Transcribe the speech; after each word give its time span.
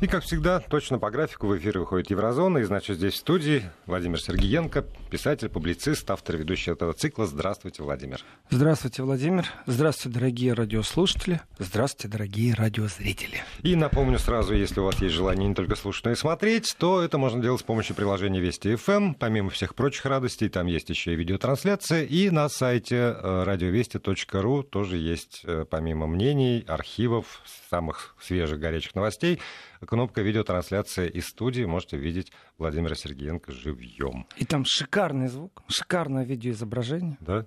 И, 0.00 0.06
как 0.06 0.24
всегда, 0.24 0.60
точно 0.60 0.98
по 0.98 1.10
графику 1.10 1.46
в 1.46 1.56
эфир 1.56 1.78
выходит 1.78 2.10
Еврозона. 2.10 2.58
И, 2.58 2.64
значит, 2.64 2.96
здесь 2.96 3.14
в 3.14 3.16
студии 3.16 3.62
Владимир 3.86 4.20
Сергеенко, 4.20 4.84
писатель, 5.10 5.48
публицист, 5.48 6.10
автор 6.10 6.36
ведущий 6.36 6.70
этого 6.70 6.92
цикла. 6.92 7.26
Здравствуйте, 7.26 7.82
Владимир. 7.82 8.20
Здравствуйте, 8.50 9.02
Владимир. 9.02 9.46
Здравствуйте, 9.66 10.18
дорогие 10.18 10.52
радиослушатели. 10.52 11.40
Здравствуйте, 11.58 12.08
дорогие 12.08 12.54
радиозрители. 12.54 13.42
И 13.62 13.74
напомню 13.74 14.18
сразу, 14.18 14.54
если 14.54 14.80
у 14.80 14.84
вас 14.84 15.00
есть 15.00 15.14
желание 15.14 15.48
не 15.48 15.54
только 15.54 15.76
слушать, 15.76 16.04
но 16.04 16.10
и 16.12 16.14
смотреть, 16.14 16.76
то 16.78 17.02
это 17.02 17.18
можно 17.18 17.42
делать 17.42 17.60
с 17.60 17.64
помощью 17.64 17.96
приложения 17.96 18.40
Вести 18.40 18.72
FM. 18.74 19.14
Помимо 19.18 19.50
всех 19.50 19.74
прочих 19.74 20.04
радостей, 20.04 20.48
там 20.48 20.66
есть 20.66 20.90
еще 20.90 21.14
и 21.14 21.16
видеотрансляция. 21.16 22.04
И 22.04 22.30
на 22.30 22.48
сайте 22.48 23.16
радиовести.ру 23.22 24.62
тоже 24.62 24.96
есть, 24.96 25.42
э, 25.44 25.64
помимо 25.68 26.06
мнений, 26.06 26.64
архивов, 26.66 27.42
самых 27.70 28.14
свежих 28.20 28.58
горячих 28.58 28.94
новостей, 28.94 29.40
кнопка 29.86 30.22
видеотрансляция 30.22 31.06
из 31.06 31.26
студии. 31.26 31.64
Можете 31.64 31.96
видеть 31.96 32.32
Владимира 32.58 32.94
Сергеенко 32.94 33.52
живьем. 33.52 34.26
И 34.36 34.44
там 34.44 34.64
шикарный 34.64 35.28
звук, 35.28 35.62
шикарное 35.68 36.24
видеоизображение. 36.24 37.16
Да? 37.20 37.46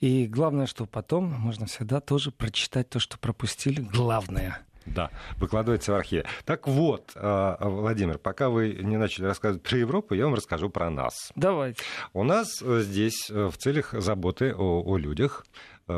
И 0.00 0.26
главное, 0.26 0.66
что 0.66 0.86
потом 0.86 1.24
можно 1.24 1.66
всегда 1.66 2.00
тоже 2.00 2.30
прочитать 2.30 2.90
то, 2.90 2.98
что 2.98 3.18
пропустили. 3.18 3.80
Главное. 3.80 4.66
Да, 4.86 5.10
выкладывается 5.38 5.92
в 5.92 5.96
архиве. 5.96 6.26
Так 6.44 6.68
вот, 6.68 7.12
э, 7.16 7.56
Владимир, 7.60 8.18
пока 8.18 8.48
вы 8.48 8.78
не 8.80 8.96
начали 8.96 9.24
рассказывать 9.24 9.62
про 9.62 9.78
Европу, 9.78 10.14
я 10.14 10.24
вам 10.24 10.34
расскажу 10.34 10.70
про 10.70 10.90
нас. 10.90 11.32
Давайте. 11.34 11.82
У 12.12 12.22
нас 12.22 12.62
э, 12.62 12.80
здесь 12.82 13.28
э, 13.30 13.46
в 13.46 13.56
целях 13.58 13.92
заботы 13.92 14.54
о, 14.54 14.82
о 14.84 14.96
людях 14.96 15.44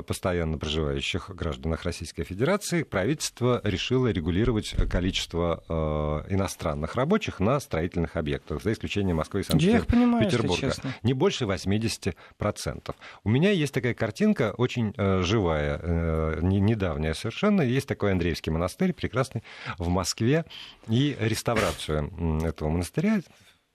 постоянно 0.06 0.58
проживающих 0.58 1.30
гражданах 1.30 1.84
Российской 1.84 2.24
Федерации, 2.24 2.82
правительство 2.82 3.60
решило 3.64 4.08
регулировать 4.08 4.74
количество 4.90 5.64
э, 5.68 6.34
иностранных 6.34 6.94
рабочих 6.94 7.40
на 7.40 7.58
строительных 7.60 8.16
объектах, 8.16 8.62
за 8.62 8.72
исключением 8.72 9.16
Москвы 9.16 9.40
и 9.40 9.42
Санкт-Петербурга. 9.44 10.72
Не 11.02 11.14
больше 11.14 11.44
80%. 11.44 12.14
У 13.24 13.28
меня 13.30 13.50
есть 13.50 13.72
такая 13.72 13.94
картинка, 13.94 14.54
очень 14.56 14.92
э, 14.96 15.22
живая, 15.22 15.80
э, 15.82 16.38
не, 16.42 16.60
недавняя 16.60 17.14
совершенно. 17.14 17.62
Есть 17.62 17.88
такой 17.88 18.12
Андреевский 18.12 18.52
монастырь, 18.52 18.92
прекрасный, 18.92 19.42
в 19.78 19.88
Москве. 19.88 20.44
И 20.88 21.16
реставрацию 21.18 22.12
этого 22.44 22.68
монастыря 22.68 23.20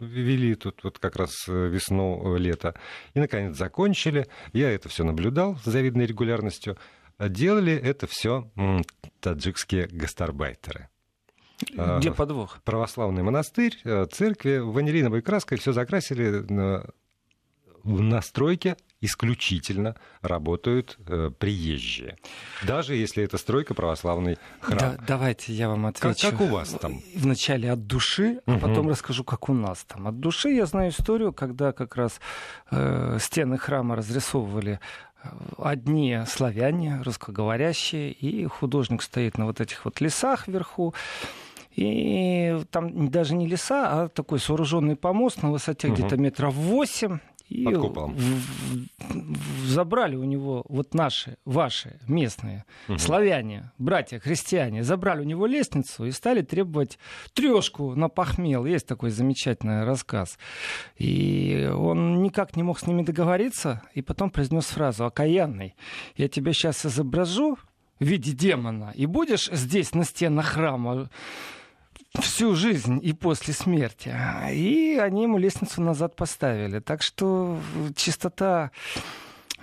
вели 0.03 0.55
тут 0.55 0.83
вот 0.83 0.99
как 0.99 1.15
раз 1.15 1.31
э, 1.47 1.67
весну, 1.67 2.35
э, 2.35 2.39
лето. 2.39 2.75
И, 3.13 3.19
наконец, 3.19 3.55
закончили. 3.55 4.27
Я 4.53 4.71
это 4.71 4.89
все 4.89 5.03
наблюдал 5.03 5.57
с 5.57 5.65
завидной 5.65 6.05
регулярностью. 6.05 6.77
Делали 7.19 7.73
это 7.73 8.07
все 8.07 8.51
таджикские 9.19 9.87
гастарбайтеры. 9.87 10.89
Где 11.71 12.09
а, 12.09 12.13
подвох? 12.13 12.59
Православный 12.63 13.23
монастырь, 13.23 13.79
э, 13.83 14.05
церкви, 14.11 14.57
ванилиновой 14.57 15.21
краской 15.21 15.57
все 15.57 15.71
закрасили 15.71 16.45
на 17.83 18.21
стройке 18.21 18.77
исключительно 19.03 19.95
работают 20.21 20.97
э, 21.07 21.29
приезжие. 21.37 22.17
Даже 22.65 22.95
если 22.95 23.23
это 23.23 23.37
стройка 23.37 23.73
православный 23.73 24.37
храм. 24.61 24.79
Да, 24.79 24.97
давайте 25.05 25.51
я 25.53 25.67
вам 25.67 25.85
отвечу. 25.85 26.29
Как, 26.29 26.39
как 26.39 26.41
у 26.41 26.45
вас 26.51 26.69
там? 26.69 27.01
Вначале 27.13 27.69
от 27.69 27.85
души, 27.85 28.39
а 28.45 28.51
угу. 28.51 28.59
потом 28.61 28.89
расскажу, 28.89 29.25
как 29.25 29.49
у 29.49 29.53
нас 29.53 29.83
там. 29.83 30.07
От 30.07 30.19
души 30.19 30.51
я 30.51 30.65
знаю 30.65 30.91
историю, 30.91 31.33
когда 31.33 31.73
как 31.73 31.97
раз 31.97 32.21
э, 32.71 33.17
стены 33.19 33.57
храма 33.57 33.97
разрисовывали 33.97 34.79
э, 35.21 35.27
одни 35.57 36.19
славяне, 36.25 37.01
русскоговорящие, 37.03 38.13
и 38.13 38.45
художник 38.45 39.01
стоит 39.01 39.37
на 39.37 39.45
вот 39.45 39.59
этих 39.59 39.83
вот 39.83 39.99
лесах 39.99 40.47
вверху, 40.47 40.95
и 41.75 42.57
там 42.71 43.09
даже 43.09 43.35
не 43.35 43.47
леса, 43.47 44.03
а 44.03 44.07
такой 44.07 44.39
сооруженный 44.39 44.95
помост 44.95 45.43
на 45.43 45.51
высоте 45.51 45.89
угу. 45.89 45.95
где-то 45.95 46.15
метров 46.15 46.53
восемь. 46.53 47.19
И 47.53 47.63
Под 47.65 47.77
куполом. 47.77 48.17
забрали 49.65 50.15
у 50.15 50.23
него 50.23 50.65
вот 50.67 50.95
наши, 50.95 51.37
ваши, 51.45 51.99
местные, 52.07 52.65
угу. 52.89 52.97
славяне, 52.97 53.71
братья, 53.77 54.17
христиане, 54.17 54.83
забрали 54.83 55.21
у 55.21 55.23
него 55.23 55.45
лестницу 55.45 56.05
и 56.05 56.11
стали 56.11 56.41
требовать 56.41 56.97
трешку 57.33 57.93
на 57.93 58.09
похмел. 58.09 58.65
Есть 58.65 58.87
такой 58.87 59.11
замечательный 59.11 59.83
рассказ. 59.83 60.39
И 60.97 61.69
он 61.71 62.23
никак 62.23 62.55
не 62.55 62.63
мог 62.63 62.79
с 62.79 62.87
ними 62.87 63.03
договориться, 63.03 63.83
и 63.93 64.01
потом 64.01 64.31
произнес 64.31 64.65
фразу 64.65 65.05
«Окаянный, 65.05 65.75
я 66.15 66.27
тебя 66.27 66.53
сейчас 66.53 66.83
изображу 66.87 67.57
в 67.99 68.03
виде 68.03 68.31
демона, 68.31 68.91
и 68.95 69.05
будешь 69.05 69.47
здесь 69.51 69.93
на 69.93 70.05
стенах 70.05 70.47
храма 70.47 71.07
всю 72.19 72.55
жизнь 72.55 72.99
и 73.01 73.13
после 73.13 73.53
смерти. 73.53 74.13
И 74.51 74.97
они 75.01 75.23
ему 75.23 75.37
лестницу 75.37 75.81
назад 75.81 76.15
поставили. 76.15 76.79
Так 76.79 77.01
что 77.01 77.59
чистота 77.95 78.71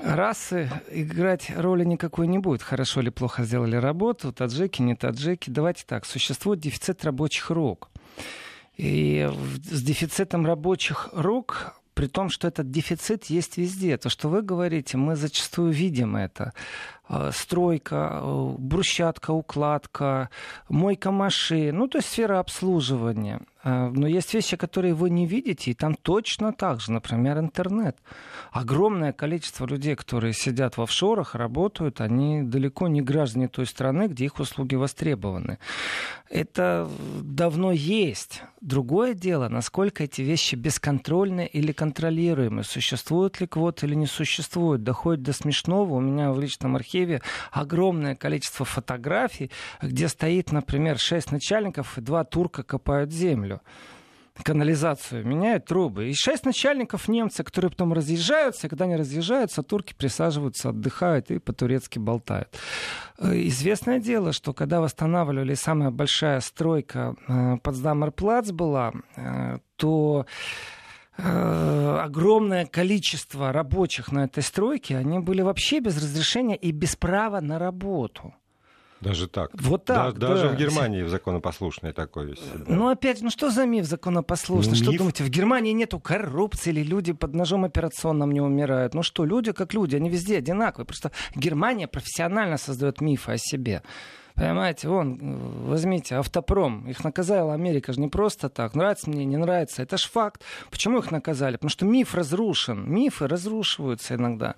расы 0.00 0.70
играть 0.90 1.50
роли 1.56 1.84
никакой 1.84 2.26
не 2.26 2.38
будет. 2.38 2.62
Хорошо 2.62 3.00
или 3.00 3.10
плохо 3.10 3.44
сделали 3.44 3.76
работу, 3.76 4.32
таджики, 4.32 4.82
не 4.82 4.94
таджики. 4.94 5.50
Давайте 5.50 5.84
так, 5.86 6.04
существует 6.04 6.60
дефицит 6.60 7.04
рабочих 7.04 7.50
рук. 7.50 7.90
И 8.76 9.30
с 9.62 9.82
дефицитом 9.82 10.46
рабочих 10.46 11.10
рук 11.12 11.74
при 11.94 12.06
том, 12.06 12.30
что 12.30 12.48
этот 12.48 12.70
дефицит 12.70 13.26
есть 13.26 13.58
везде. 13.58 13.98
То, 13.98 14.08
что 14.08 14.28
вы 14.28 14.40
говорите, 14.42 14.96
мы 14.96 15.16
зачастую 15.16 15.70
видим 15.70 16.16
это. 16.16 16.54
Э, 17.12 17.32
стройка, 17.32 18.20
э, 18.22 18.54
брусчатка, 18.58 19.32
укладка, 19.32 20.30
мойка 20.68 21.10
машин, 21.10 21.78
ну, 21.78 21.88
то 21.88 21.98
есть 21.98 22.08
сфера 22.08 22.38
обслуживания. 22.38 23.40
Э, 23.62 23.90
но 23.92 24.06
есть 24.06 24.32
вещи, 24.34 24.56
которые 24.56 24.94
вы 24.94 25.10
не 25.10 25.26
видите, 25.26 25.70
и 25.70 25.74
там 25.74 25.94
точно 25.94 26.52
так 26.52 26.80
же, 26.80 26.92
например, 26.92 27.38
интернет. 27.38 27.98
Огромное 28.52 29.12
количество 29.12 29.66
людей, 29.66 29.94
которые 29.96 30.32
сидят 30.32 30.76
в 30.76 30.82
офшорах, 30.82 31.34
работают, 31.34 32.00
они 32.00 32.42
далеко 32.42 32.88
не 32.88 33.02
граждане 33.02 33.48
той 33.48 33.66
страны, 33.66 34.08
где 34.08 34.24
их 34.24 34.38
услуги 34.38 34.74
востребованы. 34.74 35.58
Это 36.28 36.88
давно 37.22 37.72
есть. 37.72 38.42
Другое 38.60 39.14
дело, 39.14 39.48
насколько 39.48 40.04
эти 40.04 40.22
вещи 40.22 40.54
бесконтрольны 40.54 41.46
или 41.46 41.72
контролируемы. 41.72 42.62
Существуют 42.62 43.40
ли 43.40 43.46
квоты 43.46 43.86
или 43.86 43.94
не 43.94 44.06
существуют. 44.06 44.82
Доходит 44.84 45.22
до 45.22 45.32
смешного. 45.32 45.94
У 45.94 46.00
меня 46.00 46.30
в 46.30 46.38
личном 46.38 46.76
архиве 46.76 47.20
огромное 47.50 48.14
количество 48.14 48.64
фотографий, 48.64 49.50
где 49.82 50.08
стоит, 50.08 50.52
например, 50.52 50.98
шесть 50.98 51.32
начальников 51.32 51.98
и 51.98 52.00
два 52.00 52.24
турка 52.24 52.62
копают 52.62 53.10
землю 53.10 53.49
землю 53.50 53.60
канализацию, 54.42 55.26
меняют 55.26 55.66
трубы. 55.66 56.08
И 56.08 56.14
шесть 56.14 56.46
начальников 56.46 57.08
немцы, 57.08 57.44
которые 57.44 57.70
потом 57.70 57.92
разъезжаются, 57.92 58.70
когда 58.70 58.86
они 58.86 58.96
разъезжаются, 58.96 59.62
турки 59.62 59.92
присаживаются, 59.92 60.70
отдыхают 60.70 61.30
и 61.30 61.38
по-турецки 61.38 61.98
болтают. 61.98 62.48
Э, 63.18 63.34
известное 63.48 63.98
дело, 63.98 64.32
что 64.32 64.54
когда 64.54 64.80
восстанавливали 64.80 65.52
самая 65.54 65.90
большая 65.90 66.40
стройка 66.40 67.16
э, 67.28 67.58
Потсдамер-Плац 67.62 68.50
была, 68.52 68.92
э, 69.16 69.58
то 69.76 70.26
огромное 71.18 72.64
количество 72.64 73.52
рабочих 73.52 74.10
на 74.10 74.24
этой 74.24 74.42
стройке, 74.42 74.96
они 74.96 75.18
были 75.18 75.42
вообще 75.42 75.80
без 75.80 75.98
разрешения 75.98 76.56
и 76.56 76.72
без 76.72 76.96
права 76.96 77.40
на 77.42 77.58
работу. 77.58 78.32
Даже 79.00 79.28
так? 79.28 79.50
Вот 79.54 79.86
так, 79.86 80.18
да, 80.18 80.28
Даже 80.28 80.48
в 80.48 80.56
Германии 80.56 81.02
в 81.02 81.08
законопослушной 81.08 81.92
такой. 81.92 82.34
Да. 82.54 82.64
Ну, 82.66 82.88
опять, 82.88 83.22
ну 83.22 83.30
что 83.30 83.50
за 83.50 83.64
миф 83.64 83.86
законопослушный? 83.86 84.72
Ну, 84.72 84.76
что 84.76 84.90
миф? 84.90 84.98
думаете, 84.98 85.24
в 85.24 85.30
Германии 85.30 85.72
нету 85.72 85.98
коррупции 85.98 86.70
или 86.70 86.82
люди 86.82 87.12
под 87.12 87.34
ножом 87.34 87.64
операционным 87.64 88.30
не 88.30 88.42
умирают? 88.42 88.92
Ну 88.94 89.02
что, 89.02 89.24
люди 89.24 89.52
как 89.52 89.72
люди, 89.72 89.96
они 89.96 90.10
везде 90.10 90.38
одинаковые. 90.38 90.86
Просто 90.86 91.12
Германия 91.34 91.88
профессионально 91.88 92.58
создает 92.58 93.00
мифы 93.00 93.32
о 93.32 93.38
себе. 93.38 93.82
Понимаете, 94.40 94.88
вон, 94.88 95.18
возьмите 95.66 96.14
автопром. 96.14 96.88
Их 96.88 97.04
наказала 97.04 97.52
Америка 97.52 97.92
же 97.92 98.00
не 98.00 98.08
просто 98.08 98.48
так. 98.48 98.74
Нравится 98.74 99.10
мне, 99.10 99.26
не 99.26 99.36
нравится. 99.36 99.82
Это 99.82 99.98
ж 99.98 100.04
факт. 100.04 100.42
Почему 100.70 101.00
их 101.00 101.10
наказали? 101.10 101.56
Потому 101.56 101.68
что 101.68 101.84
миф 101.84 102.14
разрушен. 102.14 102.90
Мифы 102.90 103.28
разрушиваются 103.28 104.14
иногда. 104.14 104.54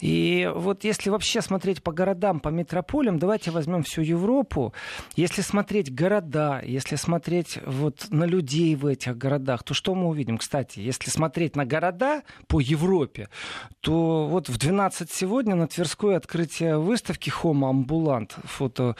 И 0.00 0.50
вот 0.52 0.82
если 0.82 1.10
вообще 1.10 1.40
смотреть 1.40 1.84
по 1.84 1.92
городам, 1.92 2.40
по 2.40 2.48
метрополям, 2.48 3.20
давайте 3.20 3.52
возьмем 3.52 3.84
всю 3.84 4.02
Европу. 4.02 4.74
Если 5.14 5.42
смотреть 5.42 5.94
города, 5.94 6.60
если 6.64 6.96
смотреть 6.96 7.60
вот 7.64 8.06
на 8.10 8.24
людей 8.24 8.74
в 8.74 8.86
этих 8.86 9.16
городах, 9.16 9.62
то 9.62 9.72
что 9.72 9.94
мы 9.94 10.08
увидим? 10.08 10.38
Кстати, 10.38 10.80
если 10.80 11.10
смотреть 11.10 11.54
на 11.54 11.64
города 11.64 12.24
по 12.48 12.58
Европе, 12.58 13.28
то 13.82 14.26
вот 14.26 14.48
в 14.48 14.58
12 14.58 15.12
сегодня 15.12 15.54
на 15.54 15.68
Тверской 15.68 16.16
открытие 16.16 16.78
выставки 16.78 17.30
Homo 17.30 17.70
Ambulant, 17.70 18.32
фото 18.42 18.96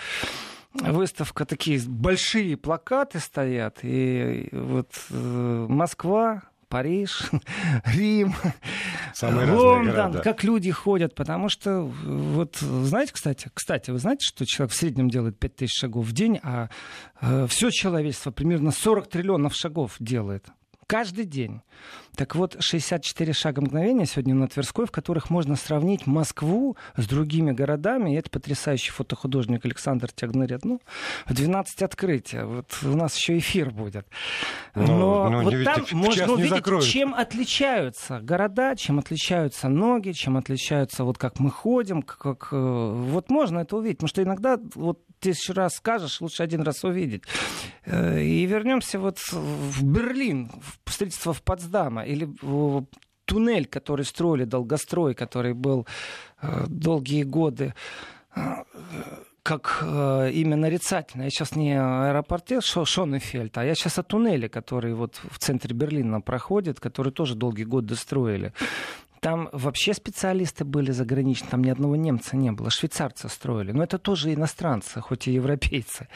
выставка, 0.74 1.44
такие 1.44 1.80
большие 1.86 2.56
плакаты 2.56 3.18
стоят, 3.20 3.78
и 3.82 4.48
вот 4.52 4.90
э, 5.10 5.66
Москва, 5.68 6.42
Париж, 6.68 7.30
Рим, 7.84 8.34
Самые 9.12 9.52
Лондон, 9.52 10.22
как 10.22 10.42
люди 10.42 10.70
ходят, 10.70 11.14
потому 11.14 11.50
что 11.50 11.82
вот 11.82 12.56
знаете, 12.56 13.12
кстати, 13.12 13.50
кстати, 13.52 13.90
вы 13.90 13.98
знаете, 13.98 14.24
что 14.26 14.46
человек 14.46 14.72
в 14.72 14.76
среднем 14.76 15.10
делает 15.10 15.38
5000 15.38 15.70
шагов 15.70 16.06
в 16.06 16.12
день, 16.12 16.40
а 16.42 16.70
э, 17.20 17.46
все 17.48 17.68
человечество 17.70 18.30
примерно 18.30 18.70
40 18.70 19.06
триллионов 19.08 19.54
шагов 19.54 19.96
делает 19.98 20.46
каждый 20.92 21.24
день. 21.24 21.62
Так 22.16 22.36
вот, 22.36 22.56
64 22.60 23.32
шага 23.32 23.62
мгновения 23.62 24.04
сегодня 24.04 24.34
на 24.34 24.46
Тверской, 24.46 24.84
в 24.84 24.90
которых 24.90 25.30
можно 25.30 25.56
сравнить 25.56 26.06
Москву 26.06 26.76
с 26.98 27.06
другими 27.06 27.52
городами. 27.52 28.12
И 28.12 28.18
это 28.18 28.28
потрясающий 28.28 28.90
фотохудожник 28.90 29.64
Александр 29.64 30.12
Тягнарет. 30.12 30.66
Ну, 30.66 30.82
в 31.24 31.32
12 31.32 31.80
открытия. 31.80 32.44
Вот 32.44 32.66
у 32.82 32.94
нас 32.94 33.16
еще 33.16 33.38
эфир 33.38 33.70
будет. 33.70 34.06
Но, 34.74 34.84
но, 34.84 35.30
но 35.30 35.42
вот 35.42 35.64
там 35.64 35.82
можно 35.92 36.32
увидеть, 36.34 36.50
закроют. 36.50 36.84
чем 36.84 37.14
отличаются 37.14 38.20
города, 38.20 38.76
чем 38.76 38.98
отличаются 38.98 39.70
ноги, 39.70 40.12
чем 40.12 40.36
отличаются 40.36 41.04
вот 41.04 41.16
как 41.16 41.40
мы 41.40 41.50
ходим. 41.50 42.02
Как, 42.02 42.48
э, 42.52 42.56
вот 42.56 43.30
можно 43.30 43.60
это 43.60 43.78
увидеть. 43.78 43.96
Потому 43.96 44.08
что 44.08 44.22
иногда 44.22 44.58
вот 44.74 45.00
тысячу 45.22 45.54
раз 45.54 45.74
скажешь, 45.74 46.20
лучше 46.20 46.42
один 46.42 46.62
раз 46.62 46.84
увидеть. 46.84 47.22
Э, 47.86 48.22
и 48.22 48.44
вернемся 48.46 48.98
вот 48.98 49.18
в 49.32 49.84
Берлин, 49.84 50.50
в 50.84 50.92
строительство 50.92 51.32
в 51.32 51.42
Потсдама, 51.42 52.04
или 52.04 52.28
туннель, 53.24 53.66
который 53.66 54.04
строили, 54.04 54.44
долгострой, 54.44 55.14
который 55.14 55.54
был 55.54 55.86
э, 56.42 56.64
долгие 56.68 57.22
годы 57.22 57.74
э, 58.34 58.40
как 59.42 59.78
э, 59.82 60.30
имя 60.32 60.56
нарицательное. 60.56 61.26
Я 61.26 61.30
сейчас 61.30 61.56
не 61.56 61.74
о 61.74 62.08
аэропорте 62.08 62.60
Шонефельд, 62.60 63.58
а 63.58 63.64
я 63.64 63.74
сейчас 63.74 63.98
о 63.98 64.02
туннеле, 64.02 64.48
который 64.48 64.94
вот 64.94 65.20
в 65.30 65.38
центре 65.38 65.74
Берлина 65.74 66.20
проходит, 66.20 66.78
который 66.78 67.12
тоже 67.12 67.34
долгие 67.34 67.64
годы 67.64 67.96
строили. 67.96 68.52
Там 69.22 69.48
вообще 69.52 69.94
специалисты 69.94 70.64
были 70.64 70.90
заграничные, 70.90 71.48
там 71.48 71.62
ни 71.62 71.70
одного 71.70 71.94
немца 71.94 72.36
не 72.36 72.50
было, 72.50 72.70
швейцарцы 72.70 73.28
строили. 73.28 73.70
Но 73.70 73.84
это 73.84 73.98
тоже 73.98 74.34
иностранцы, 74.34 75.00
хоть 75.00 75.28
и 75.28 75.32
европейцы. 75.32 76.08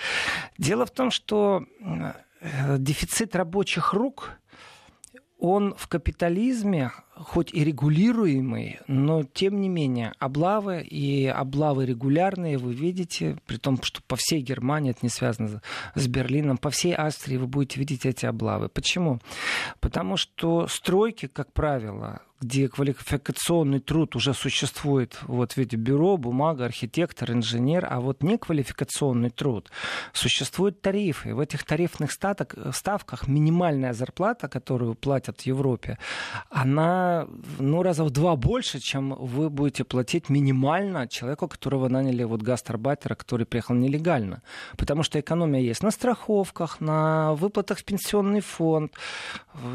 Дело 0.58 0.86
в 0.86 0.90
том, 0.90 1.12
что 1.12 1.64
э, 2.40 2.76
дефицит 2.78 3.36
рабочих 3.36 3.92
рук 3.92 4.32
он 5.38 5.76
в 5.76 5.86
капитализме, 5.86 6.90
хоть 7.14 7.54
и 7.54 7.62
регулируемый, 7.62 8.80
но 8.88 9.22
тем 9.22 9.60
не 9.60 9.68
менее 9.68 10.12
облавы 10.18 10.82
и 10.82 11.26
облавы 11.26 11.86
регулярные 11.86 12.58
вы 12.58 12.74
видите, 12.74 13.38
при 13.46 13.58
том, 13.58 13.80
что 13.82 14.02
по 14.02 14.16
всей 14.16 14.40
Германии 14.40 14.90
это 14.90 15.00
не 15.02 15.10
связано 15.10 15.62
с 15.94 16.08
Берлином, 16.08 16.56
по 16.56 16.70
всей 16.70 16.92
Австрии 16.92 17.36
вы 17.36 17.46
будете 17.46 17.78
видеть 17.78 18.04
эти 18.04 18.26
облавы. 18.26 18.68
Почему? 18.68 19.20
Потому 19.78 20.16
что 20.16 20.66
стройки, 20.66 21.26
как 21.26 21.52
правило, 21.52 22.22
где 22.40 22.68
квалификационный 22.68 23.80
труд 23.80 24.14
уже 24.14 24.34
существует 24.34 25.18
вот 25.22 25.52
в 25.52 25.56
виде 25.56 25.76
бюро, 25.76 26.16
бумага, 26.16 26.64
архитектор, 26.66 27.32
инженер, 27.32 27.86
а 27.88 28.00
вот 28.00 28.22
не 28.22 28.36
квалификационный 28.36 29.30
труд. 29.30 29.70
Существуют 30.12 30.82
тарифы. 30.82 31.34
В 31.34 31.40
этих 31.40 31.64
тарифных 31.64 32.12
статок, 32.12 32.54
ставках 32.72 33.26
минимальная 33.26 33.94
зарплата, 33.94 34.48
которую 34.48 34.94
платят 34.94 35.40
в 35.40 35.46
Европе, 35.46 35.98
она 36.50 37.26
ну, 37.58 37.82
раза 37.82 38.04
в 38.04 38.10
два 38.10 38.36
больше, 38.36 38.80
чем 38.80 39.14
вы 39.14 39.48
будете 39.48 39.84
платить 39.84 40.28
минимально 40.28 41.08
человеку, 41.08 41.48
которого 41.48 41.88
наняли 41.88 42.24
вот 42.24 42.42
гастарбайтера, 42.42 43.14
который 43.14 43.46
приехал 43.46 43.74
нелегально. 43.74 44.42
Потому 44.76 45.02
что 45.02 45.18
экономия 45.18 45.60
есть 45.60 45.82
на 45.82 45.90
страховках, 45.90 46.80
на 46.80 47.34
выплатах 47.34 47.78
в 47.78 47.84
пенсионный 47.84 48.40
фонд. 48.40 48.92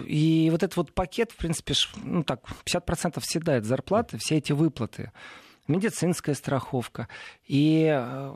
И 0.06 0.50
вот 0.52 0.62
этот 0.62 0.78
вот 0.78 0.94
пакет, 0.94 1.32
в 1.32 1.38
принципе, 1.38 1.74
ну 2.04 2.24
так, 2.24 2.51
50% 2.66 3.22
съедает 3.22 3.66
зарплаты, 3.66 4.18
все 4.18 4.38
эти 4.38 4.52
выплаты 4.52 5.12
медицинская 5.68 6.36
страховка. 6.36 7.08
И, 7.48 7.86
э, 7.86 8.34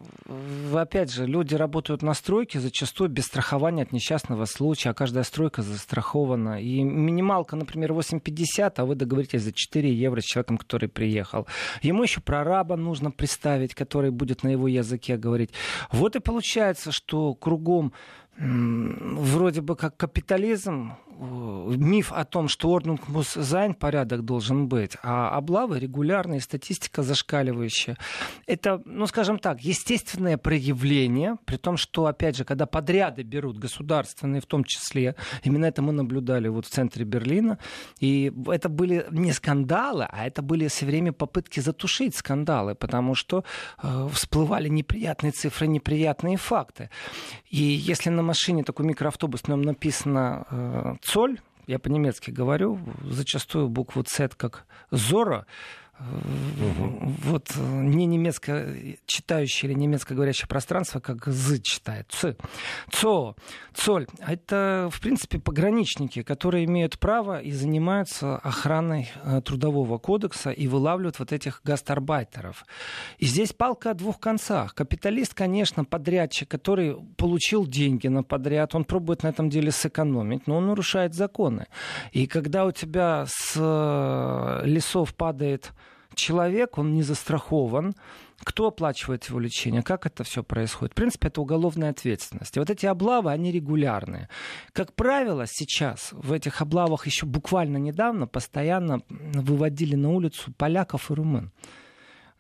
опять 0.74 1.12
же, 1.12 1.26
люди 1.26 1.56
работают 1.56 2.02
на 2.02 2.14
стройке 2.14 2.60
зачастую 2.60 3.10
без 3.10 3.26
страхования 3.26 3.84
от 3.84 3.92
несчастного 3.92 4.46
случая, 4.46 4.92
а 4.92 4.94
каждая 4.94 5.24
стройка 5.24 5.62
застрахована. 5.62 6.62
И 6.62 6.84
минималка, 6.84 7.56
например, 7.56 7.94
8,50, 7.94 8.74
а 8.78 8.86
вы 8.86 8.96
договоритесь 8.96 9.42
за 9.42 9.52
4 9.52 9.94
евро 9.94 10.22
с 10.22 10.24
человеком, 10.24 10.58
который 10.58 10.90
приехал. 10.90 11.48
Ему 11.82 12.04
еще 12.04 12.22
прораба 12.22 12.76
нужно 12.76 13.12
представить, 13.12 13.76
который 13.76 14.12
будет 14.12 14.44
на 14.44 14.50
его 14.50 14.68
языке 14.68 15.18
говорить. 15.18 15.52
Вот 15.92 16.16
и 16.16 16.20
получается, 16.20 16.92
что 16.92 17.34
кругом 17.34 17.94
вроде 18.38 19.62
бы 19.62 19.78
как 19.78 19.96
капитализм, 19.96 20.98
миф 21.18 22.12
о 22.12 22.26
том, 22.26 22.48
что 22.48 22.70
Ordnung 22.70 23.08
muss 23.08 23.41
sein 23.41 23.74
порядок 23.74 24.24
должен 24.24 24.68
быть, 24.68 24.98
а 25.04 25.30
облавы 25.30 25.80
регулярные, 25.80 26.42
статистика 26.42 27.04
зашкаливающая. 27.04 27.98
Это, 28.46 28.82
ну, 28.86 29.08
скажем 29.08 29.40
так, 29.40 29.62
естественное 29.62 30.38
проявление, 30.38 31.38
при 31.46 31.58
том, 31.58 31.78
что, 31.78 32.06
опять 32.06 32.36
же, 32.36 32.44
когда 32.44 32.66
подряды 32.66 33.24
берут 33.24 33.58
государственные, 33.58 34.42
в 34.42 34.46
том 34.46 34.64
числе, 34.64 35.16
именно 35.44 35.66
это 35.66 35.82
мы 35.82 35.92
наблюдали 35.92 36.48
вот 36.48 36.66
в 36.66 36.70
центре 36.70 37.06
Берлина, 37.06 37.58
и 38.00 38.32
это 38.48 38.70
были 38.70 39.06
не 39.12 39.32
скандалы, 39.32 40.08
а 40.10 40.26
это 40.26 40.42
были 40.42 40.68
все 40.68 40.86
время 40.86 41.12
попытки 41.12 41.60
затушить 41.60 42.16
скандалы, 42.16 42.76
потому 42.76 43.16
что 43.16 43.44
э, 43.82 44.10
всплывали 44.12 44.68
неприятные 44.70 45.32
цифры, 45.32 45.68
неприятные 45.68 46.38
факты. 46.38 46.90
И 47.50 47.62
если 47.62 48.10
на 48.10 48.22
машине 48.22 48.64
такой 48.64 48.86
микроавтобус, 48.86 49.48
на 49.48 49.54
нем 49.54 49.62
написано 49.62 50.46
э, 50.50 50.96
Цоль, 51.06 51.38
я 51.68 51.78
по-немецки 51.78 52.32
говорю, 52.32 52.80
зачастую 53.04 53.70
букву 53.70 54.04
Z 54.04 54.30
как 54.36 54.66
Зора, 54.90 55.46
Угу. 55.98 57.14
Вот 57.24 57.52
э, 57.56 57.62
не 57.62 58.06
немецко 58.06 58.68
читающее 59.06 59.72
или 59.72 59.80
немецко 59.80 60.14
говорящее 60.14 60.48
пространство, 60.48 61.00
как 61.00 61.26
«з» 61.26 61.62
читает. 61.62 62.08
«Ц». 62.10 62.36
«Цо». 62.92 63.36
«Цоль». 63.74 64.08
Это, 64.20 64.90
в 64.92 65.00
принципе, 65.00 65.40
пограничники, 65.40 66.22
которые 66.22 66.66
имеют 66.66 67.00
право 67.00 67.40
и 67.40 67.52
занимаются 67.52 68.38
охраной 68.38 69.10
э, 69.24 69.42
трудового 69.42 69.98
кодекса 69.98 70.52
и 70.52 70.68
вылавливают 70.68 71.20
вот 71.20 71.32
этих 71.32 71.62
гастарбайтеров. 71.64 72.66
И 73.18 73.26
здесь 73.26 73.54
палка 73.54 73.92
о 73.92 73.94
двух 73.94 74.20
концах. 74.20 74.76
Капиталист, 74.76 75.34
конечно, 75.34 75.86
подрядчик, 75.86 76.50
который 76.50 76.98
получил 77.16 77.66
деньги 77.66 78.08
на 78.08 78.24
подряд, 78.24 78.76
он 78.76 78.84
пробует 78.84 79.24
на 79.24 79.30
этом 79.30 79.50
деле 79.50 79.72
сэкономить, 79.72 80.46
но 80.46 80.58
он 80.58 80.68
нарушает 80.68 81.14
законы. 81.14 81.68
И 82.12 82.28
когда 82.28 82.66
у 82.66 82.72
тебя 82.72 83.26
с 83.28 83.54
э, 83.56 84.66
лесов 84.66 85.16
падает 85.16 85.72
человек, 86.16 86.78
он 86.78 86.94
не 86.94 87.04
застрахован, 87.04 87.94
кто 88.44 88.68
оплачивает 88.68 89.26
его 89.26 89.40
лечение, 89.40 89.82
как 89.82 90.06
это 90.06 90.24
все 90.24 90.44
происходит. 90.44 90.94
В 90.94 90.96
принципе, 90.96 91.28
это 91.30 91.42
уголовная 91.42 91.92
ответственность. 91.92 92.56
И 92.58 92.60
вот 92.60 92.70
эти 92.70 92.86
облавы, 92.86 93.32
они 93.32 93.52
регулярные. 93.52 94.30
Как 94.74 94.94
правило, 94.94 95.46
сейчас 95.48 96.10
в 96.12 96.32
этих 96.32 96.62
облавах 96.62 97.06
еще 97.06 97.26
буквально 97.26 97.78
недавно 97.78 98.28
постоянно 98.28 99.02
выводили 99.10 99.96
на 99.96 100.10
улицу 100.10 100.54
поляков 100.58 101.12
и 101.12 101.14
румын. 101.14 101.52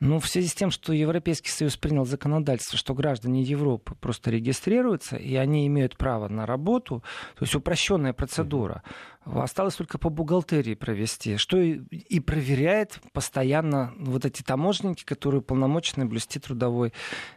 Ну, 0.02 0.20
в 0.20 0.28
связи 0.28 0.50
с 0.50 0.54
тем, 0.54 0.72
что 0.72 0.92
Европейский 0.92 1.50
Союз 1.50 1.78
принял 1.78 2.06
законодательство, 2.06 2.78
что 2.78 2.94
граждане 2.94 3.42
Европы 3.42 3.96
просто 3.96 4.30
регистрируются, 4.30 5.16
и 5.16 5.36
они 5.36 5.66
имеют 5.68 5.96
право 5.96 6.28
на 6.28 6.46
работу, 6.46 7.02
то 7.36 7.44
есть 7.44 7.56
упрощенная 7.56 8.12
процедура. 8.12 8.84
Осталось 9.26 9.76
только 9.76 9.98
по 9.98 10.10
бухгалтерии 10.10 10.76
провести, 10.76 11.38
что 11.38 11.58
и, 11.58 11.80
и 11.92 12.20
проверяет 12.20 13.00
постоянно 13.12 13.94
вот 13.98 14.24
эти 14.24 14.44
таможенники, 14.44 15.04
которые 15.04 15.42
полномочны 15.42 16.06
блюсти 16.06 16.40
трудовой 16.40 16.94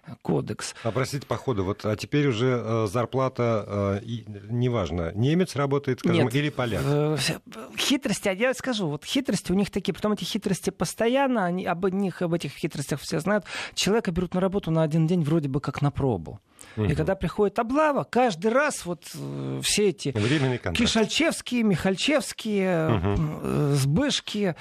э, 0.06 0.12
кодекс. 0.20 0.74
А 0.82 0.90
простите, 0.90 1.26
по 1.26 1.36
ходу, 1.36 1.64
вот, 1.64 1.86
а 1.86 1.96
теперь 1.96 2.28
уже 2.28 2.62
э, 2.62 2.86
зарплата, 2.88 4.00
э, 4.02 4.04
и, 4.04 4.24
неважно, 4.50 5.12
немец 5.14 5.56
работает, 5.56 6.00
скажем, 6.00 6.24
Нет, 6.24 6.34
или 6.34 6.50
поляк? 6.50 6.82
Э, 6.84 7.16
хитрости, 7.78 8.28
а 8.28 8.32
я 8.32 8.52
скажу, 8.52 8.88
вот 8.88 9.04
хитрости 9.04 9.50
у 9.50 9.54
них 9.54 9.70
такие, 9.70 9.94
потом 9.94 10.12
эти 10.12 10.24
хитрости 10.24 10.68
постоянно, 10.68 11.46
они, 11.46 11.64
об 11.64 11.86
них, 11.88 12.20
об 12.20 12.34
этих 12.34 12.52
хитростях 12.52 13.00
все 13.00 13.18
знают. 13.20 13.44
Человека 13.74 14.10
берут 14.10 14.34
на 14.34 14.40
работу 14.40 14.70
на 14.70 14.82
один 14.82 15.06
день 15.06 15.22
вроде 15.22 15.48
бы 15.48 15.60
как 15.60 15.80
на 15.80 15.90
пробу. 15.90 16.40
Угу. 16.76 16.86
И 16.86 16.94
когда 16.94 17.14
приходит 17.14 17.58
облава, 17.58 18.04
каждый 18.04 18.52
раз 18.52 18.84
вот 18.86 19.04
э, 19.14 19.60
все 19.64 19.88
эти 19.88 20.12
Кишальчевские, 20.72 21.62
Михальчевские, 21.62 22.88
угу. 22.88 23.74
Сбышки, 23.74 24.38
Э, 24.48 24.54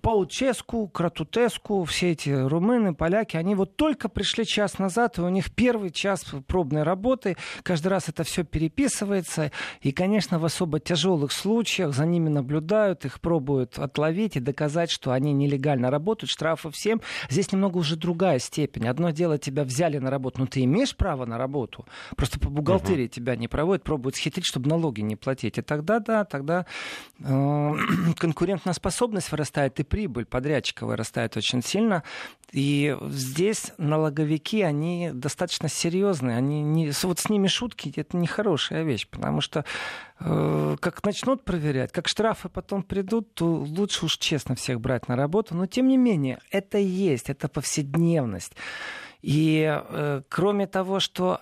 Пауческу, 0.00 0.88
Кратутеску, 0.88 1.84
все 1.84 2.10
эти 2.10 2.30
румыны, 2.30 2.92
поляки, 2.92 3.36
они 3.36 3.54
вот 3.54 3.76
только 3.76 4.08
пришли 4.08 4.44
час 4.44 4.78
назад, 4.78 5.18
и 5.18 5.20
у 5.20 5.28
них 5.28 5.52
первый 5.52 5.90
час 5.90 6.24
пробной 6.48 6.82
работы. 6.82 7.36
Каждый 7.62 7.88
раз 7.88 8.08
это 8.08 8.24
все 8.24 8.42
переписывается. 8.42 9.52
И, 9.80 9.92
конечно, 9.92 10.40
в 10.40 10.44
особо 10.44 10.80
тяжелых 10.80 11.30
случаях 11.30 11.94
за 11.94 12.04
ними 12.04 12.28
наблюдают, 12.28 13.04
их 13.04 13.20
пробуют 13.20 13.78
отловить 13.78 14.36
и 14.36 14.40
доказать, 14.40 14.90
что 14.90 15.12
они 15.12 15.32
нелегально 15.32 15.90
работают. 15.90 16.30
Штрафы 16.30 16.70
всем. 16.70 17.00
Здесь 17.30 17.52
немного 17.52 17.78
уже 17.78 17.96
другая 17.96 18.40
степень. 18.40 18.88
Одно 18.88 19.10
дело, 19.10 19.38
тебя 19.38 19.62
взяли 19.64 19.98
на 19.98 20.10
работу, 20.10 20.40
но 20.40 20.46
ты 20.46 20.64
имеешь 20.64 20.96
право 20.96 21.26
на 21.26 21.38
работу. 21.38 21.86
Просто 22.16 22.40
по 22.40 22.50
бухгалтерии 22.50 23.06
uh-huh. 23.06 23.08
тебя 23.08 23.36
не 23.36 23.46
проводят, 23.46 23.84
пробуют 23.84 24.16
схитрить, 24.16 24.46
чтобы 24.46 24.68
налоги 24.68 25.00
не 25.00 25.14
платить. 25.14 25.58
И 25.58 25.62
тогда, 25.62 26.00
да, 26.00 26.24
тогда 26.24 26.66
э, 27.20 27.74
конкурентная 28.18 28.72
способность 28.72 29.28
вырастает, 29.44 29.78
и 29.80 29.82
прибыль 29.82 30.24
подрядчика 30.24 30.86
вырастает 30.86 31.36
очень 31.36 31.62
сильно. 31.62 32.02
И 32.52 32.96
здесь 33.08 33.72
налоговики, 33.78 34.62
они 34.62 35.10
достаточно 35.12 35.68
серьезные. 35.68 36.36
Они 36.36 36.62
не, 36.62 36.92
вот 37.02 37.18
с 37.18 37.28
ними 37.28 37.48
шутки, 37.48 37.92
это 37.96 38.16
нехорошая 38.16 38.84
вещь, 38.84 39.06
потому 39.08 39.40
что 39.40 39.64
э, 40.20 40.76
как 40.80 41.04
начнут 41.04 41.44
проверять, 41.44 41.92
как 41.92 42.08
штрафы 42.08 42.48
потом 42.48 42.82
придут, 42.82 43.34
то 43.34 43.44
лучше 43.46 44.06
уж 44.06 44.16
честно 44.18 44.54
всех 44.54 44.80
брать 44.80 45.08
на 45.08 45.16
работу. 45.16 45.54
Но 45.54 45.66
тем 45.66 45.88
не 45.88 45.96
менее, 45.96 46.38
это 46.50 46.78
есть, 46.78 47.28
это 47.28 47.48
повседневность. 47.48 48.52
И 49.22 49.64
э, 49.66 50.22
кроме 50.28 50.66
того, 50.66 51.00
что 51.00 51.40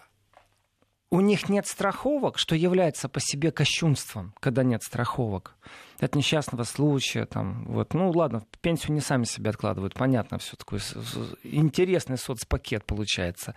у 1.10 1.20
них 1.20 1.50
нет 1.50 1.66
страховок, 1.66 2.38
что 2.38 2.54
является 2.54 3.08
по 3.08 3.20
себе 3.20 3.50
кощунством, 3.50 4.32
когда 4.40 4.62
нет 4.64 4.82
страховок 4.82 5.54
от 6.02 6.14
несчастного 6.14 6.64
случая, 6.64 7.26
там, 7.26 7.64
вот, 7.66 7.94
ну 7.94 8.10
ладно, 8.10 8.42
пенсию 8.60 8.92
не 8.94 9.00
сами 9.00 9.24
себе 9.24 9.50
откладывают, 9.50 9.94
понятно, 9.94 10.38
все 10.38 10.56
такое 10.56 10.80
интересный 11.42 12.18
соцпакет 12.18 12.84
получается. 12.84 13.54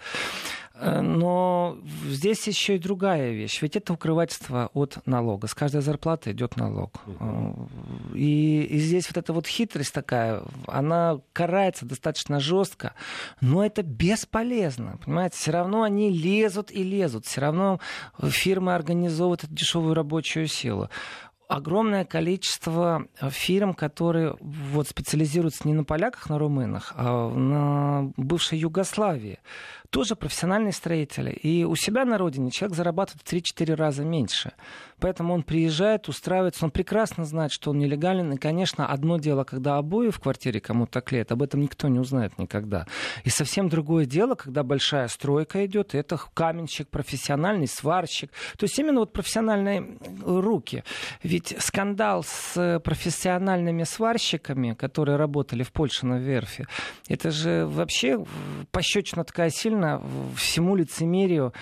Э, 0.75 1.01
но 1.01 1.77
здесь 2.07 2.47
еще 2.47 2.75
и 2.75 2.79
другая 2.79 3.31
вещь, 3.31 3.61
ведь 3.61 3.75
это 3.75 3.93
укрывательство 3.93 4.69
от 4.73 4.97
налога. 5.05 5.47
С 5.47 5.53
каждой 5.53 5.81
зарплаты 5.81 6.31
идет 6.31 6.57
налог. 6.57 7.01
Э, 7.19 7.53
и, 8.13 8.63
и 8.63 8.77
здесь 8.79 9.07
вот 9.07 9.17
эта 9.17 9.33
вот 9.33 9.47
хитрость 9.47 9.93
такая, 9.93 10.41
она 10.67 11.19
карается 11.33 11.85
достаточно 11.85 12.39
жестко, 12.39 12.93
но 13.41 13.65
это 13.65 13.83
бесполезно, 13.83 14.99
понимаете, 15.03 15.37
все 15.37 15.51
равно 15.51 15.83
они 15.83 16.11
лезут 16.11 16.71
и 16.71 16.83
лезут, 16.83 17.25
все 17.25 17.41
равно 17.41 17.79
фирмы 18.21 18.75
организовывают 18.75 19.45
эту 19.45 19.53
дешевую 19.53 19.93
рабочую 19.93 20.47
силу 20.47 20.89
огромное 21.47 22.05
количество 22.05 23.07
э, 23.19 23.29
фирм, 23.29 23.73
которые 23.73 24.35
вот 24.39 24.87
специализируются 24.87 25.67
не 25.67 25.73
на 25.73 25.83
поляках, 25.83 26.29
на 26.29 26.37
румынах, 26.37 26.93
а 26.95 27.29
на 27.29 28.11
бывшей 28.17 28.59
Югославии 28.59 29.39
тоже 29.89 30.15
профессиональные 30.15 30.71
строители. 30.71 31.31
И 31.31 31.63
у 31.63 31.75
себя 31.75 32.05
на 32.05 32.17
родине 32.17 32.51
человек 32.51 32.75
зарабатывает 32.77 33.21
в 33.21 33.33
3-4 33.33 33.75
раза 33.75 34.03
меньше. 34.03 34.53
Поэтому 34.99 35.33
он 35.33 35.43
приезжает, 35.43 36.07
устраивается, 36.07 36.65
он 36.65 36.71
прекрасно 36.71 37.25
знает, 37.25 37.51
что 37.51 37.71
он 37.71 37.79
нелегален. 37.79 38.33
И, 38.33 38.37
конечно, 38.37 38.87
одно 38.87 39.17
дело, 39.17 39.43
когда 39.43 39.77
обои 39.77 40.09
в 40.09 40.19
квартире 40.19 40.61
кому-то 40.61 41.01
клеят, 41.01 41.31
об 41.31 41.41
этом 41.41 41.61
никто 41.61 41.87
не 41.87 41.99
узнает 41.99 42.37
никогда. 42.39 42.85
И 43.23 43.29
совсем 43.29 43.67
другое 43.67 44.05
дело, 44.05 44.35
когда 44.35 44.63
большая 44.63 45.07
стройка 45.07 45.65
идет, 45.65 45.93
это 45.95 46.17
каменщик, 46.33 46.87
профессиональный 46.89 47.67
сварщик. 47.67 48.31
То 48.57 48.63
есть 48.63 48.79
именно 48.79 49.01
вот 49.01 49.13
профессиональные 49.13 49.97
руки. 50.25 50.83
Ведь 51.23 51.55
скандал 51.59 52.23
с 52.23 52.79
профессиональными 52.83 53.83
сварщиками, 53.83 54.73
которые 54.73 55.17
работали 55.17 55.63
в 55.63 55.71
Польше 55.71 56.05
на 56.05 56.19
верфи, 56.19 56.65
это 57.09 57.31
же 57.31 57.65
вообще 57.65 58.23
пощечина 58.71 59.23
такая 59.25 59.49
сильная, 59.49 59.74
всему 60.35 60.75
лицемерию 60.75 61.53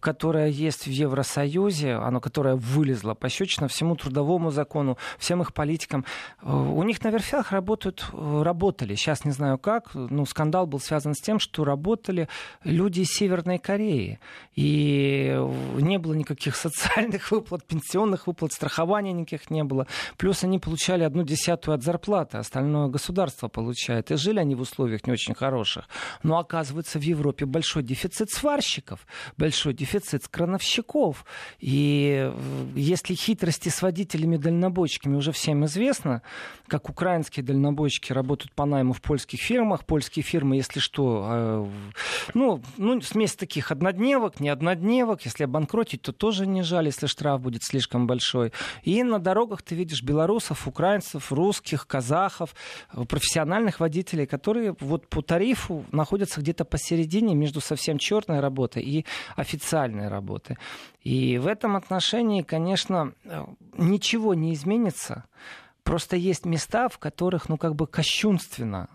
которая 0.00 0.48
есть 0.48 0.86
в 0.86 0.90
Евросоюзе, 0.90 1.94
оно, 1.94 2.20
которое 2.20 2.54
вылезло 2.56 3.14
пощечина 3.14 3.68
всему 3.68 3.96
трудовому 3.96 4.50
закону, 4.50 4.96
всем 5.18 5.42
их 5.42 5.52
политикам. 5.52 6.04
У 6.42 6.82
них 6.84 7.02
на 7.02 7.08
верфях 7.08 7.52
работают, 7.52 8.06
работали, 8.12 8.94
сейчас 8.94 9.24
не 9.24 9.32
знаю 9.32 9.58
как, 9.58 9.94
ну, 9.94 10.24
скандал 10.26 10.66
был 10.66 10.80
связан 10.80 11.14
с 11.14 11.20
тем, 11.20 11.38
что 11.38 11.64
работали 11.64 12.28
люди 12.64 13.02
Северной 13.04 13.58
Кореи. 13.58 14.20
И 14.54 15.36
не 15.96 15.98
было 15.98 16.12
никаких 16.12 16.56
социальных 16.66 17.30
выплат, 17.30 17.66
пенсионных 17.66 18.26
выплат, 18.26 18.52
страхования 18.52 19.12
никаких 19.12 19.50
не 19.50 19.64
было. 19.64 19.86
Плюс 20.18 20.44
они 20.44 20.58
получали 20.58 21.04
одну 21.04 21.22
десятую 21.22 21.74
от 21.74 21.82
зарплаты, 21.82 22.38
остальное 22.38 22.88
государство 22.88 23.48
получает. 23.48 24.10
И 24.10 24.16
жили 24.16 24.38
они 24.38 24.54
в 24.54 24.60
условиях 24.60 25.06
не 25.06 25.12
очень 25.12 25.34
хороших. 25.34 25.88
Но 26.22 26.38
оказывается, 26.38 26.98
в 26.98 27.02
Европе 27.02 27.46
большой 27.46 27.82
дефицит 27.82 28.30
сварщиков 28.30 29.06
большой 29.36 29.74
дефицит 29.74 30.28
крановщиков. 30.28 31.24
И 31.60 32.30
э, 32.30 32.66
если 32.74 33.14
хитрости 33.14 33.68
с 33.68 33.80
водителями-дальнобойщиками 33.82 35.16
уже 35.16 35.32
всем 35.32 35.64
известно, 35.64 36.22
как 36.68 36.90
украинские 36.90 37.44
дальнобойщики 37.44 38.12
работают 38.12 38.52
по 38.52 38.64
найму 38.64 38.92
в 38.92 39.00
польских 39.00 39.40
фирмах, 39.40 39.84
польские 39.86 40.22
фирмы, 40.22 40.56
если 40.56 40.80
что, 40.80 41.26
э, 41.28 41.66
ну, 42.34 42.62
ну 42.76 43.00
смесь 43.00 43.34
таких 43.34 43.70
однодневок, 43.70 44.40
не 44.40 44.48
однодневок, 44.48 45.22
если 45.22 45.44
обанкротить, 45.86 46.02
то 46.02 46.12
тоже 46.12 46.46
не 46.46 46.62
жаль, 46.62 46.86
если 46.86 47.06
штраф 47.06 47.40
будет 47.40 47.62
слишком 47.62 48.06
большой. 48.06 48.52
И 48.84 49.02
на 49.02 49.18
дорогах 49.18 49.62
ты 49.62 49.74
видишь 49.74 50.02
белорусов, 50.02 50.66
украинцев, 50.66 51.32
русских, 51.32 51.86
казахов, 51.86 52.54
э, 52.92 53.04
профессиональных 53.04 53.80
водителей, 53.80 54.26
которые 54.26 54.74
вот 54.80 55.08
по 55.08 55.22
тарифу 55.22 55.84
находятся 55.92 56.40
где-то 56.40 56.64
посередине 56.64 57.34
между 57.34 57.60
совсем 57.60 57.98
черной 57.98 58.40
работой 58.40 58.82
и 58.82 59.04
официальной 59.36 60.08
работы. 60.08 60.56
И 61.04 61.38
в 61.38 61.46
этом 61.46 61.76
отношении, 61.76 62.42
конечно, 62.42 63.12
ничего 63.78 64.34
не 64.34 64.52
изменится. 64.52 65.24
Просто 65.82 66.16
есть 66.16 66.46
места, 66.46 66.88
в 66.88 66.98
которых, 66.98 67.48
ну, 67.48 67.56
как 67.56 67.74
бы 67.74 67.86
кощунственно 67.86 68.88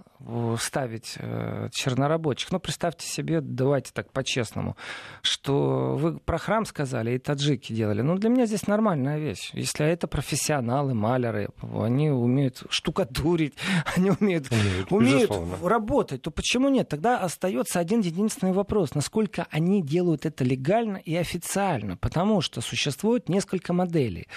ставить 0.59 1.15
э, 1.17 1.69
чернорабочих. 1.71 2.51
Ну, 2.51 2.59
представьте 2.59 3.07
себе, 3.07 3.41
давайте 3.41 3.91
так 3.93 4.11
по-честному, 4.11 4.75
что 5.21 5.95
вы 5.95 6.19
про 6.19 6.37
храм 6.37 6.65
сказали, 6.65 7.15
и 7.15 7.17
таджики 7.17 7.73
делали. 7.73 8.01
Ну, 8.01 8.17
для 8.17 8.29
меня 8.29 8.45
здесь 8.45 8.67
нормальная 8.67 9.17
вещь. 9.17 9.51
Если 9.53 9.85
это 9.85 10.07
профессионалы, 10.07 10.93
маляры, 10.93 11.49
они 11.61 12.09
умеют 12.09 12.63
штукатурить, 12.69 13.53
они 13.95 14.11
умеют, 14.11 14.51
умеют, 14.51 14.91
умеют 14.91 15.31
работать, 15.63 16.21
то 16.21 16.31
почему 16.31 16.69
нет? 16.69 16.89
Тогда 16.89 17.19
остается 17.19 17.79
один 17.79 18.01
единственный 18.01 18.53
вопрос. 18.53 18.93
Насколько 18.95 19.47
они 19.49 19.81
делают 19.81 20.25
это 20.25 20.43
легально 20.43 20.97
и 20.97 21.15
официально? 21.15 21.97
Потому 21.97 22.41
что 22.41 22.61
существует 22.61 23.29
несколько 23.29 23.73
моделей. 23.73 24.27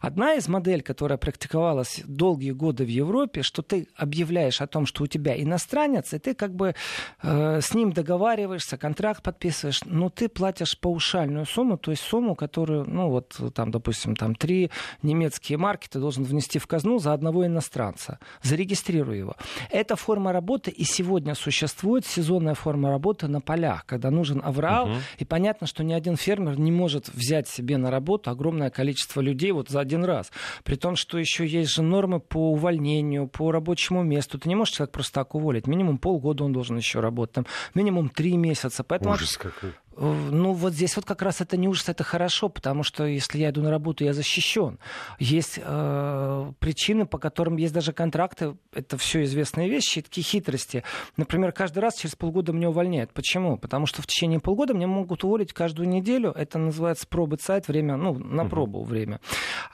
Одна 0.00 0.34
из 0.34 0.48
моделей, 0.48 0.82
которая 0.82 1.18
практиковалась 1.18 2.02
долгие 2.06 2.52
годы 2.52 2.84
в 2.84 2.88
Европе, 2.88 3.42
что 3.42 3.62
ты 3.62 3.88
объявляешь 3.96 4.60
о 4.60 4.66
том, 4.66 4.86
что 4.86 5.04
у 5.04 5.06
тебя 5.06 5.33
иностранец, 5.42 6.12
и 6.12 6.18
ты 6.18 6.34
как 6.34 6.54
бы 6.54 6.74
э, 7.22 7.60
с 7.60 7.74
ним 7.74 7.92
договариваешься, 7.92 8.76
контракт 8.76 9.22
подписываешь, 9.22 9.82
но 9.84 10.10
ты 10.10 10.28
платишь 10.28 10.78
паушальную 10.78 11.46
сумму, 11.46 11.78
то 11.78 11.90
есть 11.90 12.02
сумму, 12.02 12.34
которую, 12.34 12.84
ну 12.88 13.10
вот 13.10 13.36
там, 13.54 13.70
допустим, 13.70 14.16
там 14.16 14.34
три 14.34 14.70
немецкие 15.02 15.58
марки 15.58 15.88
ты 15.88 15.98
должен 15.98 16.24
внести 16.24 16.58
в 16.58 16.66
казну 16.66 16.98
за 16.98 17.12
одного 17.12 17.46
иностранца. 17.46 18.18
Зарегистрируй 18.42 19.18
его. 19.18 19.36
Эта 19.70 19.96
форма 19.96 20.32
работы 20.32 20.70
и 20.70 20.84
сегодня 20.84 21.34
существует, 21.34 22.06
сезонная 22.06 22.54
форма 22.54 22.90
работы 22.90 23.28
на 23.28 23.40
полях, 23.40 23.86
когда 23.86 24.10
нужен 24.10 24.40
аврал, 24.44 24.86
угу. 24.86 24.96
и 25.18 25.24
понятно, 25.24 25.66
что 25.66 25.84
ни 25.84 25.92
один 25.92 26.16
фермер 26.16 26.58
не 26.58 26.72
может 26.72 27.08
взять 27.08 27.48
себе 27.48 27.76
на 27.76 27.90
работу 27.90 28.30
огромное 28.30 28.70
количество 28.70 29.20
людей 29.20 29.52
вот 29.52 29.68
за 29.68 29.80
один 29.80 30.04
раз. 30.04 30.30
При 30.64 30.76
том, 30.76 30.96
что 30.96 31.18
еще 31.18 31.46
есть 31.46 31.70
же 31.70 31.82
нормы 31.82 32.20
по 32.20 32.52
увольнению, 32.52 33.28
по 33.28 33.50
рабочему 33.52 34.02
месту. 34.02 34.38
Ты 34.38 34.48
не 34.48 34.54
можешь 34.54 34.74
человек 34.74 34.92
просто 34.92 35.20
так 35.24 35.34
уволить. 35.34 35.66
Минимум 35.66 35.98
полгода 35.98 36.44
он 36.44 36.52
должен 36.52 36.76
еще 36.76 37.00
работать, 37.00 37.34
там, 37.34 37.46
минимум 37.74 38.08
три 38.08 38.36
месяца. 38.36 38.84
Поэтому... 38.84 39.14
Ужас 39.14 39.36
какой. 39.36 39.72
Ну, 39.96 40.52
вот 40.52 40.72
здесь 40.72 40.96
вот 40.96 41.04
как 41.04 41.22
раз 41.22 41.40
это 41.40 41.56
не 41.56 41.68
ужас, 41.68 41.88
это 41.88 42.02
хорошо, 42.02 42.48
потому 42.48 42.82
что 42.82 43.04
если 43.04 43.38
я 43.38 43.50
иду 43.50 43.62
на 43.62 43.70
работу, 43.70 44.04
я 44.04 44.12
защищен. 44.12 44.78
Есть 45.18 45.60
э, 45.62 46.52
причины, 46.58 47.06
по 47.06 47.18
которым 47.18 47.56
есть 47.56 47.72
даже 47.72 47.92
контракты, 47.92 48.56
это 48.72 48.98
все 48.98 49.22
известные 49.24 49.68
вещи, 49.68 50.02
такие 50.02 50.24
хитрости. 50.24 50.82
Например, 51.16 51.52
каждый 51.52 51.78
раз 51.78 51.96
через 51.96 52.16
полгода 52.16 52.52
меня 52.52 52.70
увольняют. 52.70 53.12
Почему? 53.12 53.56
Потому 53.56 53.86
что 53.86 54.02
в 54.02 54.06
течение 54.06 54.40
полгода 54.40 54.74
меня 54.74 54.88
могут 54.88 55.22
уволить 55.22 55.52
каждую 55.52 55.88
неделю. 55.88 56.30
Это 56.30 56.58
называется 56.58 57.06
пробы 57.06 57.38
сайт, 57.40 57.68
время, 57.68 57.96
ну, 57.96 58.18
на 58.18 58.46
пробу 58.46 58.80
uh-huh. 58.80 58.86
время. 58.86 59.20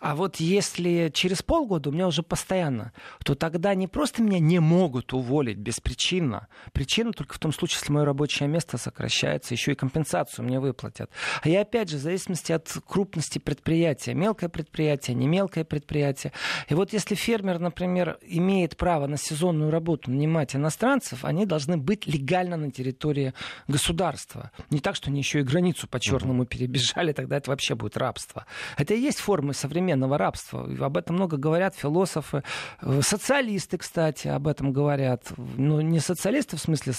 А 0.00 0.14
вот 0.14 0.36
если 0.36 1.10
через 1.14 1.42
полгода 1.42 1.90
у 1.90 1.92
меня 1.92 2.06
уже 2.06 2.22
постоянно, 2.22 2.92
то 3.24 3.34
тогда 3.34 3.74
не 3.74 3.86
просто 3.86 4.22
меня 4.22 4.38
не 4.38 4.58
могут 4.58 5.14
уволить 5.14 5.58
беспричинно. 5.58 6.48
Причина 6.72 7.12
только 7.12 7.34
в 7.34 7.38
том 7.38 7.52
случае, 7.52 7.78
если 7.80 7.92
мое 7.92 8.04
рабочее 8.04 8.48
место 8.48 8.76
сокращается, 8.76 9.54
еще 9.54 9.72
и 9.72 9.74
компенсация 9.74 10.09
компенсацию 10.10 10.44
мне 10.44 10.60
выплатят. 10.60 11.10
И 11.44 11.54
опять 11.54 11.88
же, 11.88 11.96
в 11.96 12.00
зависимости 12.00 12.52
от 12.52 12.68
крупности 12.86 13.38
предприятия, 13.38 14.14
мелкое 14.14 14.48
предприятие, 14.48 15.14
не 15.14 15.28
мелкое 15.28 15.64
предприятие. 15.64 16.32
И 16.68 16.74
вот 16.74 16.92
если 16.92 17.14
фермер, 17.14 17.58
например, 17.58 18.18
имеет 18.22 18.76
право 18.76 19.06
на 19.06 19.16
сезонную 19.16 19.70
работу 19.70 20.10
нанимать 20.10 20.56
иностранцев, 20.56 21.24
они 21.24 21.46
должны 21.46 21.76
быть 21.76 22.06
легально 22.06 22.56
на 22.56 22.70
территории 22.70 23.32
государства. 23.68 24.50
Не 24.70 24.80
так, 24.80 24.96
что 24.96 25.10
они 25.10 25.20
еще 25.20 25.40
и 25.40 25.42
границу 25.42 25.86
по 25.86 26.00
черному 26.00 26.44
перебежали, 26.44 27.12
тогда 27.12 27.36
это 27.36 27.50
вообще 27.50 27.74
будет 27.74 27.96
рабство. 27.96 28.46
Это 28.76 28.94
и 28.94 29.00
есть 29.00 29.18
формы 29.18 29.54
современного 29.54 30.18
рабства. 30.18 30.68
Об 30.80 30.96
этом 30.96 31.16
много 31.16 31.36
говорят 31.36 31.74
философы, 31.74 32.42
э, 32.82 33.00
социалисты, 33.02 33.78
кстати, 33.78 34.28
об 34.28 34.46
этом 34.46 34.72
говорят. 34.72 35.32
Ну, 35.36 35.80
не 35.80 36.00
социалисты 36.00 36.56
в 36.56 36.60
смысле 36.60 36.92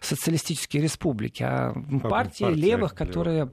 социалистические 0.00 0.82
республики, 0.82 1.42
а 1.42 1.72
партии, 2.02 2.08
партии 2.08 2.47
левых, 2.54 2.94
которые 2.94 3.50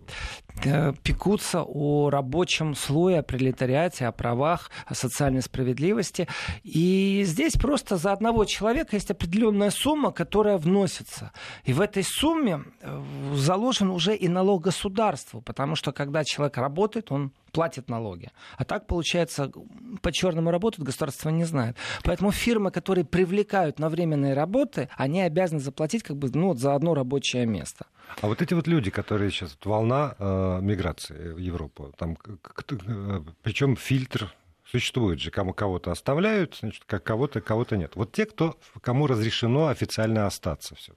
э, 0.63 0.93
пекутся 1.03 1.63
о 1.63 2.09
рабочем 2.09 2.75
слое, 2.75 3.19
о 3.19 3.23
пролетариате, 3.23 4.07
о 4.07 4.11
правах, 4.11 4.69
о 4.85 4.95
социальной 4.95 5.41
справедливости. 5.41 6.27
И 6.63 7.23
здесь 7.25 7.53
просто 7.53 7.97
за 7.97 8.11
одного 8.11 8.45
человека 8.45 8.95
есть 8.95 9.11
определенная 9.11 9.71
сумма, 9.71 10.11
которая 10.11 10.57
вносится. 10.57 11.31
И 11.63 11.73
в 11.73 11.81
этой 11.81 12.03
сумме 12.03 12.63
э, 12.81 13.01
заложен 13.33 13.89
уже 13.89 14.15
и 14.15 14.27
налог 14.27 14.63
государству, 14.63 15.41
потому 15.41 15.75
что 15.75 15.91
когда 15.91 16.23
человек 16.23 16.57
работает, 16.57 17.11
он 17.11 17.31
платит 17.55 17.89
налоги. 17.89 18.31
А 18.57 18.65
так, 18.65 18.85
получается, 18.85 19.49
по 20.01 20.11
черному 20.11 20.51
работают, 20.51 20.85
государство 20.85 21.29
не 21.29 21.45
знает. 21.45 21.77
Поэтому 22.03 22.31
фирмы, 22.31 22.69
которые 22.69 23.05
привлекают 23.05 23.79
на 23.79 23.87
временные 23.87 24.33
работы, 24.33 24.89
они 24.97 25.21
обязаны 25.21 25.61
заплатить 25.61 26.03
как 26.03 26.17
бы, 26.17 26.29
ну, 26.33 26.53
за 26.53 26.75
одно 26.75 26.93
рабочее 26.93 27.45
место. 27.45 27.85
А 28.21 28.27
вот 28.27 28.41
эти 28.41 28.53
вот 28.53 28.67
люди, 28.67 28.89
которые 28.89 29.31
сейчас, 29.31 29.57
волна 29.63 30.15
э, 30.17 30.59
миграции 30.62 31.33
в 31.33 31.38
Европу, 31.38 31.93
там, 31.97 32.17
э, 32.25 33.21
причем 33.43 33.75
фильтр 33.75 34.33
существует 34.65 35.19
же, 35.19 35.31
кому 35.31 35.53
кого-то 35.53 35.91
оставляют, 35.91 36.57
значит, 36.59 36.83
как 36.85 37.03
кого-то, 37.03 37.41
кого-то 37.41 37.77
нет. 37.77 37.95
Вот 37.95 38.12
те, 38.12 38.25
кто, 38.25 38.57
кому 38.81 39.07
разрешено 39.07 39.67
официально 39.67 40.25
остаться 40.25 40.75
все 40.75 40.93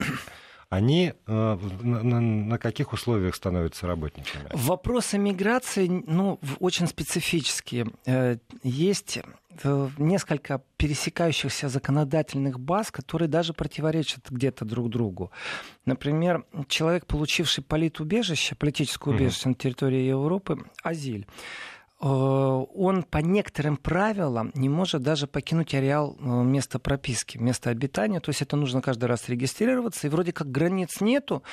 они 0.69 1.13
э, 1.25 1.57
на, 1.81 2.19
на 2.21 2.57
каких 2.59 2.93
условиях 2.93 3.35
становятся 3.35 3.87
работниками? 3.87 4.47
Вопросы 4.53 5.17
миграции 5.17 5.87
ну, 5.87 6.39
очень 6.59 6.87
специфические. 6.87 7.87
Э, 8.05 8.37
есть 8.61 9.19
э, 9.63 9.89
несколько 9.97 10.61
пересекающихся 10.77 11.69
законодательных 11.69 12.59
баз, 12.59 12.91
которые 12.91 13.27
даже 13.27 13.53
противоречат 13.53 14.29
где-то 14.29 14.63
друг 14.63 14.89
другу. 14.89 15.31
Например, 15.85 16.45
человек, 16.67 17.07
получивший 17.07 17.63
политубежище, 17.63 18.53
политическое 18.55 19.09
убежище 19.09 19.41
угу. 19.41 19.49
на 19.49 19.55
территории 19.55 20.03
Европы, 20.03 20.59
азиль, 20.83 21.25
он 21.99 23.03
по 23.03 23.17
некоторым 23.17 23.75
правилам 23.75 24.51
не 24.55 24.69
может 24.69 25.03
даже 25.03 25.27
покинуть 25.27 25.73
ареал 25.73 26.15
э, 26.17 26.23
места 26.23 26.79
прописки, 26.79 27.37
места 27.37 27.71
обитания. 27.71 28.21
То 28.21 28.29
есть 28.29 28.41
это 28.41 28.55
нужно 28.55 28.81
каждый 28.81 29.05
раз 29.05 29.27
регистрироваться. 29.27 30.07
И 30.07 30.09
вроде 30.09 30.31
как 30.31 30.49
границ 30.49 31.01
нету. 31.01 31.43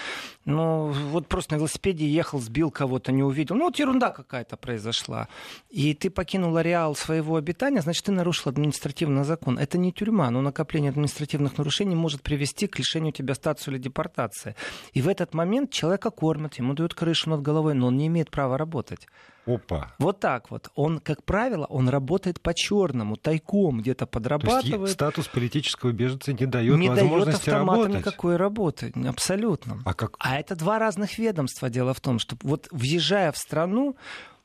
Но 0.45 0.87
вот 0.87 1.27
просто 1.27 1.55
на 1.55 1.59
велосипеде 1.59 2.07
ехал, 2.07 2.39
сбил 2.39 2.71
кого-то, 2.71 3.11
не 3.11 3.25
увидел. 3.25 3.57
Ну 3.57 3.65
вот 3.65 3.79
ерунда 3.81 4.11
какая-то 4.11 4.57
произошла. 4.57 5.27
И 5.69 5.95
ты 5.95 6.11
покинул 6.11 6.57
ареал 6.57 6.95
своего 6.95 7.35
обитания, 7.35 7.81
значит, 7.81 8.05
ты 8.05 8.13
нарушил 8.13 8.51
административный 8.51 9.25
закон. 9.25 9.59
Это 9.59 9.79
не 9.79 9.93
тюрьма, 9.93 10.31
но 10.31 10.43
накопление 10.43 10.91
административных 10.91 11.59
нарушений 11.59 11.97
может 11.97 12.23
привести 12.23 12.69
к 12.69 12.79
лишению 12.79 13.13
тебя 13.13 13.35
статуса 13.35 13.73
или 13.73 13.79
депортации. 13.79 14.55
И 14.93 15.03
в 15.03 15.09
этот 15.09 15.35
момент 15.35 15.73
человека 15.73 16.11
кормят, 16.11 16.55
ему 16.55 16.75
дают 16.75 16.95
крышу 16.95 17.31
над 17.31 17.43
головой, 17.43 17.75
но 17.75 17.89
он 17.89 17.97
не 17.97 18.07
имеет 18.07 18.31
права 18.31 18.57
работать. 18.57 19.09
Опа. 19.47 19.95
Вот 19.99 20.19
так 20.19 20.51
вот. 20.51 20.71
Он, 20.75 20.99
как 20.99 21.23
правило, 21.25 21.67
он 21.67 21.89
работает 21.89 22.41
по-черному, 22.41 23.17
тайком 23.17 23.81
где-то 23.81 24.07
подрабатывает. 24.07 24.75
То 24.75 24.83
есть 24.83 24.93
статус 24.95 25.29
политического 25.29 25.93
беженца 25.93 26.33
не 26.33 26.47
дает 26.47 26.77
не 26.77 26.89
возможности 26.89 27.47
дает 27.47 27.55
автомата 27.55 27.83
работать? 27.83 27.99
никакой 27.99 28.37
работы, 28.37 28.93
абсолютно. 29.07 29.81
А, 29.85 29.95
как? 29.95 30.17
а 30.19 30.39
это 30.39 30.57
два 30.57 30.79
разных 30.79 31.19
ведомства. 31.19 31.71
Дело 31.71 31.95
в 31.95 32.01
том, 32.01 32.19
что 32.19 32.37
вот 32.43 32.67
въезжая 32.73 33.31
в 33.31 33.39
страну, 33.39 33.97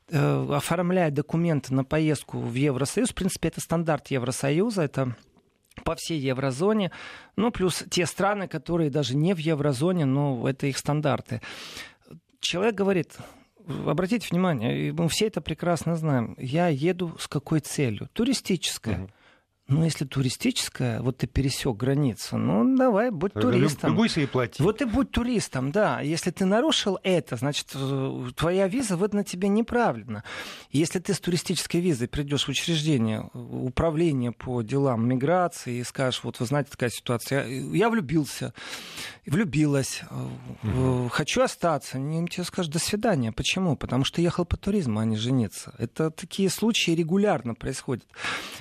э, 0.08 0.46
оформляя 0.52 1.10
документы 1.10 1.74
на 1.74 1.84
поездку 1.84 2.38
в 2.38 2.54
Евросоюз, 2.54 3.10
в 3.10 3.14
принципе, 3.14 3.48
это 3.48 3.60
стандарт 3.60 4.08
Евросоюза, 4.08 4.82
это 4.82 5.16
по 5.84 5.96
всей 5.96 6.20
еврозоне, 6.20 6.90
ну, 7.36 7.50
плюс 7.50 7.82
те 7.90 8.06
страны, 8.06 8.46
которые 8.46 8.90
даже 8.90 9.16
не 9.16 9.34
в 9.34 9.38
еврозоне, 9.38 10.04
но 10.04 10.48
это 10.48 10.66
их 10.66 10.78
стандарты. 10.78 11.40
Человек 12.40 12.74
говорит, 12.74 13.16
обратите 13.86 14.28
внимание, 14.30 14.92
мы 14.92 15.08
все 15.08 15.26
это 15.26 15.40
прекрасно 15.40 15.96
знаем. 15.96 16.36
Я 16.38 16.68
еду 16.68 17.14
с 17.18 17.28
какой 17.28 17.60
целью? 17.60 18.08
Туристическая. 18.12 19.02
Угу. 19.04 19.10
Ну, 19.72 19.84
если 19.84 20.04
туристическая, 20.04 21.00
вот 21.00 21.18
ты 21.18 21.26
пересек 21.26 21.76
границу, 21.76 22.36
ну, 22.36 22.76
давай, 22.76 23.10
будь 23.10 23.32
туристом. 23.32 23.90
Любуйся 23.90 24.20
и 24.20 24.26
плати. 24.26 24.62
Вот 24.62 24.82
и 24.82 24.84
будь 24.84 25.10
туристом, 25.10 25.72
да. 25.72 26.00
Если 26.00 26.30
ты 26.30 26.44
нарушил 26.44 26.98
это, 27.02 27.36
значит, 27.36 27.68
э, 27.74 28.30
твоя 28.36 28.68
виза 28.68 28.96
выдана 28.96 29.24
тебе 29.24 29.48
неправильно. 29.48 30.24
Если 30.70 30.98
ты 30.98 31.14
с 31.14 31.20
туристической 31.20 31.80
визой 31.80 32.08
придешь 32.08 32.44
в 32.44 32.48
учреждение 32.48 33.30
э, 33.32 33.38
управления 33.38 34.32
по 34.32 34.62
делам 34.62 35.08
миграции 35.08 35.78
и 35.78 35.84
скажешь, 35.84 36.22
вот 36.24 36.40
вы 36.40 36.46
знаете, 36.46 36.70
такая 36.70 36.90
ситуация, 36.90 37.46
я, 37.46 37.88
влюбился, 37.88 38.52
влюбилась, 39.26 40.02
угу. 40.62 41.08
хочу 41.08 41.42
остаться, 41.42 41.96
они 41.96 42.26
тебе 42.28 42.44
скажут, 42.44 42.72
до 42.72 42.78
свидания. 42.78 43.32
Почему? 43.32 43.76
Потому 43.76 44.04
что 44.04 44.20
ехал 44.20 44.44
по 44.44 44.56
туризму, 44.56 45.00
а 45.00 45.04
не 45.04 45.16
жениться. 45.16 45.74
Это 45.78 46.10
такие 46.10 46.50
случаи 46.50 46.92
регулярно 46.92 47.54
происходят. 47.54 48.06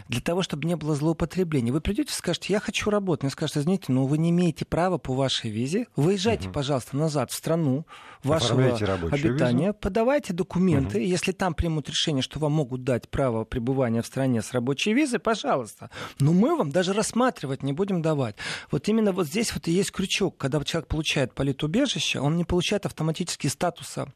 Для 0.07 0.21
того, 0.21 0.41
чтобы 0.41 0.67
не 0.67 0.75
было 0.75 0.95
злоупотребление. 1.01 1.73
Вы 1.73 1.81
придете 1.81 2.11
и 2.11 2.13
скажете, 2.13 2.53
я 2.53 2.59
хочу 2.59 2.89
работать. 2.89 3.23
Мне 3.23 3.31
скажут, 3.31 3.57
извините, 3.57 3.91
но 3.91 4.05
вы 4.05 4.17
не 4.17 4.29
имеете 4.29 4.65
права 4.65 4.97
по 4.97 5.13
вашей 5.13 5.49
визе. 5.49 5.87
Выезжайте, 5.95 6.47
угу. 6.47 6.53
пожалуйста, 6.53 6.95
назад 6.95 7.31
в 7.31 7.33
страну 7.33 7.85
вашего 8.23 8.63
обитания, 9.11 9.67
визу. 9.67 9.77
подавайте 9.79 10.33
документы. 10.33 10.97
Угу. 10.97 11.05
Если 11.05 11.31
там 11.31 11.53
примут 11.53 11.89
решение, 11.89 12.21
что 12.21 12.39
вам 12.39 12.53
могут 12.53 12.83
дать 12.83 13.09
право 13.09 13.43
пребывания 13.43 14.01
в 14.01 14.05
стране 14.05 14.41
с 14.41 14.51
рабочей 14.53 14.93
визой, 14.93 15.19
пожалуйста. 15.19 15.89
Но 16.19 16.33
мы 16.33 16.55
вам 16.55 16.71
даже 16.71 16.93
рассматривать 16.93 17.63
не 17.63 17.73
будем 17.73 18.01
давать. 18.01 18.35
Вот 18.69 18.87
именно 18.87 19.11
вот 19.11 19.27
здесь 19.27 19.53
вот 19.53 19.67
и 19.67 19.71
есть 19.71 19.91
крючок. 19.91 20.37
Когда 20.37 20.63
человек 20.63 20.87
получает 20.87 21.33
политубежище, 21.33 22.19
он 22.19 22.37
не 22.37 22.45
получает 22.45 22.85
автоматически 22.85 23.47
статуса 23.47 24.07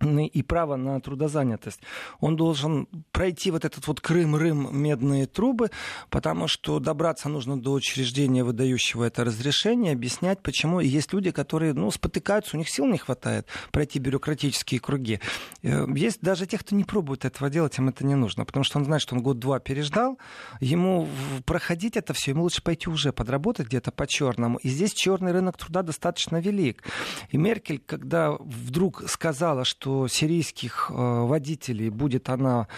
и 0.00 0.42
право 0.42 0.76
на 0.76 1.00
трудозанятость. 1.00 1.80
Он 2.20 2.36
должен 2.36 2.86
пройти 3.12 3.50
вот 3.50 3.64
этот 3.64 3.86
вот 3.86 4.00
Крым-Рым 4.00 4.70
медные 4.72 5.26
трубы, 5.26 5.70
потому 6.08 6.48
что 6.48 6.78
добраться 6.78 7.28
нужно 7.28 7.60
до 7.60 7.72
учреждения, 7.72 8.44
выдающего 8.44 9.04
это 9.04 9.24
разрешение, 9.24 9.92
объяснять, 9.92 10.42
почему. 10.42 10.80
Есть 10.80 11.12
люди, 11.12 11.30
которые 11.30 11.74
ну, 11.74 11.90
спотыкаются, 11.90 12.56
у 12.56 12.58
них 12.58 12.68
сил 12.70 12.86
не 12.86 12.98
хватает 12.98 13.46
пройти 13.72 13.98
бюрократические 13.98 14.80
круги. 14.80 15.20
Э, 15.62 15.86
есть 15.94 16.20
даже 16.20 16.46
те, 16.46 16.58
кто 16.58 16.74
не 16.74 16.84
пробует 16.84 17.24
этого 17.24 17.50
делать, 17.50 17.76
им 17.78 17.88
это 17.88 18.04
не 18.06 18.14
нужно, 18.14 18.44
потому 18.44 18.64
что 18.64 18.78
он 18.78 18.84
знает, 18.84 19.02
что 19.02 19.14
он 19.14 19.22
год-два 19.22 19.58
переждал, 19.58 20.18
ему 20.60 21.08
проходить 21.44 21.96
это 21.96 22.14
все, 22.14 22.30
ему 22.30 22.44
лучше 22.44 22.62
пойти 22.62 22.88
уже 22.88 23.12
подработать 23.12 23.66
где-то 23.66 23.92
по 23.92 24.06
черному. 24.06 24.58
И 24.58 24.68
здесь 24.68 24.92
черный 24.92 25.32
рынок 25.32 25.58
труда 25.58 25.82
достаточно 25.82 26.40
велик. 26.40 26.82
И 27.30 27.36
Меркель, 27.36 27.82
когда 27.84 28.32
вдруг 28.32 29.04
сказала, 29.08 29.64
что 29.64 29.89
что 29.90 30.06
сирийских 30.06 30.86
э, 30.88 30.94
водителей 30.94 31.88
будет 31.90 32.28
она 32.28 32.68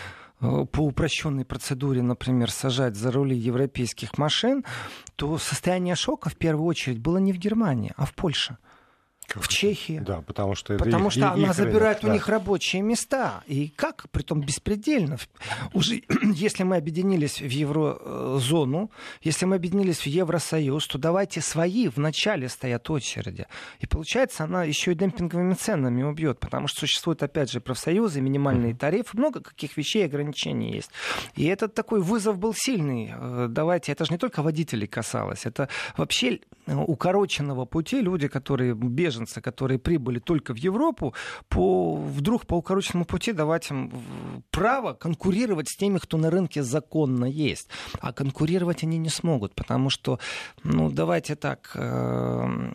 э, 0.41 0.65
по 0.73 0.81
упрощенной 0.81 1.45
процедуре, 1.45 2.01
например, 2.03 2.51
сажать 2.51 2.97
за 2.97 3.11
рули 3.11 3.37
европейских 3.37 4.17
машин, 4.17 4.65
то 5.17 5.37
состояние 5.37 5.95
шока 5.95 6.31
в 6.31 6.37
первую 6.37 6.67
очередь 6.67 7.01
было 7.01 7.19
не 7.19 7.35
в 7.35 7.37
Германии, 7.37 7.93
а 7.97 8.07
в 8.07 8.15
Польше 8.15 8.57
в 9.41 9.49
Чехии. 9.49 9.99
Да, 9.99 10.23
потому 10.23 10.55
что 10.55 10.75
это 10.75 10.85
Потому 10.85 11.07
их, 11.07 11.13
что 11.13 11.21
их, 11.21 11.33
она 11.33 11.53
забирает 11.53 11.99
рынок, 11.99 12.05
у 12.05 12.07
да. 12.07 12.13
них 12.13 12.29
рабочие 12.29 12.83
места. 12.83 13.43
И 13.47 13.69
как? 13.69 14.07
Притом 14.11 14.41
беспредельно. 14.41 15.19
Уже, 15.73 16.03
если 16.35 16.63
мы 16.65 16.77
объединились 16.77 17.41
в 17.41 17.49
еврозону, 17.49 18.91
если 19.23 19.47
мы 19.47 19.57
объединились 19.57 20.01
в 20.01 20.07
Евросоюз, 20.07 20.87
то 20.87 20.99
давайте 20.99 21.41
свои 21.41 21.89
в 21.89 21.99
начале 21.99 22.49
стоят 22.49 22.89
очереди. 22.91 23.47
И 23.81 23.87
получается, 23.87 24.45
она 24.45 24.65
еще 24.65 24.93
и 24.93 24.95
демпинговыми 24.95 25.55
ценами 25.55 26.03
убьет, 26.03 26.39
потому 26.39 26.69
что 26.69 26.81
существуют, 26.81 27.23
опять 27.23 27.51
же, 27.51 27.61
профсоюзы, 27.61 28.21
минимальные 28.21 28.75
тарифы, 28.75 29.17
много 29.17 29.41
каких 29.41 29.77
вещей, 29.77 30.05
ограничений 30.05 30.73
есть. 30.73 30.91
И 31.37 31.45
этот 31.47 31.75
такой 31.75 32.01
вызов 32.01 32.39
был 32.39 32.55
сильный. 32.55 33.13
Э, 33.15 33.47
давайте, 33.49 33.93
это 33.93 34.05
же 34.05 34.13
не 34.13 34.19
только 34.19 34.43
водителей 34.43 34.87
касалось, 34.87 35.47
это 35.47 35.69
вообще 35.97 36.41
э, 36.67 36.75
укороченного 36.75 37.65
пути 37.65 38.01
люди, 38.01 38.29
которые 38.29 38.75
беженцы 38.75 39.22
беженцы, 39.23 39.41
которые 39.41 39.79
прибыли 39.79 40.19
только 40.19 40.55
в 40.55 40.57
Европу, 40.57 41.15
по, 41.49 41.97
вдруг 41.97 42.47
по 42.47 42.55
укороченному 42.55 43.05
пути 43.05 43.33
давать 43.33 43.71
им 43.71 43.91
право 44.51 44.95
конкурировать 44.95 45.69
с 45.69 45.77
теми, 45.77 45.99
кто 45.99 46.17
на 46.19 46.31
рынке 46.31 46.63
законно 46.63 47.25
есть. 47.25 47.69
А 48.01 48.13
конкурировать 48.13 48.85
они 48.85 48.99
не 48.99 49.11
смогут, 49.11 49.55
потому 49.55 49.91
что, 49.91 50.19
ну, 50.65 50.91
давайте 50.91 51.37
так... 51.37 51.71
Э- 51.75 52.73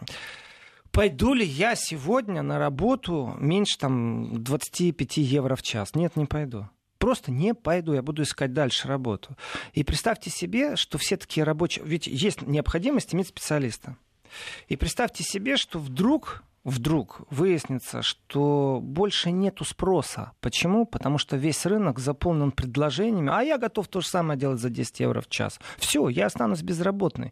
Пойду 0.92 1.36
ли 1.36 1.46
я 1.46 1.76
сегодня 1.76 2.42
на 2.42 2.58
работу 2.58 3.36
меньше 3.40 3.78
там 3.78 4.44
25 4.44 5.18
евро 5.18 5.56
в 5.56 5.62
час? 5.62 5.94
Нет, 5.94 6.16
не 6.16 6.26
пойду. 6.26 6.70
Просто 6.98 7.32
не 7.32 7.54
пойду, 7.54 7.94
я 7.94 8.02
буду 8.02 8.24
искать 8.24 8.54
дальше 8.54 8.88
работу. 8.88 9.38
И 9.74 9.84
представьте 9.84 10.32
себе, 10.32 10.76
что 10.76 10.98
все 10.98 11.16
такие 11.18 11.44
рабочие... 11.44 11.86
Ведь 11.86 12.08
есть 12.08 12.42
необходимость 12.42 13.14
иметь 13.14 13.28
специалиста. 13.28 13.96
И 14.68 14.76
представьте 14.76 15.24
себе, 15.24 15.58
что 15.58 15.80
вдруг 15.80 16.44
вдруг 16.68 17.22
выяснится, 17.30 18.02
что 18.02 18.80
больше 18.84 19.32
нету 19.32 19.63
спроса. 19.63 20.34
Почему? 20.42 20.86
Потому 20.86 21.18
что 21.18 21.38
весь 21.38 21.66
рынок 21.66 21.98
заполнен 21.98 22.52
предложениями, 22.52 23.32
а 23.34 23.42
я 23.42 23.58
готов 23.58 23.88
то 23.88 24.02
же 24.02 24.08
самое 24.10 24.38
делать 24.38 24.60
за 24.60 24.70
10 24.70 25.00
евро 25.00 25.22
в 25.22 25.30
час. 25.30 25.62
Все, 25.78 26.10
я 26.10 26.26
останусь 26.26 26.63
безработный. 26.63 27.32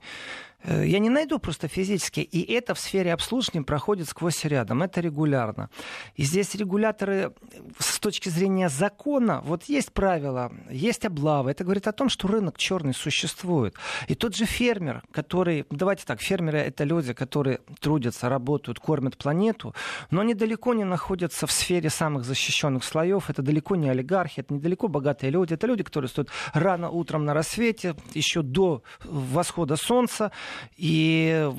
Э, 0.65 0.85
я 0.85 0.99
не 0.99 1.09
найду 1.09 1.39
просто 1.39 1.67
физически. 1.67 2.19
И 2.19 2.41
это 2.53 2.73
в 2.73 2.79
сфере 2.79 3.13
обслуживания 3.13 3.63
проходит 3.63 4.07
сквозь 4.09 4.43
рядом. 4.45 4.83
Это 4.83 5.01
регулярно. 5.01 5.69
И 6.15 6.23
здесь 6.23 6.55
регуляторы 6.55 7.33
с 7.79 7.99
точки 7.99 8.29
зрения 8.29 8.69
закона, 8.69 9.41
вот 9.43 9.63
есть 9.63 9.91
правила, 9.91 10.51
есть 10.69 11.05
облава. 11.05 11.49
Это 11.49 11.63
говорит 11.63 11.87
о 11.87 11.91
том, 11.91 12.09
что 12.09 12.27
рынок 12.27 12.57
черный 12.57 12.93
существует. 12.93 13.75
И 14.07 14.15
тот 14.15 14.35
же 14.35 14.45
фермер, 14.45 15.03
который, 15.11 15.65
давайте 15.69 16.05
так, 16.05 16.21
фермеры 16.21 16.59
это 16.59 16.83
люди, 16.83 17.13
которые 17.13 17.59
трудятся, 17.79 18.29
работают, 18.29 18.79
кормят 18.79 19.17
планету, 19.17 19.75
но 20.11 20.21
они 20.21 20.33
далеко 20.33 20.73
не 20.73 20.83
находятся 20.83 21.47
в 21.47 21.51
сфере 21.51 21.89
самых 21.89 22.25
защищенных 22.25 22.83
слоев. 22.83 23.29
Это 23.29 23.41
далеко 23.41 23.75
не 23.75 23.89
олигархи, 23.89 24.41
это 24.41 24.53
недалеко 24.53 24.87
богатые 24.87 25.31
люди. 25.31 25.53
Это 25.53 25.67
люди, 25.67 25.83
которые 25.83 26.09
стоят 26.09 26.29
рано 26.53 26.89
утром 26.89 27.25
на 27.25 27.33
рассвете, 27.33 27.95
еще 28.13 28.41
до 28.41 28.83
восхода 29.03 29.75
солнца, 29.75 30.31
и 30.77 31.49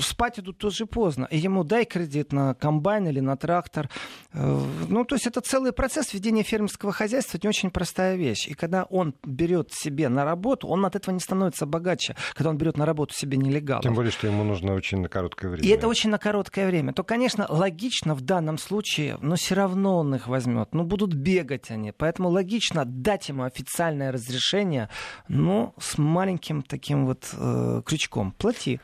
спать 0.00 0.38
идут 0.38 0.58
тоже 0.58 0.86
поздно. 0.86 1.26
И 1.30 1.38
ему 1.38 1.64
дай 1.64 1.84
кредит 1.84 2.32
на 2.32 2.54
комбайн 2.54 3.08
или 3.08 3.20
на 3.20 3.36
трактор. 3.36 3.88
Э, 4.32 4.60
ну, 4.88 5.04
то 5.04 5.14
есть 5.14 5.26
это 5.26 5.40
целый 5.40 5.72
процесс 5.72 6.12
ведения 6.12 6.42
фермерского 6.42 6.92
хозяйства, 6.92 7.36
это 7.36 7.46
не 7.46 7.50
очень 7.50 7.70
простая 7.70 8.16
вещь. 8.16 8.46
И 8.48 8.54
когда 8.54 8.84
он 8.84 9.14
берет 9.24 9.72
себе 9.72 10.08
на 10.08 10.24
работу, 10.24 10.68
он 10.68 10.84
от 10.84 10.96
этого 10.96 11.14
не 11.14 11.20
становится 11.20 11.66
богаче, 11.66 12.16
когда 12.34 12.50
он 12.50 12.58
берет 12.58 12.76
на 12.76 12.86
работу 12.86 13.14
себе 13.14 13.36
нелегал. 13.36 13.80
Тем 13.80 13.94
более, 13.94 14.12
что 14.12 14.26
ему 14.26 14.44
нужно 14.44 14.74
очень 14.74 15.00
на 15.00 15.08
короткое 15.08 15.50
время. 15.50 15.68
И 15.68 15.70
это 15.70 15.88
очень 15.88 16.10
на 16.10 16.18
короткое 16.18 16.66
время. 16.66 16.92
То, 16.92 17.04
конечно, 17.04 17.46
логично 17.48 18.14
в 18.14 18.20
данном 18.20 18.58
случае, 18.58 19.18
но 19.20 19.36
все 19.36 19.54
равно 19.54 19.98
он 19.98 20.14
их 20.14 20.28
возьмет. 20.28 20.68
Ну, 20.72 20.84
будут 20.84 21.14
бегать 21.14 21.70
они. 21.70 21.92
Поэтому 21.92 22.28
логично 22.28 22.84
дать 22.84 23.28
ему 23.28 23.44
официальное 23.44 24.12
разрешение, 24.12 24.88
но 25.28 25.74
с 25.78 25.98
маленьким 25.98 26.62
таким 26.62 27.06
вот 27.06 27.28
э, 27.32 27.82
крючком 27.84 27.97
крючком. 27.98 28.32
Плати. 28.38 28.80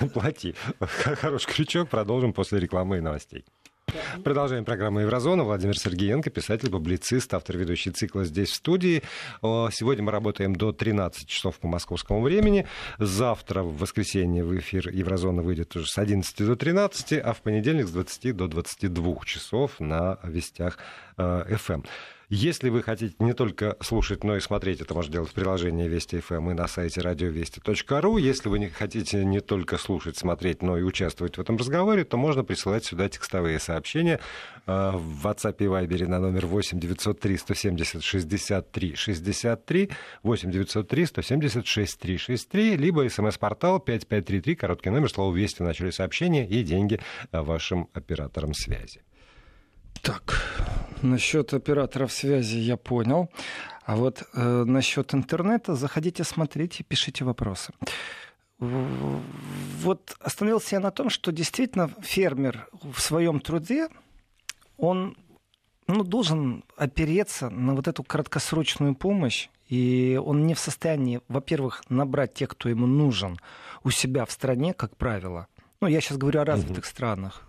Плати. 0.14 0.54
Хороший 1.20 1.52
крючок. 1.52 1.88
Продолжим 1.88 2.32
после 2.32 2.60
рекламы 2.60 2.98
и 2.98 3.00
новостей. 3.00 3.44
Продолжаем 4.24 4.64
программу 4.64 5.00
«Еврозона». 5.00 5.44
Владимир 5.44 5.78
Сергеенко, 5.78 6.30
писатель, 6.30 6.70
публицист, 6.70 7.32
автор 7.34 7.58
ведущий 7.58 7.90
цикла 7.90 8.24
здесь 8.24 8.50
в 8.50 8.54
студии. 8.54 9.02
Сегодня 9.42 10.02
мы 10.02 10.10
работаем 10.10 10.56
до 10.56 10.72
13 10.72 11.28
часов 11.28 11.58
по 11.60 11.68
московскому 11.68 12.22
времени. 12.22 12.66
Завтра, 12.98 13.62
в 13.62 13.76
воскресенье, 13.76 14.42
в 14.42 14.58
эфир 14.58 14.88
«Еврозона» 14.88 15.42
выйдет 15.42 15.76
уже 15.76 15.86
с 15.86 15.98
11 15.98 16.46
до 16.46 16.56
13, 16.56 17.20
а 17.22 17.32
в 17.34 17.42
понедельник 17.42 17.86
с 17.86 17.92
20 17.92 18.36
до 18.36 18.48
22 18.48 19.24
часов 19.26 19.78
на 19.78 20.18
вестях 20.24 20.78
FM. 21.18 21.84
Э, 22.28 22.34
если 22.34 22.68
вы 22.68 22.82
хотите 22.82 23.14
не 23.18 23.32
только 23.32 23.76
слушать, 23.80 24.24
но 24.24 24.36
и 24.36 24.40
смотреть, 24.40 24.80
это 24.80 24.94
можно 24.94 25.12
делать 25.12 25.30
в 25.30 25.34
приложении 25.34 25.88
Вести 25.88 26.20
ФМ 26.20 26.34
эм 26.34 26.50
и 26.50 26.54
на 26.54 26.68
сайте 26.68 27.00
радиовести.ру. 27.00 28.18
Если 28.18 28.48
вы 28.48 28.58
не 28.58 28.68
хотите 28.68 29.24
не 29.24 29.40
только 29.40 29.78
слушать, 29.78 30.16
смотреть, 30.16 30.62
но 30.62 30.78
и 30.78 30.82
участвовать 30.82 31.36
в 31.36 31.40
этом 31.40 31.56
разговоре, 31.56 32.04
то 32.04 32.16
можно 32.16 32.44
присылать 32.44 32.84
сюда 32.84 33.08
текстовые 33.08 33.58
сообщения 33.58 34.20
э, 34.66 34.90
в 34.94 35.26
WhatsApp 35.26 35.56
и 35.58 35.64
Viber 35.64 36.06
на 36.06 36.18
номер 36.18 36.46
8 36.46 36.78
903 36.80 37.36
170 37.36 38.02
63 38.02 38.94
63 38.94 39.90
8 40.22 40.50
903 40.50 41.06
170 41.06 41.66
63 41.66 42.16
63, 42.18 42.76
либо 42.76 43.08
смс-портал 43.08 43.80
5533, 43.80 44.54
короткий 44.54 44.90
номер, 44.90 45.10
слово 45.10 45.34
«Вести» 45.34 45.62
в 45.62 45.66
начале 45.66 45.92
сообщения 45.92 46.46
и 46.46 46.62
деньги 46.62 47.00
вашим 47.32 47.88
операторам 47.92 48.54
связи. 48.54 49.02
Так, 50.04 50.38
насчет 51.00 51.54
операторов 51.54 52.12
связи 52.12 52.58
я 52.58 52.76
понял. 52.76 53.30
А 53.86 53.96
вот 53.96 54.22
э, 54.34 54.64
насчет 54.64 55.14
интернета 55.14 55.74
заходите, 55.74 56.24
смотрите, 56.24 56.84
пишите 56.84 57.24
вопросы. 57.24 57.72
Вот 58.58 60.14
остановился 60.20 60.76
я 60.76 60.80
на 60.80 60.90
том, 60.90 61.08
что 61.08 61.32
действительно 61.32 61.90
фермер 62.02 62.68
в 62.82 63.00
своем 63.00 63.40
труде, 63.40 63.88
он 64.76 65.16
ну, 65.86 66.04
должен 66.04 66.64
опереться 66.76 67.48
на 67.48 67.74
вот 67.74 67.88
эту 67.88 68.02
краткосрочную 68.02 68.94
помощь, 68.94 69.48
и 69.68 70.20
он 70.22 70.46
не 70.46 70.52
в 70.52 70.58
состоянии, 70.58 71.22
во-первых, 71.28 71.82
набрать 71.88 72.34
тех, 72.34 72.50
кто 72.50 72.68
ему 72.68 72.86
нужен 72.86 73.38
у 73.84 73.90
себя 73.90 74.26
в 74.26 74.30
стране, 74.30 74.74
как 74.74 74.98
правило, 74.98 75.46
ну, 75.84 75.90
я 75.90 76.00
сейчас 76.00 76.16
говорю 76.16 76.40
о 76.40 76.44
развитых 76.46 76.84
угу. 76.84 76.86
странах 76.86 77.42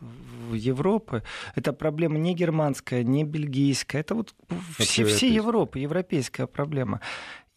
Европы, 0.52 1.24
это 1.56 1.71
проблема 1.71 2.17
не 2.17 2.36
германская, 2.36 3.02
не 3.02 3.24
бельгийская, 3.24 4.02
это 4.02 4.13
вот 4.13 4.36
все, 4.78 5.06
все 5.06 5.34
Европы, 5.34 5.80
европейская 5.80 6.45
проблема. 6.45 7.00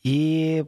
И 0.05 0.65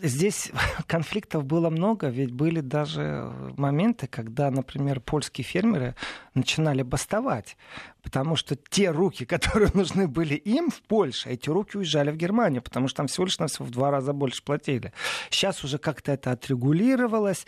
здесь 0.00 0.52
конфликтов 0.86 1.44
было 1.44 1.70
много, 1.70 2.06
ведь 2.06 2.30
были 2.30 2.60
даже 2.60 3.32
моменты, 3.56 4.06
когда, 4.06 4.48
например, 4.52 5.00
польские 5.00 5.44
фермеры 5.44 5.96
начинали 6.34 6.82
бастовать, 6.82 7.56
потому 8.00 8.36
что 8.36 8.54
те 8.54 8.90
руки, 8.90 9.24
которые 9.26 9.72
нужны 9.74 10.06
были 10.06 10.36
им 10.36 10.70
в 10.70 10.82
Польше, 10.82 11.30
эти 11.30 11.50
руки 11.50 11.76
уезжали 11.76 12.12
в 12.12 12.16
Германию, 12.16 12.62
потому 12.62 12.86
что 12.86 12.98
там 12.98 13.08
всего 13.08 13.24
лишь 13.24 13.40
на 13.40 13.48
в 13.48 13.70
два 13.70 13.90
раза 13.90 14.12
больше 14.12 14.44
платили. 14.44 14.92
Сейчас 15.30 15.64
уже 15.64 15.78
как-то 15.78 16.12
это 16.12 16.30
отрегулировалось, 16.30 17.44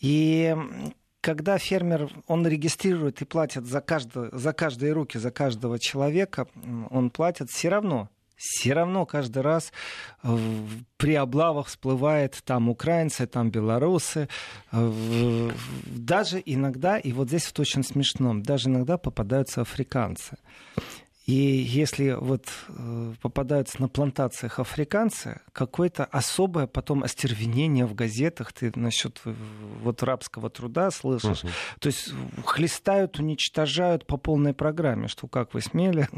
и 0.00 0.54
когда 1.24 1.56
фермер, 1.56 2.10
он 2.26 2.46
регистрирует 2.46 3.22
и 3.22 3.24
платит 3.24 3.64
за, 3.64 3.80
каждого, 3.80 4.28
за 4.38 4.52
каждые 4.52 4.92
руки, 4.92 5.16
за 5.16 5.30
каждого 5.30 5.78
человека, 5.78 6.46
он 6.90 7.08
платит 7.08 7.50
все 7.50 7.70
равно 7.70 8.10
все 8.36 8.74
равно 8.74 9.06
каждый 9.06 9.42
раз 9.42 9.72
при 10.96 11.14
облавах 11.14 11.68
всплывает 11.68 12.42
там 12.44 12.68
украинцы, 12.68 13.26
там 13.26 13.50
белорусы. 13.50 14.28
Даже 14.72 16.42
иногда, 16.44 16.98
и 16.98 17.12
вот 17.12 17.28
здесь 17.28 17.46
вот 17.46 17.60
очень 17.60 17.84
смешно, 17.84 18.34
даже 18.34 18.68
иногда 18.68 18.98
попадаются 18.98 19.62
африканцы. 19.62 20.36
И 21.26 21.32
если 21.32 22.10
вот 22.20 22.44
э, 22.68 23.14
попадаются 23.22 23.80
на 23.80 23.88
плантациях 23.88 24.58
африканцы, 24.58 25.40
какое-то 25.52 26.04
особое 26.04 26.66
потом 26.66 27.02
остервенение 27.02 27.86
в 27.86 27.94
газетах, 27.94 28.52
ты 28.52 28.70
насчет 28.74 29.22
э, 29.24 29.34
вот 29.82 30.02
рабского 30.02 30.50
труда 30.50 30.90
слышишь. 30.90 31.44
Uh-huh. 31.44 31.50
То 31.80 31.86
есть 31.86 32.12
хлестают, 32.44 33.18
уничтожают 33.18 34.06
по 34.06 34.18
полной 34.18 34.52
программе, 34.52 35.08
что 35.08 35.26
как 35.26 35.54
вы 35.54 35.62
смели. 35.62 36.08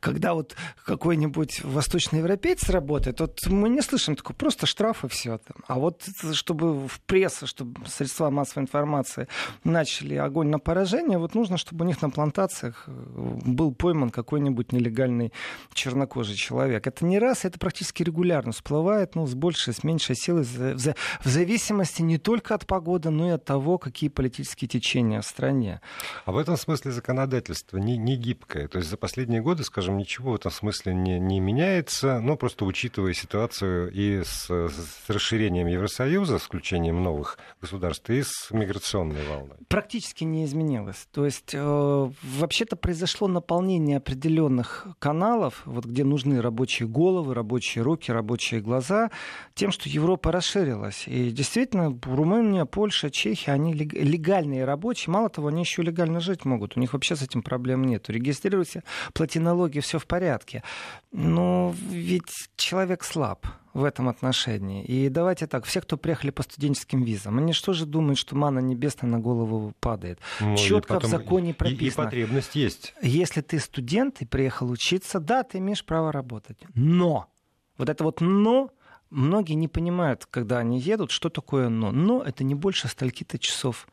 Когда 0.00 0.32
вот 0.32 0.56
какой-нибудь 0.82 1.62
восточноевропеец 1.62 2.70
работает, 2.70 3.20
вот 3.20 3.46
мы 3.46 3.68
не 3.68 3.82
слышим 3.82 4.16
такого, 4.16 4.34
просто 4.34 4.64
штрафы 4.64 5.08
все. 5.08 5.40
А 5.66 5.78
вот 5.78 6.02
чтобы 6.32 6.88
в 6.88 7.00
пресса, 7.02 7.46
чтобы 7.46 7.86
средства 7.86 8.30
массовой 8.30 8.62
информации 8.62 9.28
начали 9.62 10.14
огонь 10.14 10.48
на 10.48 10.58
поражение, 10.58 11.18
вот 11.18 11.34
нужно, 11.34 11.58
чтобы 11.58 11.84
у 11.84 11.88
них 11.88 12.00
на 12.00 12.08
плантациях 12.08 12.84
э, 12.86 12.92
был 13.44 13.74
пойман 13.74 14.08
какой-нибудь 14.08 14.53
какой-нибудь 14.54 14.72
нелегальный 14.72 15.32
чернокожий 15.72 16.36
человек. 16.36 16.86
Это 16.86 17.04
не 17.04 17.18
раз, 17.18 17.44
это 17.44 17.58
практически 17.58 18.02
регулярно 18.02 18.52
всплывает, 18.52 19.14
ну, 19.14 19.26
с 19.26 19.34
большей, 19.34 19.74
с 19.74 19.82
меньшей 19.84 20.16
силой, 20.16 20.44
в 20.44 21.24
зависимости 21.24 22.02
не 22.02 22.18
только 22.18 22.54
от 22.54 22.66
погоды, 22.66 23.10
но 23.10 23.28
и 23.28 23.32
от 23.32 23.44
того, 23.44 23.78
какие 23.78 24.10
политические 24.10 24.68
течения 24.68 25.20
в 25.20 25.26
стране. 25.26 25.80
А 26.24 26.32
в 26.32 26.38
этом 26.38 26.56
смысле 26.56 26.92
законодательство 26.92 27.78
не, 27.78 27.96
не 27.96 28.16
гибкое. 28.16 28.68
То 28.68 28.78
есть 28.78 28.90
за 28.90 28.96
последние 28.96 29.42
годы, 29.42 29.64
скажем, 29.64 29.96
ничего 29.96 30.32
в 30.32 30.36
этом 30.36 30.52
смысле 30.52 30.94
не, 30.94 31.18
не 31.18 31.40
меняется, 31.40 32.20
но 32.20 32.36
просто 32.36 32.64
учитывая 32.64 33.12
ситуацию 33.12 33.90
и 33.92 34.22
с, 34.22 34.48
с 34.48 35.08
расширением 35.08 35.66
Евросоюза, 35.66 36.38
с 36.38 36.42
включением 36.42 37.02
новых 37.02 37.38
государств, 37.60 38.08
и 38.10 38.22
с 38.22 38.50
миграционной 38.50 39.26
волной. 39.28 39.56
Практически 39.68 40.24
не 40.24 40.44
изменилось. 40.44 41.08
То 41.12 41.24
есть 41.24 41.54
э, 41.54 42.10
вообще-то 42.22 42.76
произошло 42.76 43.28
наполнение 43.28 43.96
определенных 43.96 44.43
определенных 44.44 44.86
каналов, 44.98 45.62
вот 45.64 45.84
где 45.84 46.04
нужны 46.04 46.40
рабочие 46.40 46.88
головы, 46.88 47.34
рабочие 47.34 47.82
руки, 47.82 48.12
рабочие 48.12 48.60
глаза, 48.60 49.10
тем, 49.54 49.70
что 49.70 49.88
Европа 49.88 50.32
расширилась. 50.32 51.04
И 51.06 51.30
действительно, 51.30 51.98
Румыния, 52.04 52.64
Польша, 52.64 53.10
Чехия, 53.10 53.52
они 53.52 53.74
легальные 53.74 54.64
рабочие. 54.64 55.12
Мало 55.12 55.28
того, 55.28 55.48
они 55.48 55.62
еще 55.62 55.82
легально 55.82 56.20
жить 56.20 56.44
могут. 56.44 56.76
У 56.76 56.80
них 56.80 56.92
вообще 56.92 57.16
с 57.16 57.22
этим 57.22 57.42
проблем 57.42 57.84
нет. 57.84 58.08
Регистрируйте, 58.08 58.82
плати 59.12 59.38
налоги, 59.38 59.80
все 59.80 59.98
в 59.98 60.06
порядке. 60.06 60.62
Но 61.12 61.74
ведь 61.90 62.48
человек 62.56 63.04
слаб 63.04 63.46
в 63.74 63.82
этом 63.84 64.08
отношении. 64.08 64.84
И 64.84 65.08
давайте 65.08 65.46
так, 65.46 65.64
все, 65.64 65.80
кто 65.80 65.96
приехали 65.96 66.30
по 66.30 66.42
студенческим 66.42 67.02
визам, 67.02 67.38
они 67.38 67.52
что 67.52 67.72
же 67.72 67.84
думают, 67.84 68.18
что 68.18 68.36
мана 68.36 68.60
небесная 68.60 69.10
на 69.10 69.18
голову 69.18 69.74
падает? 69.80 70.20
Ну, 70.40 70.56
Четко 70.56 71.00
в 71.00 71.04
законе 71.04 71.52
прописано. 71.52 71.84
И, 71.84 71.88
и 71.88 71.90
потребность 71.90 72.54
есть. 72.54 72.94
Если 73.02 73.40
ты 73.40 73.58
студент 73.58 74.22
и 74.22 74.26
приехал 74.26 74.70
учиться, 74.70 75.18
да, 75.18 75.42
ты 75.42 75.58
имеешь 75.58 75.84
право 75.84 76.12
работать. 76.12 76.58
Но, 76.74 77.26
вот 77.76 77.88
это 77.88 78.04
вот 78.04 78.20
но, 78.20 78.70
многие 79.10 79.54
не 79.54 79.68
понимают, 79.68 80.26
когда 80.26 80.58
они 80.58 80.78
едут, 80.78 81.10
что 81.10 81.28
такое 81.28 81.68
но. 81.68 81.90
Но 81.90 82.22
это 82.22 82.44
не 82.44 82.54
больше 82.54 82.86
стольки-то 82.88 83.38
часов 83.38 83.88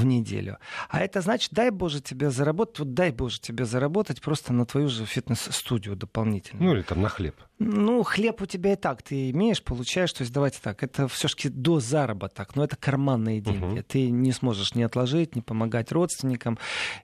в 0.00 0.06
неделю. 0.06 0.58
А 0.88 1.00
это 1.00 1.20
значит, 1.20 1.52
дай 1.52 1.70
Боже 1.70 2.00
тебе 2.00 2.30
заработать, 2.30 2.78
вот 2.78 2.94
дай 2.94 3.10
Боже 3.10 3.40
тебе 3.40 3.64
заработать 3.64 4.20
просто 4.20 4.52
на 4.52 4.66
твою 4.66 4.88
же 4.88 5.04
фитнес-студию 5.04 5.96
дополнительно. 5.96 6.62
Ну 6.62 6.74
или 6.74 6.82
там 6.82 7.02
на 7.02 7.08
хлеб. 7.08 7.34
Ну, 7.62 8.02
хлеб 8.04 8.40
у 8.40 8.46
тебя 8.46 8.72
и 8.72 8.76
так 8.76 9.02
ты 9.02 9.30
имеешь, 9.30 9.62
получаешь. 9.62 10.10
То 10.14 10.22
есть 10.22 10.32
давайте 10.32 10.58
так, 10.62 10.82
это 10.82 11.08
все-таки 11.08 11.50
до 11.50 11.78
заработок, 11.78 12.56
но 12.56 12.64
это 12.64 12.74
карманные 12.74 13.42
деньги. 13.42 13.80
Угу. 13.80 13.82
Ты 13.86 14.10
не 14.10 14.32
сможешь 14.32 14.74
ни 14.74 14.82
отложить, 14.82 15.36
ни 15.36 15.40
помогать 15.40 15.92
родственникам. 15.92 16.58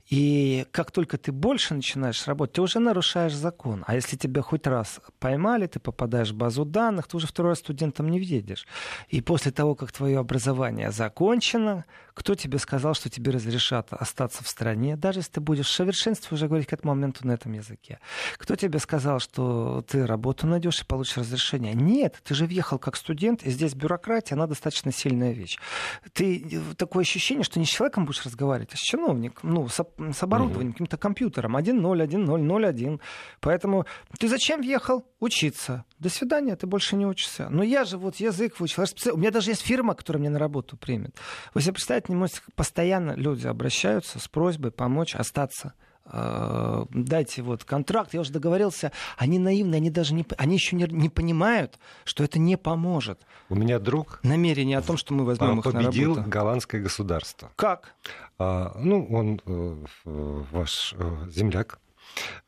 И 0.08 0.64
как 0.70 0.92
только 0.92 1.18
ты 1.18 1.30
больше 1.30 1.74
начинаешь 1.74 2.26
работать, 2.26 2.54
ты 2.54 2.62
уже 2.62 2.78
нарушаешь 2.78 3.34
закон. 3.34 3.84
А 3.86 3.94
если 3.94 4.16
тебя 4.16 4.40
хоть 4.40 4.66
раз 4.66 5.00
поймали, 5.18 5.66
ты 5.66 5.78
попадаешь 5.78 6.30
в 6.30 6.36
базу 6.36 6.64
данных, 6.64 7.06
ты 7.06 7.18
уже 7.18 7.26
второй 7.26 7.52
раз 7.52 7.58
студентом 7.58 8.08
не 8.08 8.18
въедешь. 8.18 8.66
И 9.08 9.20
после 9.20 9.52
того, 9.52 9.74
как 9.74 9.92
твое 9.92 10.18
образование 10.18 10.90
закончено, 10.90 11.84
кто 12.14 12.34
тебе 12.34 12.58
сказал, 12.58 12.85
что 12.94 13.08
тебе 13.08 13.32
разрешат 13.32 13.92
остаться 13.92 14.44
в 14.44 14.48
стране, 14.48 14.96
даже 14.96 15.20
если 15.20 15.32
ты 15.32 15.40
будешь 15.40 15.66
в 15.66 15.72
совершенстве 15.72 16.34
уже 16.34 16.46
говорить 16.46 16.66
к 16.68 16.72
этому 16.72 16.94
моменту 16.94 17.26
на 17.26 17.32
этом 17.32 17.52
языке? 17.52 17.98
Кто 18.36 18.56
тебе 18.56 18.78
сказал, 18.78 19.18
что 19.20 19.84
ты 19.88 20.06
работу 20.06 20.46
найдешь 20.46 20.80
и 20.80 20.84
получишь 20.84 21.18
разрешение? 21.18 21.74
Нет, 21.74 22.20
ты 22.24 22.34
же 22.34 22.46
въехал 22.46 22.78
как 22.78 22.96
студент, 22.96 23.42
и 23.42 23.50
здесь 23.50 23.74
бюрократия, 23.74 24.34
она 24.34 24.46
достаточно 24.46 24.92
сильная 24.92 25.32
вещь. 25.32 25.58
Ты 26.12 26.44
э, 26.50 26.74
такое 26.76 27.02
ощущение, 27.02 27.44
что 27.44 27.58
не 27.58 27.66
с 27.66 27.68
человеком 27.68 28.04
будешь 28.04 28.24
разговаривать, 28.24 28.74
а 28.74 28.76
с 28.76 28.80
чиновником, 28.80 29.52
ну, 29.52 29.68
с, 29.68 29.84
с 30.12 30.22
оборудованием, 30.22 30.68
угу. 30.68 30.72
каким-то 30.74 30.96
компьютером. 30.96 31.56
1-0, 31.56 32.06
1-0, 32.06 32.26
0-1. 32.26 33.00
Поэтому 33.40 33.86
ты 34.18 34.28
зачем 34.28 34.60
въехал? 34.60 35.04
Учиться. 35.18 35.84
До 35.98 36.10
свидания, 36.10 36.56
ты 36.56 36.66
больше 36.66 36.94
не 36.94 37.06
учишься. 37.06 37.48
Но 37.48 37.62
я 37.62 37.84
же 37.84 37.96
вот 37.96 38.16
язык 38.16 38.60
выучил. 38.60 38.84
У 39.12 39.16
меня 39.16 39.30
даже 39.30 39.50
есть 39.50 39.62
фирма, 39.62 39.94
которая 39.94 40.20
меня 40.20 40.30
на 40.30 40.38
работу 40.38 40.76
примет. 40.76 41.16
Вы 41.54 41.62
себе 41.62 41.72
представляете, 41.72 42.06
не 42.10 42.16
можете, 42.16 42.40
постоянно 42.54 43.12
люди 43.12 43.46
обращаются 43.46 44.18
с 44.18 44.28
просьбой 44.28 44.72
помочь 44.72 45.14
остаться 45.14 45.72
э, 46.12 46.84
дайте 46.90 47.42
вот 47.42 47.64
контракт, 47.64 48.14
я 48.14 48.20
уже 48.20 48.32
договорился, 48.32 48.92
они 49.16 49.38
наивны, 49.38 49.76
они 49.76 49.90
даже 49.90 50.14
не, 50.14 50.24
они 50.36 50.54
еще 50.54 50.76
не, 50.76 50.84
не 50.84 51.08
понимают, 51.08 51.78
что 52.04 52.24
это 52.24 52.38
не 52.38 52.56
поможет. 52.56 53.20
У 53.48 53.54
меня 53.54 53.78
друг 53.78 54.20
намерение 54.22 54.78
о 54.78 54.82
том, 54.82 54.96
что 54.96 55.14
мы 55.14 55.24
возьмем 55.24 55.58
их 55.58 55.64
победил 55.64 56.10
на 56.10 56.16
работу. 56.16 56.30
голландское 56.30 56.82
государство. 56.82 57.50
Как? 57.56 57.94
А, 58.38 58.76
ну, 58.78 59.06
он 59.10 59.40
э, 59.46 59.84
ваш 60.04 60.94
э, 60.96 61.30
земляк. 61.30 61.80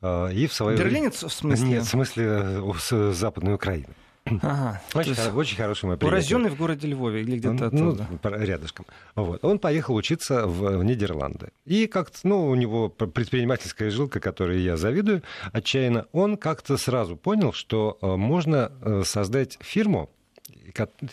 А, 0.00 0.28
и 0.28 0.46
в 0.46 0.52
свое 0.52 0.76
Берлинец 0.76 1.22
в 1.22 1.30
смысле? 1.30 1.68
Нет, 1.68 1.84
в 1.84 1.88
смысле 1.88 2.24
э, 2.26 2.72
с 2.78 3.12
Западной 3.12 3.54
Украины. 3.54 3.94
Ага, 4.42 4.80
очень, 4.94 5.10
есть... 5.10 5.32
очень 5.34 5.56
хороший 5.56 5.86
мой 5.86 5.96
приятель. 5.96 6.16
Урожденный 6.16 6.50
в 6.50 6.56
городе 6.56 6.88
Львове 6.88 7.22
или 7.22 7.38
где-то 7.38 7.70
ну, 7.72 7.90
оттуда? 7.90 8.08
рядышком. 8.44 8.86
Вот. 9.14 9.44
Он 9.44 9.58
поехал 9.58 9.94
учиться 9.94 10.46
в, 10.46 10.78
в 10.78 10.84
Нидерланды. 10.84 11.50
И 11.64 11.86
как-то, 11.86 12.18
ну, 12.24 12.46
у 12.46 12.54
него 12.54 12.88
предпринимательская 12.88 13.90
жилка, 13.90 14.20
которой 14.20 14.60
я 14.60 14.76
завидую 14.76 15.22
отчаянно, 15.52 16.06
он 16.12 16.36
как-то 16.36 16.76
сразу 16.76 17.16
понял, 17.16 17.52
что 17.52 17.98
э, 18.00 18.16
можно 18.16 18.72
э, 18.82 19.02
создать 19.04 19.58
фирму, 19.60 20.10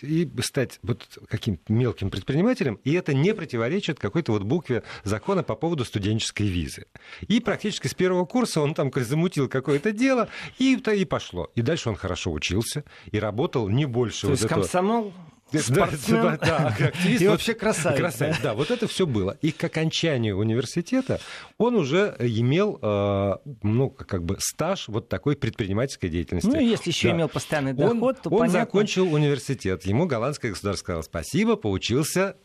и 0.01 0.29
стать 0.41 0.79
вот 0.83 1.07
каким-то 1.27 1.71
мелким 1.71 2.09
предпринимателем, 2.09 2.79
и 2.83 2.93
это 2.93 3.13
не 3.13 3.33
противоречит 3.33 3.99
какой-то 3.99 4.31
вот 4.33 4.43
букве 4.43 4.83
закона 5.03 5.43
по 5.43 5.55
поводу 5.55 5.85
студенческой 5.85 6.47
визы. 6.47 6.85
И 7.27 7.39
практически 7.39 7.87
с 7.87 7.93
первого 7.93 8.25
курса 8.25 8.61
он 8.61 8.73
там 8.73 8.91
замутил 8.95 9.49
какое-то 9.49 9.91
дело, 9.91 10.29
и, 10.59 10.75
и 10.75 11.05
пошло. 11.05 11.51
И 11.55 11.61
дальше 11.61 11.89
он 11.89 11.95
хорошо 11.95 12.31
учился, 12.31 12.83
и 13.11 13.19
работал 13.19 13.69
не 13.69 13.85
больше 13.85 14.21
То 14.21 14.27
вот 14.27 14.31
есть 14.33 14.45
этого... 14.45 14.61
комсомол 14.61 15.13
спортсмен 15.59 16.21
да, 16.21 16.37
да, 16.37 16.67
активист. 16.87 17.21
И 17.21 17.27
вообще 17.27 17.53
красавец. 17.53 17.97
красавец. 17.97 18.39
Да, 18.41 18.53
вот 18.53 18.71
это 18.71 18.87
все 18.87 19.05
было. 19.05 19.37
И 19.41 19.51
к 19.51 19.63
окончанию 19.63 20.37
университета 20.37 21.19
он 21.57 21.75
уже 21.75 22.15
имел, 22.19 22.79
э, 22.81 23.35
ну, 23.63 23.89
как 23.89 24.23
бы 24.23 24.37
стаж 24.39 24.87
вот 24.87 25.09
такой 25.09 25.35
предпринимательской 25.35 26.09
деятельности. 26.09 26.47
Ну, 26.47 26.59
если 26.59 26.89
еще 26.89 27.09
да. 27.09 27.15
имел 27.15 27.29
постоянный 27.29 27.73
доход, 27.73 28.01
он, 28.01 28.15
то 28.15 28.29
Он 28.29 28.39
понятно. 28.39 28.59
закончил 28.59 29.13
университет. 29.13 29.85
Ему 29.85 30.05
голландское 30.05 30.51
государство 30.51 30.83
сказало 30.83 31.01
спасибо, 31.03 31.55
поучился, 31.55 32.35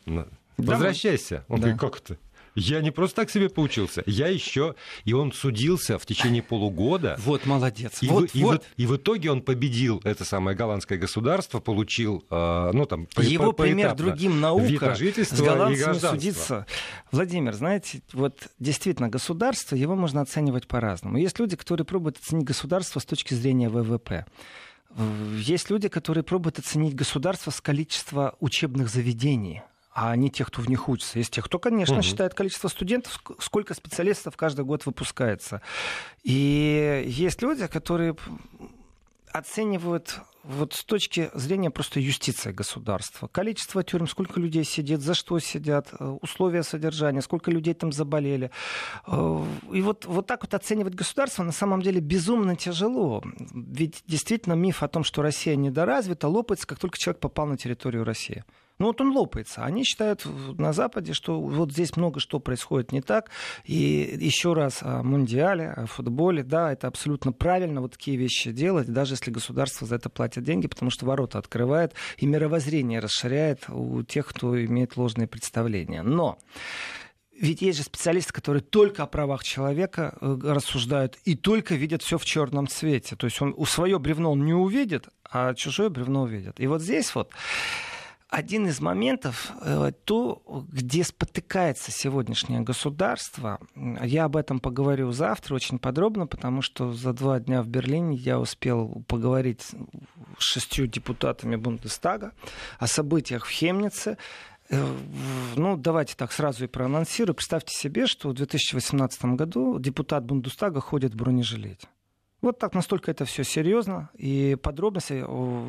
возвращайся. 0.57 1.45
Он 1.47 1.57
да. 1.57 1.61
говорит, 1.61 1.79
как 1.79 1.97
это? 1.97 2.17
Я 2.55 2.81
не 2.81 2.91
просто 2.91 3.17
так 3.17 3.29
себе 3.29 3.49
поучился, 3.49 4.03
я 4.05 4.27
еще, 4.27 4.75
и 5.05 5.13
он 5.13 5.31
судился 5.31 5.97
в 5.97 6.05
течение 6.05 6.43
полугода. 6.43 7.15
Вот 7.19 7.45
молодец. 7.45 8.01
И, 8.01 8.07
вот, 8.07 8.31
в, 8.31 8.35
и, 8.35 8.43
вот. 8.43 8.63
В, 8.63 8.67
и 8.77 8.85
в 8.85 8.97
итоге 8.97 9.31
он 9.31 9.41
победил 9.41 10.01
это 10.03 10.25
самое 10.25 10.55
голландское 10.57 10.97
государство, 10.97 11.59
получил, 11.59 12.25
э, 12.29 12.71
ну 12.73 12.85
там, 12.85 13.07
Его 13.17 13.53
по, 13.53 13.63
пример 13.63 13.95
другим 13.95 14.41
наукам 14.41 14.95
с 14.95 15.41
голландцами 15.41 15.97
судиться. 15.97 16.65
Владимир, 17.11 17.53
знаете, 17.53 18.01
вот 18.13 18.47
действительно 18.59 19.07
государство, 19.07 19.75
его 19.75 19.95
можно 19.95 20.21
оценивать 20.21 20.67
по-разному. 20.67 21.17
Есть 21.17 21.39
люди, 21.39 21.55
которые 21.55 21.85
пробуют 21.85 22.17
оценить 22.17 22.45
государство 22.45 22.99
с 22.99 23.05
точки 23.05 23.33
зрения 23.33 23.69
ВВП. 23.69 24.25
Есть 25.37 25.69
люди, 25.69 25.87
которые 25.87 26.23
пробуют 26.23 26.59
оценить 26.59 26.95
государство 26.95 27.51
с 27.51 27.61
количества 27.61 28.35
учебных 28.41 28.89
заведений 28.89 29.61
а 29.93 30.15
не 30.15 30.29
тех, 30.29 30.47
кто 30.47 30.61
в 30.61 30.69
них 30.69 30.87
учится. 30.87 31.19
Есть 31.19 31.33
те, 31.33 31.41
кто, 31.41 31.59
конечно, 31.59 31.95
угу. 31.95 32.03
считает 32.03 32.33
количество 32.33 32.67
студентов, 32.69 33.21
сколько 33.39 33.73
специалистов 33.73 34.37
каждый 34.37 34.65
год 34.65 34.85
выпускается. 34.85 35.61
И 36.23 37.03
есть 37.07 37.41
люди, 37.41 37.67
которые 37.67 38.15
оценивают 39.33 40.21
вот 40.43 40.73
с 40.73 40.83
точки 40.83 41.29
зрения 41.33 41.69
просто 41.69 41.99
юстиции 41.99 42.51
государства. 42.51 43.27
Количество 43.27 43.83
тюрем, 43.83 44.07
сколько 44.07 44.39
людей 44.39 44.63
сидит, 44.63 45.01
за 45.01 45.13
что 45.13 45.39
сидят, 45.39 45.89
э, 45.99 46.17
условия 46.21 46.63
содержания, 46.63 47.21
сколько 47.21 47.51
людей 47.51 47.73
там 47.73 47.91
заболели. 47.91 48.49
Э, 49.05 49.45
и 49.71 49.81
вот, 49.81 50.05
вот 50.05 50.25
так 50.25 50.41
вот 50.41 50.53
оценивать 50.53 50.95
государство 50.95 51.43
на 51.43 51.51
самом 51.51 51.81
деле 51.81 52.01
безумно 52.01 52.55
тяжело. 52.55 53.23
Ведь 53.53 54.03
действительно 54.07 54.53
миф 54.53 54.83
о 54.83 54.87
том, 54.87 55.03
что 55.03 55.21
Россия 55.21 55.55
недоразвита, 55.55 56.27
лопается, 56.27 56.65
как 56.65 56.79
только 56.79 56.97
человек 56.97 57.19
попал 57.19 57.45
на 57.45 57.57
территорию 57.57 58.03
России. 58.03 58.43
Ну 58.81 58.87
вот 58.87 58.99
он 58.99 59.15
лопается. 59.15 59.63
Они 59.63 59.83
считают 59.83 60.25
на 60.57 60.73
Западе, 60.73 61.13
что 61.13 61.39
вот 61.39 61.71
здесь 61.71 61.95
много 61.97 62.19
что 62.19 62.39
происходит 62.39 62.91
не 62.91 63.01
так. 63.01 63.29
И 63.63 64.17
еще 64.19 64.53
раз 64.53 64.79
о 64.81 65.03
Мундиале, 65.03 65.69
о 65.69 65.85
футболе. 65.85 66.41
Да, 66.41 66.73
это 66.73 66.87
абсолютно 66.87 67.31
правильно 67.31 67.81
вот 67.81 67.91
такие 67.91 68.17
вещи 68.17 68.51
делать, 68.51 68.91
даже 68.91 69.13
если 69.13 69.29
государство 69.29 69.85
за 69.85 69.97
это 69.97 70.09
платит 70.09 70.45
деньги, 70.45 70.65
потому 70.65 70.89
что 70.89 71.05
ворота 71.05 71.37
открывает 71.37 71.93
и 72.17 72.25
мировоззрение 72.25 72.99
расширяет 72.99 73.69
у 73.69 74.01
тех, 74.01 74.25
кто 74.25 74.59
имеет 74.65 74.97
ложные 74.97 75.27
представления. 75.27 76.01
Но 76.01 76.39
ведь 77.39 77.61
есть 77.61 77.77
же 77.77 77.83
специалисты, 77.83 78.33
которые 78.33 78.63
только 78.63 79.03
о 79.03 79.05
правах 79.05 79.43
человека 79.43 80.17
э, 80.19 80.39
рассуждают 80.43 81.19
и 81.23 81.35
только 81.35 81.75
видят 81.75 82.01
все 82.01 82.17
в 82.17 82.25
черном 82.25 82.67
цвете. 82.67 83.15
То 83.15 83.25
есть 83.25 83.39
он 83.43 83.55
свое 83.67 83.99
бревно 83.99 84.31
он 84.31 84.43
не 84.43 84.55
увидит, 84.55 85.07
а 85.23 85.53
чужое 85.53 85.89
бревно 85.89 86.23
увидит. 86.23 86.59
И 86.59 86.65
вот 86.65 86.81
здесь 86.81 87.13
вот 87.13 87.29
один 88.31 88.65
из 88.65 88.79
моментов, 88.79 89.51
э, 89.59 89.91
то, 90.05 90.41
где 90.71 91.03
спотыкается 91.03 91.91
сегодняшнее 91.91 92.61
государство, 92.61 93.59
я 93.75 94.23
об 94.23 94.37
этом 94.37 94.61
поговорю 94.61 95.11
завтра 95.11 95.53
очень 95.53 95.79
подробно, 95.79 96.27
потому 96.27 96.61
что 96.61 96.93
за 96.93 97.11
два 97.11 97.41
дня 97.41 97.61
в 97.61 97.67
Берлине 97.67 98.15
я 98.15 98.39
успел 98.39 99.03
поговорить 99.07 99.61
с 99.61 99.75
шестью 100.43 100.87
депутатами 100.87 101.57
Бундестага 101.57 102.31
о 102.79 102.87
событиях 102.87 103.45
в 103.45 103.51
Хемнице. 103.51 104.17
Э, 104.69 104.81
ну, 105.57 105.75
давайте 105.75 106.15
так 106.15 106.31
сразу 106.31 106.63
и 106.63 106.67
проанонсирую. 106.67 107.35
Представьте 107.35 107.75
себе, 107.75 108.07
что 108.07 108.29
в 108.29 108.33
2018 108.33 109.25
году 109.35 109.77
депутат 109.77 110.23
Бундестага 110.23 110.79
ходит 110.79 111.13
в 111.13 111.17
бронежилете. 111.17 111.89
Вот 112.41 112.57
так, 112.57 112.73
настолько 112.73 113.11
это 113.11 113.25
все 113.25 113.43
серьезно. 113.43 114.09
И 114.15 114.57
подробности, 114.61 115.23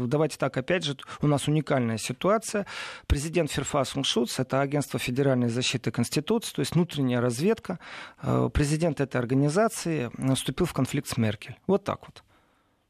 давайте 0.07 0.39
так, 0.39 0.57
опять 0.57 0.85
же, 0.85 0.97
у 1.21 1.27
нас 1.27 1.47
уникальная 1.47 1.99
ситуация. 1.99 2.67
Президент 3.07 3.51
Ферфас 3.51 3.95
Шуц, 4.05 4.39
это 4.39 4.61
агентство 4.63 4.99
федеральной 4.99 5.49
защиты 5.49 5.91
Конституции, 5.91 6.55
то 6.55 6.61
есть 6.61 6.75
внутренняя 6.75 7.21
разведка. 7.21 7.79
Э, 8.23 8.49
президент 8.53 9.01
этой 9.01 9.19
организации 9.19 10.11
вступил 10.35 10.67
в 10.67 10.73
конфликт 10.73 11.09
с 11.09 11.17
Меркель. 11.19 11.59
Вот 11.67 11.85
так 11.85 12.01
вот. 12.07 12.25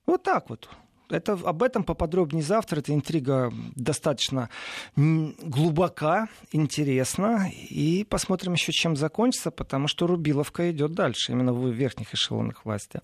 Вот 0.07 0.23
так 0.23 0.49
вот. 0.49 0.69
Это, 1.13 1.33
об 1.33 1.63
этом 1.63 1.85
поподробнее 1.85 2.43
завтра. 2.43 2.81
Эта 2.81 2.95
интрига 2.95 3.53
достаточно 3.77 4.49
глубока, 4.97 6.29
интересна. 6.51 7.51
И 7.71 8.05
посмотрим 8.09 8.55
еще, 8.55 8.73
чем 8.73 8.97
закончится, 8.97 9.51
потому 9.51 9.89
что 9.89 10.07
Рубиловка 10.07 10.71
идет 10.71 10.93
дальше, 10.93 11.33
именно 11.33 11.53
в 11.53 11.69
верхних 11.71 12.15
эшелонах 12.15 12.65
власти. 12.65 13.01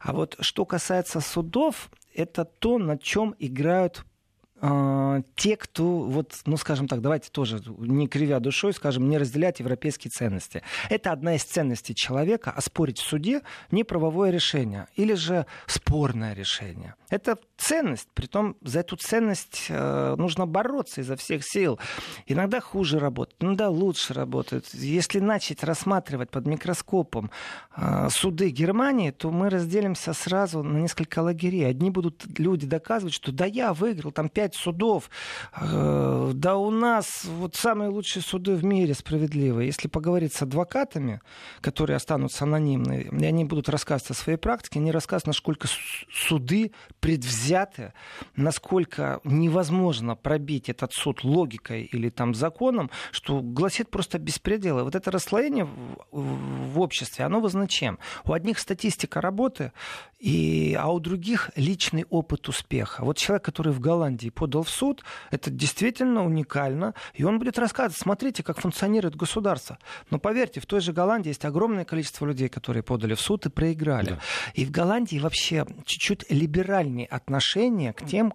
А 0.00 0.12
вот 0.12 0.36
что 0.40 0.64
касается 0.64 1.20
судов, 1.20 1.90
это 2.14 2.44
то, 2.44 2.78
на 2.78 2.98
чем 2.98 3.34
играют 3.38 4.04
а, 4.62 5.22
те, 5.36 5.56
кто, 5.56 6.00
вот, 6.00 6.34
ну, 6.44 6.56
скажем 6.58 6.86
так, 6.86 7.00
давайте 7.00 7.30
тоже, 7.30 7.62
не 7.78 8.08
кривя 8.08 8.40
душой, 8.40 8.74
скажем, 8.74 9.08
не 9.08 9.16
разделять 9.16 9.60
европейские 9.60 10.10
ценности. 10.10 10.62
Это 10.90 11.12
одна 11.12 11.36
из 11.36 11.44
ценностей 11.44 11.94
человека, 11.94 12.50
оспорить 12.50 12.98
в 12.98 13.06
суде 13.06 13.40
не 13.70 13.84
правовое 13.84 14.30
решение 14.30 14.86
или 14.96 15.14
же 15.14 15.46
спорное 15.66 16.34
решение. 16.34 16.94
Это 17.08 17.38
ценность, 17.60 18.08
притом 18.14 18.56
за 18.62 18.80
эту 18.80 18.96
ценность 18.96 19.66
э, 19.68 20.14
нужно 20.16 20.46
бороться 20.46 21.02
изо 21.02 21.16
всех 21.16 21.44
сил. 21.44 21.78
Иногда 22.26 22.60
хуже 22.60 22.98
работает, 22.98 23.36
иногда 23.42 23.68
лучше 23.68 24.14
работает. 24.14 24.66
Если 24.72 25.20
начать 25.20 25.62
рассматривать 25.62 26.30
под 26.30 26.46
микроскопом 26.46 27.30
э, 27.76 28.08
суды 28.10 28.48
Германии, 28.48 29.10
то 29.10 29.30
мы 29.30 29.50
разделимся 29.50 30.14
сразу 30.14 30.62
на 30.62 30.78
несколько 30.78 31.20
лагерей. 31.20 31.68
Одни 31.68 31.90
будут 31.90 32.24
люди 32.38 32.66
доказывать, 32.66 33.14
что 33.14 33.30
да 33.30 33.44
я 33.44 33.74
выиграл 33.74 34.10
там 34.10 34.28
пять 34.28 34.54
судов, 34.54 35.10
э, 35.60 36.32
да 36.34 36.56
у 36.56 36.70
нас 36.70 37.24
вот 37.24 37.56
самые 37.56 37.90
лучшие 37.90 38.22
суды 38.22 38.54
в 38.54 38.64
мире 38.64 38.94
справедливые. 38.94 39.66
Если 39.66 39.88
поговорить 39.88 40.32
с 40.32 40.42
адвокатами, 40.42 41.20
которые 41.60 41.96
останутся 41.96 42.44
анонимны, 42.44 43.08
и 43.12 43.24
они 43.24 43.44
будут 43.44 43.68
рассказывать 43.68 44.12
о 44.12 44.14
своей 44.14 44.38
практике, 44.38 44.78
они 44.78 44.90
рассказывают, 44.90 45.26
насколько 45.26 45.68
суды 46.10 46.72
предвзяты, 47.00 47.49
насколько 48.36 49.20
невозможно 49.24 50.14
пробить 50.14 50.68
этот 50.68 50.92
суд 50.92 51.24
логикой 51.24 51.82
или 51.82 52.08
там 52.10 52.34
законом, 52.34 52.90
что 53.10 53.40
гласит 53.40 53.90
просто 53.90 54.18
беспредел. 54.18 54.78
И 54.78 54.82
вот 54.82 54.94
это 54.94 55.10
расслоение 55.10 55.64
в, 55.64 55.96
в 56.12 56.80
обществе, 56.80 57.24
оно 57.24 57.40
вы 57.40 57.50
чем? 57.66 57.98
У 58.24 58.32
одних 58.32 58.58
статистика 58.58 59.20
работы, 59.20 59.72
и, 60.18 60.76
а 60.78 60.92
у 60.92 61.00
других 61.00 61.50
личный 61.56 62.04
опыт 62.10 62.48
успеха. 62.48 63.04
Вот 63.04 63.16
человек, 63.16 63.44
который 63.44 63.72
в 63.72 63.80
Голландии 63.80 64.28
подал 64.28 64.62
в 64.62 64.70
суд, 64.70 65.02
это 65.30 65.50
действительно 65.50 66.24
уникально, 66.24 66.94
и 67.14 67.24
он 67.24 67.38
будет 67.38 67.58
рассказывать, 67.58 67.98
смотрите, 67.98 68.42
как 68.42 68.60
функционирует 68.60 69.16
государство. 69.16 69.78
Но 70.10 70.18
поверьте, 70.18 70.60
в 70.60 70.66
той 70.66 70.80
же 70.80 70.92
Голландии 70.92 71.30
есть 71.30 71.44
огромное 71.44 71.84
количество 71.84 72.26
людей, 72.26 72.48
которые 72.48 72.82
подали 72.82 73.14
в 73.14 73.20
суд 73.20 73.46
и 73.46 73.50
проиграли. 73.50 74.10
Да. 74.10 74.18
И 74.54 74.64
в 74.64 74.70
Голландии 74.70 75.18
вообще 75.18 75.66
чуть-чуть 75.86 76.30
либеральнее 76.30 77.00
нормальные 77.00 77.08
отношения 77.40 77.94
к 77.94 78.04
тем, 78.04 78.34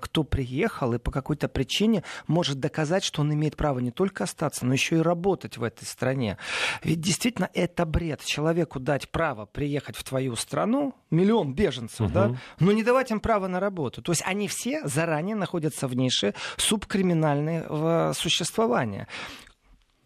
кто 0.00 0.24
приехал 0.24 0.94
и 0.94 0.98
по 0.98 1.10
какой-то 1.10 1.48
причине 1.48 2.02
может 2.26 2.58
доказать, 2.58 3.04
что 3.04 3.20
он 3.20 3.32
имеет 3.34 3.56
право 3.56 3.78
не 3.78 3.90
только 3.90 4.24
остаться, 4.24 4.64
но 4.64 4.72
еще 4.72 4.96
и 4.96 5.00
работать 5.00 5.58
в 5.58 5.62
этой 5.62 5.84
стране. 5.84 6.38
Ведь 6.82 7.00
действительно 7.00 7.50
это 7.52 7.84
бред. 7.84 8.24
Человеку 8.24 8.80
дать 8.80 9.10
право 9.10 9.44
приехать 9.44 9.96
в 9.96 10.02
твою 10.02 10.34
страну, 10.34 10.94
миллион 11.10 11.52
беженцев, 11.52 12.06
угу. 12.06 12.14
да, 12.14 12.36
но 12.58 12.72
не 12.72 12.82
давать 12.82 13.10
им 13.10 13.20
право 13.20 13.48
на 13.48 13.60
работу. 13.60 14.00
То 14.00 14.12
есть 14.12 14.22
они 14.24 14.48
все 14.48 14.80
заранее 14.84 15.36
находятся 15.36 15.86
в 15.86 15.94
нише 15.94 16.34
субкриминального 16.56 18.12
существования. 18.14 19.08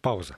Пауза. 0.01 0.35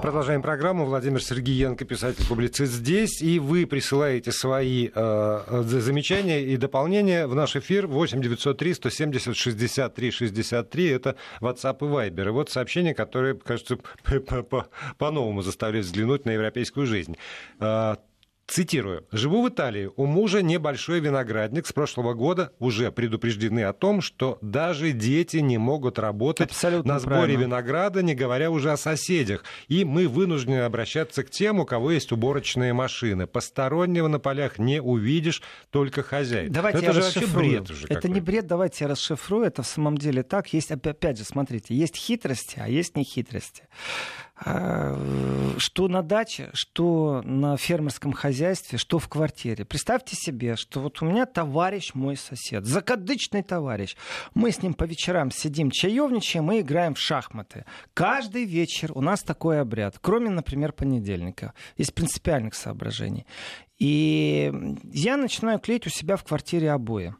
Продолжаем 0.00 0.42
программу. 0.42 0.84
Владимир 0.84 1.22
Сергеенко, 1.22 1.84
писатель-публицист 1.84 2.72
здесь. 2.72 3.20
И 3.20 3.38
вы 3.38 3.66
присылаете 3.66 4.32
свои 4.32 4.90
э, 4.92 5.62
замечания 5.64 6.42
и 6.42 6.56
дополнения 6.56 7.26
в 7.26 7.34
наш 7.34 7.56
эфир 7.56 7.86
8 7.86 8.20
903 8.20 8.74
170 8.74 9.36
63 9.36 10.10
63. 10.10 10.88
Это 10.88 11.16
WhatsApp 11.40 11.76
и 11.80 11.84
Viber. 11.84 12.28
И 12.28 12.30
вот 12.30 12.50
сообщение, 12.50 12.94
которое, 12.94 13.34
кажется, 13.34 13.78
по-новому 14.98 15.42
заставляет 15.42 15.86
взглянуть 15.86 16.24
на 16.24 16.30
европейскую 16.30 16.86
жизнь. 16.86 17.16
Цитирую. 18.46 19.06
«Живу 19.12 19.42
в 19.42 19.48
Италии. 19.48 19.90
У 19.96 20.04
мужа 20.04 20.42
небольшой 20.42 21.00
виноградник. 21.00 21.66
С 21.66 21.72
прошлого 21.72 22.12
года 22.12 22.52
уже 22.58 22.90
предупреждены 22.92 23.64
о 23.64 23.72
том, 23.72 24.00
что 24.00 24.38
даже 24.42 24.92
дети 24.92 25.38
не 25.38 25.58
могут 25.58 25.98
работать 25.98 26.50
Абсолютно 26.50 26.94
на 26.94 27.00
сборе 27.00 27.16
правильно. 27.18 27.42
винограда, 27.42 28.02
не 28.02 28.14
говоря 28.14 28.50
уже 28.50 28.72
о 28.72 28.76
соседях. 28.76 29.44
И 29.68 29.84
мы 29.84 30.08
вынуждены 30.08 30.60
обращаться 30.60 31.22
к 31.22 31.30
тем, 31.30 31.60
у 31.60 31.64
кого 31.64 31.92
есть 31.92 32.12
уборочные 32.12 32.72
машины. 32.72 33.26
Постороннего 33.26 34.08
на 34.08 34.18
полях 34.18 34.58
не 34.58 34.82
увидишь, 34.82 35.40
только 35.70 36.02
хозяин». 36.02 36.52
Давайте 36.52 36.78
это 36.78 36.86
я 36.86 36.92
же 36.92 37.00
расшифрую. 37.00 37.50
бред 37.50 37.70
уже 37.70 37.86
Это 37.88 38.08
не 38.08 38.20
бред, 38.20 38.46
давайте 38.46 38.84
я 38.84 38.88
расшифрую. 38.88 39.44
Это 39.44 39.62
в 39.62 39.66
самом 39.66 39.96
деле 39.96 40.22
так. 40.22 40.52
Есть, 40.52 40.70
опять 40.72 41.16
же, 41.16 41.24
смотрите, 41.24 41.74
есть 41.74 41.96
хитрости, 41.96 42.60
а 42.62 42.68
есть 42.68 42.96
не 42.96 43.04
хитрости. 43.04 43.62
А, 44.31 44.31
что 44.44 45.88
на 45.88 46.02
даче, 46.02 46.50
что 46.52 47.22
на 47.24 47.56
фермерском 47.56 48.12
хозяйстве, 48.12 48.78
что 48.78 48.98
в 48.98 49.08
квартире. 49.08 49.64
Представьте 49.64 50.16
себе, 50.16 50.56
что 50.56 50.80
вот 50.80 51.00
у 51.02 51.04
меня 51.04 51.26
товарищ 51.26 51.94
мой 51.94 52.16
сосед, 52.16 52.64
закадычный 52.64 53.42
товарищ. 53.42 53.96
Мы 54.34 54.50
с 54.50 54.62
ним 54.62 54.74
по 54.74 54.84
вечерам 54.84 55.30
сидим, 55.30 55.70
чаевничаем 55.70 56.50
и 56.52 56.60
играем 56.60 56.94
в 56.94 56.98
шахматы. 56.98 57.64
Каждый 57.94 58.44
вечер 58.44 58.90
у 58.94 59.00
нас 59.00 59.22
такой 59.22 59.60
обряд, 59.60 59.98
кроме, 60.00 60.30
например, 60.30 60.72
понедельника, 60.72 61.54
из 61.76 61.90
принципиальных 61.90 62.54
соображений. 62.54 63.26
И 63.78 64.52
я 64.92 65.16
начинаю 65.16 65.58
клеить 65.58 65.86
у 65.86 65.90
себя 65.90 66.16
в 66.16 66.24
квартире 66.24 66.72
обои. 66.72 67.14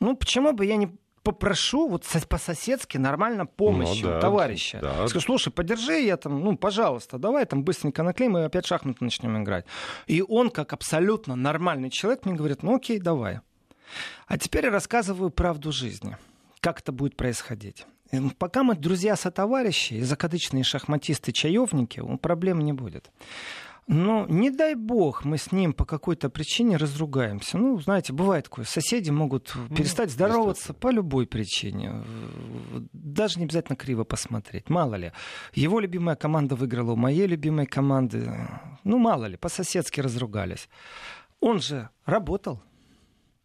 Ну, 0.00 0.16
почему 0.16 0.52
бы 0.52 0.64
я 0.64 0.76
не 0.76 0.96
попрошу 1.22 1.88
вот 1.88 2.04
по-соседски 2.28 2.98
нормально 2.98 3.46
помощи 3.46 4.02
ну, 4.02 4.10
да, 4.10 4.20
товарища. 4.20 4.78
Да. 4.80 5.08
Скажу, 5.08 5.26
слушай, 5.26 5.52
подержи, 5.52 6.00
я 6.00 6.16
там, 6.16 6.40
ну, 6.40 6.56
пожалуйста, 6.56 7.18
давай 7.18 7.44
там 7.46 7.62
быстренько 7.62 8.02
наклеим, 8.02 8.38
и 8.38 8.42
опять 8.42 8.66
шахматы 8.66 9.04
начнем 9.04 9.42
играть. 9.42 9.66
И 10.06 10.22
он, 10.26 10.50
как 10.50 10.72
абсолютно 10.72 11.36
нормальный 11.36 11.90
человек, 11.90 12.24
мне 12.24 12.34
говорит, 12.34 12.62
ну 12.62 12.76
окей, 12.76 12.98
давай. 12.98 13.40
А 14.26 14.38
теперь 14.38 14.66
я 14.66 14.70
рассказываю 14.70 15.30
правду 15.30 15.72
жизни. 15.72 16.16
Как 16.60 16.80
это 16.80 16.92
будет 16.92 17.16
происходить. 17.16 17.86
Пока 18.38 18.62
мы 18.62 18.74
друзья-сотоварищи 18.74 19.94
и 19.94 20.02
закадычные 20.02 20.64
шахматисты-чаевники, 20.64 22.18
проблем 22.18 22.60
не 22.60 22.72
будет. 22.72 23.10
Но 23.92 24.24
не 24.28 24.50
дай 24.50 24.76
бог 24.76 25.24
мы 25.24 25.36
с 25.36 25.50
ним 25.50 25.72
по 25.72 25.84
какой-то 25.84 26.30
причине 26.30 26.76
разругаемся. 26.76 27.58
Ну, 27.58 27.80
знаете, 27.80 28.12
бывает 28.12 28.44
такое. 28.44 28.64
Соседи 28.64 29.10
могут 29.10 29.52
ну, 29.56 29.74
перестать 29.74 30.12
здороваться 30.12 30.72
по 30.72 30.90
любой 30.92 31.26
причине. 31.26 32.04
Даже 32.92 33.40
не 33.40 33.46
обязательно 33.46 33.74
криво 33.74 34.04
посмотреть. 34.04 34.70
Мало 34.70 34.94
ли. 34.94 35.10
Его 35.54 35.80
любимая 35.80 36.14
команда 36.14 36.54
выиграла 36.54 36.92
у 36.92 36.96
моей 36.96 37.26
любимой 37.26 37.66
команды. 37.66 38.30
Ну, 38.84 38.98
мало 38.98 39.24
ли. 39.24 39.36
По-соседски 39.36 40.00
разругались. 40.00 40.68
Он 41.40 41.60
же 41.60 41.88
работал. 42.04 42.62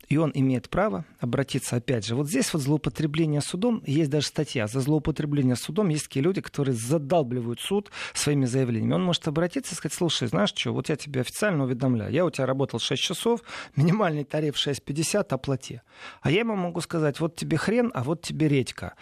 И 0.08 0.18
он 0.18 0.32
имеет 0.34 0.70
право 0.70 1.06
обратиться, 1.20 1.76
опять 1.76 2.06
же, 2.06 2.16
вот 2.16 2.28
здесь 2.28 2.54
вот 2.54 2.62
злоупотребление 2.62 3.42
судом, 3.42 3.82
есть 3.86 4.10
даже 4.10 4.28
статья, 4.28 4.68
за 4.68 4.80
злоупотребление 4.82 5.56
судом 5.56 5.90
есть 5.90 6.06
такие 6.06 6.24
люди, 6.24 6.42
которые 6.42 6.76
задалбливают 6.76 7.60
суд 7.60 7.92
своими 8.14 8.46
заявлениями. 8.46 8.94
Он 8.94 9.04
может 9.04 9.28
обратиться 9.28 9.74
и 9.74 9.78
сказать, 9.78 9.94
слушай, 9.94 10.28
знаешь 10.28 10.54
что, 10.56 10.74
вот 10.74 10.90
я 10.90 10.96
тебе 10.96 11.22
официально 11.22 11.64
уведомляю, 11.64 12.12
я 12.12 12.26
у 12.26 12.30
тебя 12.30 12.46
работал 12.46 12.80
6 12.80 13.02
часов, 13.02 13.42
минимальный 13.76 14.24
тариф 14.24 14.56
6,50, 14.56 15.28
оплати. 15.30 15.82
А 16.22 16.32
я 16.32 16.40
ему 16.40 16.56
могу 16.56 16.82
сказать, 16.82 17.20
вот 17.20 17.36
тебе 17.36 17.58
хрен, 17.58 17.92
а 17.94 18.04
вот 18.04 18.22
тебе 18.22 18.48
редька. 18.48 18.94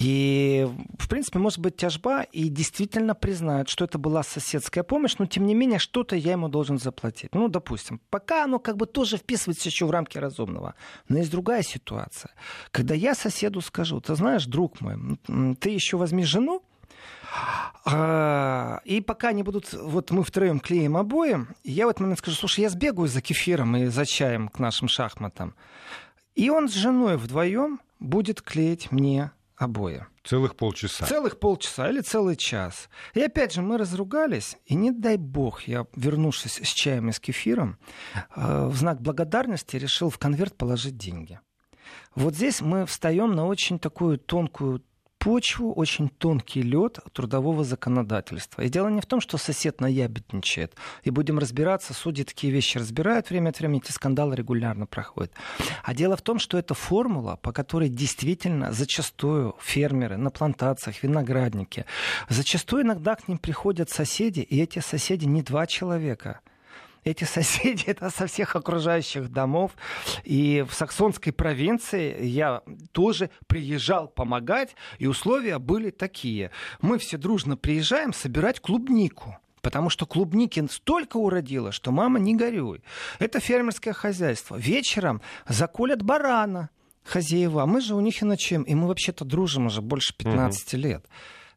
И, 0.00 0.66
в 0.98 1.08
принципе, 1.10 1.38
может 1.38 1.58
быть 1.58 1.76
тяжба, 1.76 2.22
и 2.22 2.48
действительно 2.48 3.14
признают, 3.14 3.68
что 3.68 3.84
это 3.84 3.98
была 3.98 4.22
соседская 4.22 4.82
помощь, 4.82 5.16
но, 5.18 5.26
тем 5.26 5.44
не 5.44 5.54
менее, 5.54 5.78
что-то 5.78 6.16
я 6.16 6.32
ему 6.32 6.48
должен 6.48 6.78
заплатить. 6.78 7.34
Ну, 7.34 7.48
допустим, 7.48 8.00
пока 8.08 8.44
оно 8.44 8.58
как 8.58 8.78
бы 8.78 8.86
тоже 8.86 9.18
вписывается 9.18 9.68
еще 9.68 9.84
в 9.84 9.90
рамки 9.90 10.16
разумного. 10.16 10.39
Но 10.46 11.18
есть 11.18 11.30
другая 11.30 11.62
ситуация. 11.62 12.32
Когда 12.70 12.94
я 12.94 13.14
соседу 13.14 13.60
скажу, 13.60 14.00
ты 14.00 14.14
знаешь, 14.14 14.46
друг 14.46 14.80
мой, 14.80 15.18
ты 15.60 15.70
еще 15.70 15.96
возьми 15.96 16.24
жену, 16.24 16.62
а, 17.84 18.80
и 18.84 19.00
пока 19.00 19.28
они 19.28 19.42
будут, 19.42 19.72
вот 19.72 20.10
мы 20.10 20.22
втроем 20.22 20.60
клеим 20.60 20.96
обои, 20.96 21.46
я 21.64 21.86
в 21.86 21.90
этот 21.90 22.00
момент 22.00 22.18
скажу, 22.18 22.36
слушай, 22.36 22.60
я 22.60 22.70
сбегаю 22.70 23.08
за 23.08 23.20
кефиром 23.20 23.76
и 23.76 23.86
за 23.86 24.04
чаем 24.04 24.48
к 24.48 24.58
нашим 24.58 24.88
шахматам. 24.88 25.54
И 26.34 26.50
он 26.50 26.68
с 26.68 26.74
женой 26.74 27.16
вдвоем 27.16 27.80
будет 27.98 28.42
клеить 28.42 28.90
мне 28.92 29.30
обои. 29.60 30.06
Целых 30.24 30.56
полчаса. 30.56 31.06
Целых 31.06 31.38
полчаса 31.38 31.90
или 31.90 32.00
целый 32.00 32.36
час. 32.36 32.88
И 33.14 33.20
опять 33.20 33.52
же, 33.52 33.62
мы 33.62 33.76
разругались, 33.78 34.56
и 34.64 34.74
не 34.74 34.90
дай 34.90 35.16
бог, 35.16 35.62
я, 35.62 35.86
вернувшись 35.94 36.60
с 36.62 36.68
чаем 36.68 37.10
и 37.10 37.12
с 37.12 37.20
кефиром, 37.20 37.78
э, 38.34 38.66
в 38.66 38.74
знак 38.76 39.00
благодарности 39.00 39.76
решил 39.76 40.08
в 40.08 40.18
конверт 40.18 40.56
положить 40.56 40.96
деньги. 40.96 41.40
Вот 42.14 42.34
здесь 42.34 42.60
мы 42.60 42.86
встаем 42.86 43.32
на 43.32 43.46
очень 43.46 43.78
такую 43.78 44.18
тонкую 44.18 44.82
почву 45.20 45.72
очень 45.74 46.08
тонкий 46.08 46.62
лед 46.62 46.98
трудового 47.12 47.62
законодательства. 47.62 48.62
И 48.62 48.70
дело 48.70 48.88
не 48.88 49.02
в 49.02 49.06
том, 49.06 49.20
что 49.20 49.36
сосед 49.36 49.80
наябедничает. 49.80 50.74
И 51.04 51.10
будем 51.10 51.38
разбираться, 51.38 51.92
судьи 51.92 52.24
такие 52.24 52.50
вещи 52.52 52.78
разбирают 52.78 53.28
время 53.28 53.50
от 53.50 53.58
времени, 53.60 53.82
эти 53.84 53.92
скандалы 53.92 54.34
регулярно 54.34 54.86
проходят. 54.86 55.30
А 55.84 55.94
дело 55.94 56.16
в 56.16 56.22
том, 56.22 56.38
что 56.38 56.56
это 56.56 56.72
формула, 56.72 57.38
по 57.42 57.52
которой 57.52 57.90
действительно 57.90 58.72
зачастую 58.72 59.54
фермеры 59.60 60.16
на 60.16 60.30
плантациях, 60.30 61.02
виноградники, 61.02 61.84
зачастую 62.30 62.82
иногда 62.82 63.14
к 63.14 63.28
ним 63.28 63.36
приходят 63.36 63.90
соседи, 63.90 64.40
и 64.40 64.58
эти 64.60 64.78
соседи 64.78 65.26
не 65.26 65.42
два 65.42 65.66
человека– 65.66 66.40
эти 67.04 67.24
соседи 67.24 67.84
это 67.86 68.10
со 68.10 68.26
всех 68.26 68.56
окружающих 68.56 69.30
домов. 69.30 69.72
И 70.24 70.64
в 70.68 70.74
саксонской 70.74 71.32
провинции 71.32 72.24
я 72.24 72.62
тоже 72.92 73.30
приезжал 73.46 74.08
помогать, 74.08 74.74
и 74.98 75.06
условия 75.06 75.58
были 75.58 75.90
такие. 75.90 76.50
Мы 76.80 76.98
все 76.98 77.16
дружно 77.16 77.56
приезжаем 77.56 78.12
собирать 78.12 78.60
клубнику. 78.60 79.38
Потому 79.62 79.90
что 79.90 80.06
клубники 80.06 80.66
столько 80.70 81.18
уродило, 81.18 81.70
что 81.70 81.90
мама 81.90 82.18
не 82.18 82.34
горюй. 82.34 82.82
Это 83.18 83.40
фермерское 83.40 83.92
хозяйство. 83.92 84.56
Вечером 84.56 85.20
заколят 85.46 86.02
барана 86.02 86.70
хозяева. 87.04 87.66
Мы 87.66 87.82
же 87.82 87.94
у 87.94 88.00
них 88.00 88.22
и 88.22 88.24
ночуем. 88.24 88.62
И 88.62 88.74
мы 88.74 88.88
вообще-то 88.88 89.26
дружим 89.26 89.66
уже 89.66 89.82
больше 89.82 90.16
15 90.16 90.74
угу. 90.74 90.82
лет. 90.82 91.06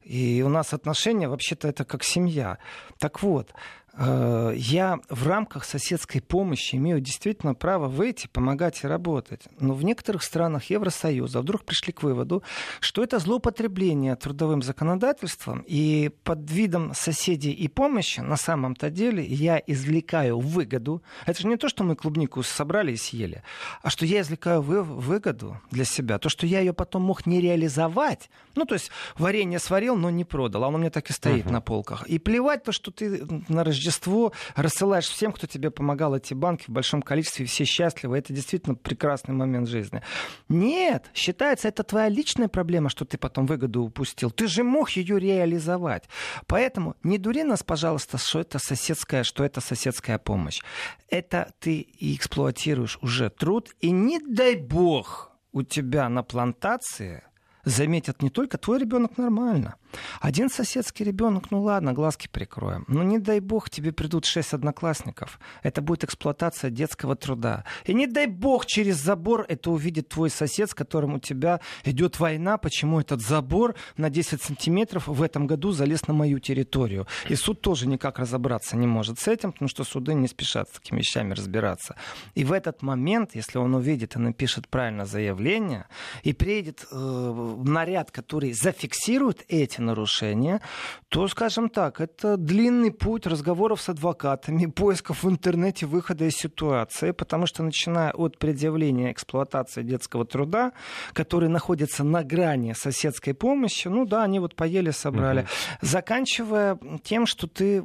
И 0.04 0.44
у 0.46 0.50
нас 0.50 0.74
отношения, 0.74 1.30
вообще-то, 1.30 1.68
это 1.70 1.86
как 1.86 2.04
семья. 2.04 2.58
Так 3.00 3.24
вот, 3.24 3.54
я 3.96 5.00
в 5.10 5.28
рамках 5.28 5.66
соседской 5.66 6.20
помощи 6.20 6.76
имею 6.76 7.00
действительно 7.00 7.54
право 7.54 7.88
выйти, 7.88 8.28
помогать 8.28 8.84
и 8.84 8.88
работать. 8.88 9.44
Но 9.60 9.76
в 9.76 9.84
некоторых 9.84 10.24
странах 10.24 10.72
Евросоюза 10.72 11.42
вдруг 11.42 11.64
пришли 11.64 11.94
к 11.94 12.02
выводу, 12.02 12.42
что 12.80 13.04
это 13.04 13.20
злоупотребление 13.20 14.16
трудовым 14.16 14.64
законодательством, 14.64 15.64
и 15.68 16.10
под 16.24 16.50
видом 16.50 16.94
соседей 16.96 17.52
и 17.52 17.68
помощи 17.68 18.22
на 18.22 18.36
самом-то 18.36 18.90
деле 18.90 19.24
я 19.24 19.62
извлекаю 19.68 20.40
выгоду. 20.40 21.04
Это 21.28 21.42
же 21.42 21.48
не 21.48 21.58
то, 21.58 21.70
что 21.70 21.84
мы 21.84 21.96
клубнику 21.96 22.42
собрали 22.42 22.94
и 22.94 22.98
съели, 22.98 23.44
а 23.84 23.92
что 23.92 24.08
я 24.08 24.22
извлекаю 24.22 24.64
выгоду 24.64 25.62
для 25.70 25.86
себя. 25.86 26.18
То, 26.18 26.30
что 26.30 26.48
я 26.48 26.62
ее 26.62 26.74
потом 26.74 27.04
мог 27.04 27.28
не 27.28 27.40
реализовать. 27.42 28.32
Ну, 28.56 28.66
то 28.66 28.74
есть 28.74 28.90
варенье 29.18 29.60
сварил, 29.60 29.96
но 29.96 30.10
не 30.10 30.24
продал, 30.24 30.64
а 30.64 30.68
оно 30.68 30.78
у 30.78 30.80
меня 30.80 30.90
так 30.90 31.10
и 31.12 31.14
стоит 31.14 31.46
uh-huh. 31.46 31.52
на 31.52 31.62
полках. 31.62 32.08
И 32.08 32.18
плевать 32.18 32.64
то, 32.64 32.72
что 32.72 32.90
ты 32.90 33.24
на 33.48 33.64
рождение 33.64 33.83
Рождество 33.84 34.32
рассылаешь 34.56 35.08
всем, 35.08 35.34
кто 35.34 35.46
тебе 35.46 35.70
помогал 35.70 36.16
эти 36.16 36.34
банки 36.34 36.66
в 36.68 36.70
большом 36.70 37.02
количестве, 37.02 37.44
и 37.44 37.48
все 37.48 37.66
счастливы. 37.66 38.18
Это 38.18 38.32
действительно 38.32 38.76
прекрасный 38.76 39.36
момент 39.36 39.68
жизни. 39.68 40.02
Нет, 40.48 41.12
считается, 41.14 41.68
это 41.68 41.84
твоя 41.84 42.08
личная 42.08 42.48
проблема, 42.48 42.90
что 42.90 43.04
ты 43.04 43.18
потом 43.18 43.46
выгоду 43.46 43.84
упустил. 43.84 44.32
Ты 44.32 44.48
же 44.48 44.64
мог 44.64 44.92
ее 44.92 45.20
реализовать. 45.20 46.06
Поэтому 46.48 46.96
не 47.04 47.18
дури 47.18 47.44
нас, 47.44 47.62
пожалуйста, 47.62 48.18
что 48.18 48.40
это 48.40 48.58
соседская, 48.58 49.24
что 49.24 49.44
это 49.44 49.60
соседская 49.60 50.18
помощь. 50.18 50.62
Это 51.10 51.52
ты 51.60 51.86
эксплуатируешь 52.00 52.98
уже 53.02 53.30
труд, 53.30 53.70
и 53.82 53.92
не 53.92 54.20
дай 54.20 54.56
бог 54.56 55.32
у 55.52 55.62
тебя 55.64 56.08
на 56.08 56.24
плантации 56.24 57.24
заметят 57.66 58.22
не 58.22 58.30
только 58.30 58.58
твой 58.58 58.80
ребенок 58.80 59.18
нормально, 59.18 59.76
один 60.22 60.50
соседский 60.50 61.06
ребенок, 61.06 61.52
ну 61.52 61.62
ладно, 61.62 61.94
глазки 61.94 62.28
прикроем. 62.32 62.86
Но 62.88 63.04
не 63.04 63.20
дай 63.20 63.40
бог 63.40 63.70
тебе 63.70 63.92
придут 63.92 64.26
шесть 64.26 64.54
одноклассников. 64.54 65.40
Это 65.62 65.82
будет 65.82 66.04
эксплуатация 66.04 66.70
детского 66.70 67.16
труда. 67.16 67.64
И 67.86 67.94
не 67.94 68.08
дай 68.08 68.28
бог 68.28 68.66
через 68.66 68.98
забор 68.98 69.46
это 69.48 69.72
увидит 69.72 70.10
твой 70.10 70.30
сосед, 70.30 70.70
с 70.70 70.74
которым 70.74 71.16
у 71.16 71.20
тебя 71.20 71.60
идет 71.84 72.20
война, 72.20 72.58
почему 72.58 73.00
этот 73.00 73.22
забор 73.22 73.76
на 73.98 74.10
10 74.10 74.42
сантиметров 74.42 75.08
в 75.08 75.22
этом 75.22 75.48
году 75.48 75.72
залез 75.72 76.08
на 76.08 76.14
мою 76.14 76.40
территорию. 76.40 77.08
И 77.30 77.36
суд 77.36 77.62
тоже 77.62 77.88
никак 77.88 78.20
разобраться 78.20 78.78
не 78.78 78.88
может 78.88 79.20
с 79.20 79.28
этим, 79.28 79.52
потому 79.52 79.70
что 79.70 79.84
суды 79.84 80.14
не 80.14 80.28
спешат 80.28 80.70
с 80.70 80.74
такими 80.74 81.00
вещами 81.00 81.34
разбираться. 81.34 81.96
И 82.36 82.44
в 82.44 82.52
этот 82.52 82.82
момент, 82.82 83.36
если 83.36 83.58
он 83.58 83.76
увидит 83.76 84.16
и 84.16 84.20
напишет 84.20 84.68
правильно 84.68 85.06
заявление, 85.06 85.86
и 86.24 86.34
приедет 86.34 86.88
э, 86.92 87.53
наряд, 87.56 88.12
который 88.12 88.54
зафиксирует 88.54 89.44
эти 89.48 89.82
нарушения, 89.82 90.62
то, 91.10 91.28
скажем 91.28 91.70
так, 91.70 92.02
это 92.02 92.38
длинный 92.38 92.92
путь 92.92 93.26
разговоров 93.28 93.82
с 93.82 93.90
адвокатами, 93.90 94.66
поисков 94.66 95.24
в 95.24 95.30
интернете 95.30 95.86
выхода 95.86 96.26
из 96.26 96.34
ситуации, 96.34 97.12
потому 97.12 97.46
что 97.46 97.64
начиная 97.64 98.12
от 98.12 98.38
предъявления 98.38 99.12
эксплуатации 99.12 99.84
детского 99.84 100.26
труда, 100.26 100.72
который 101.14 101.50
находится 101.50 102.04
на 102.04 102.24
грани 102.24 102.74
соседской 102.74 103.34
помощи, 103.34 103.88
ну 103.88 104.06
да, 104.06 104.24
они 104.24 104.40
вот 104.40 104.56
поели, 104.56 104.92
собрали, 104.92 105.42
угу. 105.42 105.48
заканчивая 105.82 106.78
тем, 107.04 107.26
что 107.26 107.48
ты 107.48 107.84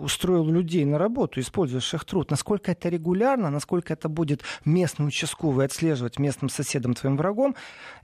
устроил 0.00 0.46
людей 0.46 0.84
на 0.84 0.98
работу, 0.98 1.40
используешь 1.40 1.94
их 1.94 2.04
труд, 2.04 2.30
насколько 2.30 2.72
это 2.72 2.88
регулярно, 2.88 3.50
насколько 3.50 3.92
это 3.92 4.08
будет 4.08 4.42
местный 4.64 5.06
участковый 5.06 5.66
отслеживать 5.66 6.18
местным 6.18 6.48
соседом 6.48 6.94
твоим 6.94 7.16
врагом, 7.16 7.54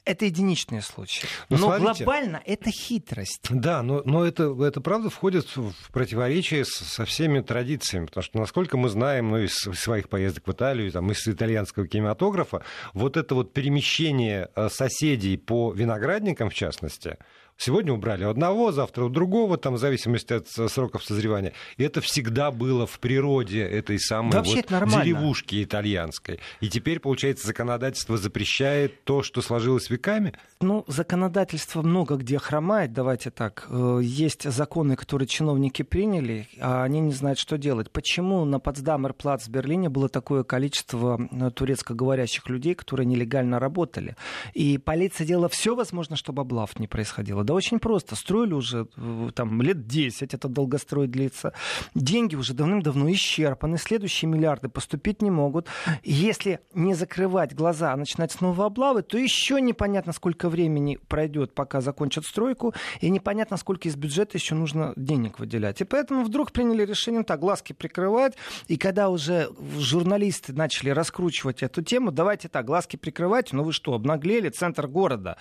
это 0.04 0.24
единичные 0.24 0.82
случаи. 0.82 1.01
Но, 1.48 1.56
ну, 1.56 1.68
но 1.68 1.76
смотрите, 1.76 2.04
глобально 2.04 2.42
это 2.44 2.70
хитрость. 2.70 3.46
Да, 3.50 3.82
но, 3.82 4.02
но 4.04 4.24
это, 4.24 4.54
это 4.64 4.80
правда 4.80 5.10
входит 5.10 5.46
в 5.56 5.72
противоречие 5.92 6.64
со 6.64 7.04
всеми 7.04 7.40
традициями, 7.40 8.06
потому 8.06 8.24
что, 8.24 8.38
насколько 8.38 8.76
мы 8.76 8.88
знаем, 8.88 9.30
ну, 9.30 9.38
из 9.38 9.54
своих 9.54 10.08
поездок 10.08 10.46
в 10.46 10.52
Италию, 10.52 10.90
там, 10.92 11.10
из 11.10 11.26
итальянского 11.26 11.86
кинематографа, 11.86 12.62
вот 12.92 13.16
это 13.16 13.34
вот 13.34 13.52
перемещение 13.52 14.48
э, 14.54 14.68
соседей 14.68 15.36
по 15.36 15.72
виноградникам, 15.72 16.50
в 16.50 16.54
частности, 16.54 17.18
Сегодня 17.64 17.92
убрали 17.92 18.24
у 18.24 18.28
одного, 18.28 18.72
завтра 18.72 19.04
у 19.04 19.08
другого, 19.08 19.56
там, 19.56 19.74
в 19.74 19.78
зависимости 19.78 20.32
от 20.32 20.48
сроков 20.48 21.04
созревания. 21.04 21.52
И 21.76 21.84
это 21.84 22.00
всегда 22.00 22.50
было 22.50 22.88
в 22.88 22.98
природе 22.98 23.62
этой 23.62 24.00
самой 24.00 24.32
да, 24.32 24.42
вот 24.42 25.04
деревушки 25.04 25.62
итальянской. 25.62 26.40
И 26.60 26.68
теперь, 26.68 26.98
получается, 26.98 27.46
законодательство 27.46 28.18
запрещает 28.18 29.04
то, 29.04 29.22
что 29.22 29.42
сложилось 29.42 29.90
веками? 29.90 30.34
Ну, 30.60 30.84
законодательство 30.88 31.82
много 31.82 32.16
где 32.16 32.38
хромает, 32.38 32.92
давайте 32.92 33.30
так. 33.30 33.68
Э, 33.70 34.00
есть 34.02 34.42
законы, 34.42 34.96
которые 34.96 35.28
чиновники 35.28 35.82
приняли, 35.82 36.48
а 36.60 36.82
они 36.82 36.98
не 36.98 37.12
знают, 37.12 37.38
что 37.38 37.58
делать. 37.58 37.92
Почему 37.92 38.44
на 38.44 38.58
Потсдамер-плац 38.58 39.46
в 39.46 39.50
Берлине 39.50 39.88
было 39.88 40.08
такое 40.08 40.42
количество 40.42 41.28
э, 41.30 41.50
турецкоговорящих 41.52 42.48
людей, 42.48 42.74
которые 42.74 43.06
нелегально 43.06 43.60
работали? 43.60 44.16
И 44.52 44.78
полиция 44.78 45.24
делала 45.28 45.48
все 45.48 45.76
возможное, 45.76 46.16
чтобы 46.16 46.42
облав 46.42 46.76
не 46.80 46.88
происходило. 46.88 47.44
Да 47.52 47.56
очень 47.56 47.80
просто. 47.80 48.16
Строили 48.16 48.54
уже 48.54 48.88
э, 48.96 49.28
там 49.34 49.60
лет 49.60 49.86
10, 49.86 50.32
это 50.32 50.48
долгострой 50.48 51.06
длится. 51.06 51.52
Деньги 51.94 52.34
уже 52.34 52.54
давным-давно 52.54 53.12
исчерпаны. 53.12 53.76
Следующие 53.76 54.30
миллиарды 54.30 54.70
поступить 54.70 55.20
не 55.20 55.30
могут. 55.30 55.66
Если 56.02 56.60
не 56.72 56.94
закрывать 56.94 57.54
глаза, 57.54 57.92
а 57.92 57.96
начинать 57.96 58.32
снова 58.32 58.64
облавы, 58.64 59.02
то 59.02 59.18
еще 59.18 59.60
непонятно, 59.60 60.14
сколько 60.14 60.48
времени 60.48 60.98
пройдет, 61.08 61.54
пока 61.54 61.82
закончат 61.82 62.24
стройку, 62.24 62.72
и 63.02 63.10
непонятно, 63.10 63.58
сколько 63.58 63.86
из 63.86 63.96
бюджета 63.96 64.38
еще 64.38 64.54
нужно 64.54 64.94
денег 64.96 65.38
выделять. 65.38 65.82
И 65.82 65.84
поэтому 65.84 66.24
вдруг 66.24 66.52
приняли 66.52 66.86
решение 66.86 67.22
так, 67.22 67.38
глазки 67.40 67.74
прикрывать, 67.74 68.32
и 68.68 68.78
когда 68.78 69.10
уже 69.10 69.50
журналисты 69.76 70.54
начали 70.54 70.88
раскручивать 70.88 71.62
эту 71.62 71.82
тему, 71.82 72.12
давайте 72.12 72.48
так, 72.48 72.64
глазки 72.64 72.96
прикрывать, 72.96 73.52
ну 73.52 73.62
вы 73.62 73.74
что, 73.74 73.92
обнаглели, 73.92 74.48
центр 74.48 74.86
города, 74.86 75.36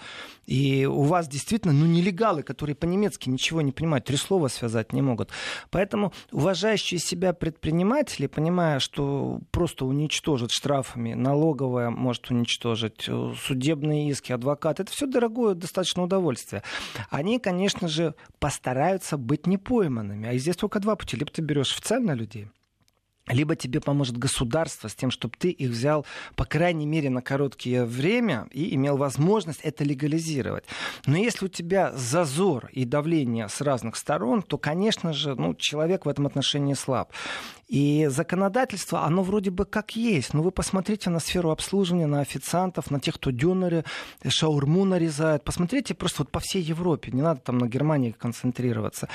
и 0.45 0.86
у 0.86 1.03
вас 1.03 1.30
действительно, 1.30 1.72
ну 1.72 1.86
нелегалы, 1.92 2.44
которые 2.44 2.76
по-немецки 2.76 3.30
ничего 3.30 3.62
не 3.62 3.72
понимают, 3.72 4.06
три 4.06 4.18
слова 4.18 4.48
связать 4.48 4.94
не 4.94 5.02
могут. 5.02 5.30
Поэтому 5.70 6.14
уважающие 6.32 7.00
себя 7.00 7.34
предприниматели, 7.34 8.28
понимая, 8.28 8.80
что 8.80 9.39
просто 9.52 9.86
уничтожат 9.86 10.52
штрафами, 10.52 11.14
налоговая 11.14 11.89
может 11.89 12.30
уничтожить, 12.32 13.06
э, 13.08 13.34
судебные 13.46 14.10
иски, 14.10 14.32
адвокат, 14.32 14.80
это 14.80 14.92
все 14.92 15.06
дорогое 15.06 15.54
достаточно 15.54 16.04
удовольствие. 16.04 16.64
Они, 17.10 17.39
конечно 17.39 17.88
же, 17.88 18.16
постараются 18.39 19.18
быть 19.18 19.48
непойманными. 19.48 20.28
А 20.28 20.38
здесь 20.38 20.56
только 20.56 20.80
два 20.80 20.96
пути. 20.96 21.18
Либо 21.18 21.32
ты 21.32 21.42
берешь 21.42 21.78
на 22.00 22.14
людей, 22.14 22.48
либо 23.28 23.55
тебе 23.55 23.80
поможет 23.80 24.17
государство 24.17 24.88
с 24.88 24.95
тем, 24.95 25.11
чтобы 25.11 25.36
ты 25.38 25.49
их 25.49 25.69
взял, 25.69 26.05
по 26.36 26.45
крайней 26.45 26.86
мере, 26.86 27.09
на 27.09 27.22
короткое 27.22 27.86
время 27.86 28.47
и 28.51 28.76
имел 28.76 28.97
возможность 28.97 29.61
это 29.61 29.84
легализировать. 29.84 30.65
Но 31.05 31.17
если 31.17 31.45
у 31.45 31.49
тебя 31.49 31.91
зазор 31.93 32.69
и 32.72 32.86
давление 32.86 33.47
с 33.47 33.61
разных 33.61 33.95
сторон, 33.95 34.41
то, 34.41 34.57
конечно 34.57 35.13
же, 35.13 35.36
ну, 35.36 35.53
человек 35.55 36.05
в 36.05 36.09
этом 36.09 36.26
отношении 36.28 36.74
слаб. 36.74 37.11
И 37.72 38.07
законодательство, 38.07 39.05
оно 39.05 39.24
вроде 39.24 39.49
бы 39.49 39.63
как 39.63 39.95
есть. 39.95 40.34
Но 40.34 40.41
вы 40.41 40.51
посмотрите 40.51 41.09
на 41.09 41.19
сферу 41.19 41.51
обслуживания, 41.51 42.05
на 42.05 42.19
официантов, 42.19 42.91
на 42.91 42.99
тех, 42.99 43.15
кто 43.15 43.32
дюнеры, 43.32 43.86
шаурму 44.28 44.84
нарезает. 44.84 45.45
Посмотрите 45.45 45.93
просто 45.93 46.24
вот 46.24 46.32
по 46.32 46.41
всей 46.41 46.61
Европе. 46.61 47.11
Не 47.13 47.22
надо 47.22 47.39
там 47.39 47.59
на 47.59 47.67
Германии 47.67 48.11
концентрироваться. 48.11 49.07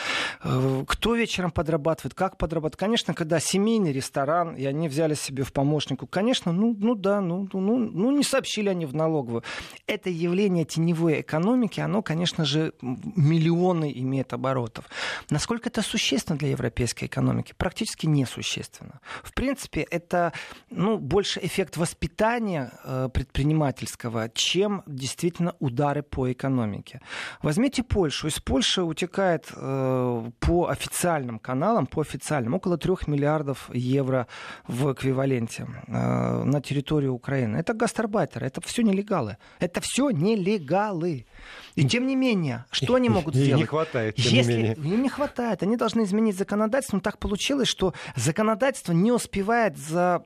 Э, 0.43 0.85
кто 0.89 1.15
вечером 1.15 1.51
подрабатывает, 1.51 2.15
как 2.15 2.39
подрабатывает. 2.39 2.77
Конечно, 2.77 3.13
когда 3.13 3.41
семейный 3.41 3.93
ресторан, 3.93 4.55
и 4.55 4.65
они 4.65 4.89
взяли 4.89 5.13
себе 5.13 5.43
в 5.43 5.53
помощнику, 5.53 6.07
конечно, 6.07 6.51
ну, 6.51 6.75
ну 6.79 6.95
да, 6.95 7.21
ну, 7.21 7.47
ну, 7.53 7.77
ну 7.77 8.11
не 8.11 8.25
сообщили 8.25 8.71
они 8.71 8.87
в 8.87 8.95
налоговую. 8.95 9.43
Это 9.87 10.09
явление 10.09 10.65
теневой 10.65 11.21
экономики, 11.21 11.81
оно, 11.81 12.01
конечно 12.01 12.47
же, 12.47 12.73
миллионы 12.81 13.93
имеет 13.97 14.33
оборотов. 14.33 14.87
Насколько 15.29 15.69
это 15.69 15.83
существенно 15.83 16.39
для 16.39 16.49
европейской 16.49 17.05
экономики? 17.05 17.53
Практически 17.59 18.07
несущественно. 18.47 19.01
В 19.23 19.33
принципе, 19.33 19.87
это 19.91 20.33
ну, 20.71 20.99
больше 20.99 21.41
эффект 21.43 21.77
воспитания 21.77 22.73
э, 22.85 23.09
предпринимательского, 23.13 24.29
чем 24.35 24.83
действительно 24.87 25.55
удары 25.61 26.03
по 26.03 26.33
экономике. 26.33 27.01
Возьмите 27.43 27.83
Польшу. 27.83 28.29
Из 28.29 28.41
Польши 28.41 28.83
утекает 28.83 29.53
э, 29.55 30.31
по 30.41 30.69
официальным 30.69 31.39
каналам, 31.39 31.87
по 31.87 32.01
официальным, 32.01 32.55
около 32.55 32.77
3 32.77 32.95
миллиардов 33.07 33.71
евро 33.75 34.27
в 34.69 34.93
эквиваленте 34.93 35.67
э, 35.87 36.45
на 36.45 36.61
территории 36.61 37.09
Украины. 37.09 37.57
Это 37.57 37.75
гастарбайтеры, 37.75 38.47
это 38.47 38.61
все 38.61 38.83
нелегалы. 38.83 39.37
Это 39.61 39.81
все 39.81 40.11
нелегалы. 40.11 41.27
И 41.75 41.85
тем 41.85 42.07
не 42.07 42.17
менее, 42.17 42.65
что 42.71 42.95
они 42.95 43.09
могут 43.11 43.35
сделать? 43.35 43.61
не 43.61 43.67
хватает, 43.67 44.17
тем 44.17 44.33
Если... 44.33 44.53
не 44.53 44.59
менее. 44.59 44.75
Им 44.75 45.03
не 45.03 45.09
хватает. 45.09 45.63
Они 45.63 45.77
должны 45.77 46.05
изменить 46.05 46.37
законодательство. 46.37 46.97
Но 46.97 47.01
так 47.01 47.19
получилось, 47.19 47.69
что 47.69 47.95
законодательство 48.15 48.93
не 48.93 49.13
успевает 49.13 49.77
за 49.77 50.25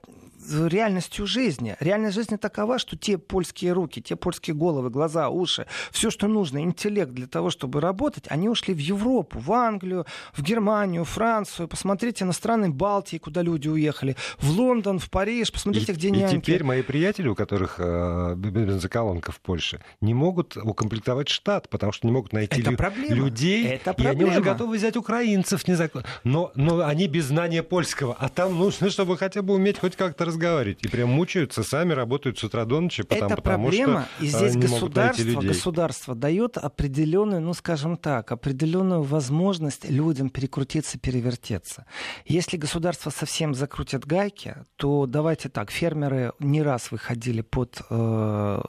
реальностью 0.49 1.27
жизни. 1.27 1.77
Реальность 1.81 2.15
жизни 2.15 2.37
такова, 2.37 2.79
что 2.79 2.97
те 2.97 3.19
польские 3.19 3.73
руки, 3.73 4.01
те 4.01 4.17
польские 4.17 4.55
головы, 4.57 4.91
глаза, 4.91 5.29
уши, 5.29 5.67
все, 5.91 6.11
что 6.11 6.29
нужно, 6.29 6.59
интеллект 6.63 7.13
для 7.13 7.27
того, 7.27 7.51
чтобы 7.51 7.81
работать, 7.81 8.25
они 8.29 8.49
ушли 8.49 8.75
в 8.75 8.79
Европу, 8.79 9.39
в 9.39 9.53
Англию, 9.53 10.07
в 10.33 10.43
Германию, 10.43 11.05
Францию. 11.05 11.69
Посмотрите 11.69 12.25
на 12.25 12.33
страны 12.33 12.71
Балтии, 12.71 13.19
куда 13.19 13.43
люди 13.43 13.69
уехали, 13.69 14.17
в 14.39 14.51
Лондон, 14.51 14.99
в 14.99 15.11
Париж, 15.11 15.53
посмотрите, 15.53 15.93
и, 15.93 15.95
где 15.95 16.09
и 16.09 16.13
няньки. 16.13 16.41
теперь 16.41 16.65
мои 16.65 16.83
приятели, 16.83 17.29
у 17.29 17.35
которых 17.35 17.77
э, 17.79 18.35
бензоколонка 18.37 19.33
в 19.33 19.41
Польше, 19.41 19.81
не 20.01 20.15
могут 20.15 20.57
укомплектовать 20.57 21.29
штат, 21.29 21.69
потому 21.69 21.93
что 21.93 22.07
не 22.07 22.13
могут 22.13 22.33
найти 22.33 22.61
Это 22.61 22.71
лю- 22.71 22.77
проблема. 22.77 23.15
людей, 23.15 23.67
Это 23.67 23.91
и 23.99 24.07
они 24.07 24.25
уже 24.25 24.35
проблема. 24.35 24.53
готовы 24.53 24.77
взять 24.77 24.97
украинцев 24.97 25.67
незаконно. 25.69 26.07
Но, 26.25 26.53
но 26.55 26.85
они 26.87 27.07
без 27.09 27.27
знания 27.27 27.63
польского, 27.63 28.17
а 28.19 28.29
там 28.29 28.57
нужно, 28.59 28.91
чтобы 28.91 29.17
хотя 29.17 29.43
бы 29.43 29.55
уметь 29.55 29.79
хоть 29.79 29.97
как-то 29.97 30.25
разговаривать. 30.31 30.83
И 30.83 30.89
прям 30.89 31.11
мучаются, 31.11 31.63
сами 31.63 31.93
работают 31.93 32.39
с 32.39 32.45
утра 32.45 32.65
до 32.65 32.81
ночи, 32.81 33.03
потому, 33.03 33.27
это 33.27 33.37
потому 33.37 33.65
проблема, 33.69 34.09
что 34.17 34.25
и 34.25 34.29
э, 34.29 34.31
здесь 34.31 34.55
не 34.55 34.67
могут 34.67 34.97
найти 34.97 35.23
государство, 35.23 35.23
людей. 35.23 35.49
государство 35.49 36.15
дает 36.15 36.57
определенную, 36.57 37.41
ну 37.43 37.55
скажем 37.55 37.97
так, 37.97 38.33
определенную 38.33 39.03
возможность 39.03 39.89
людям 39.89 40.31
перекрутиться, 40.31 40.99
перевертеться. 40.99 41.87
Если 42.25 42.57
государство 42.57 43.11
совсем 43.11 43.55
закрутит 43.55 44.07
гайки, 44.07 44.57
то 44.77 45.07
давайте 45.07 45.49
так, 45.49 45.71
фермеры 45.71 46.33
не 46.39 46.63
раз 46.63 46.91
выходили 46.91 47.43
под 47.43 47.83
э, 47.91 48.63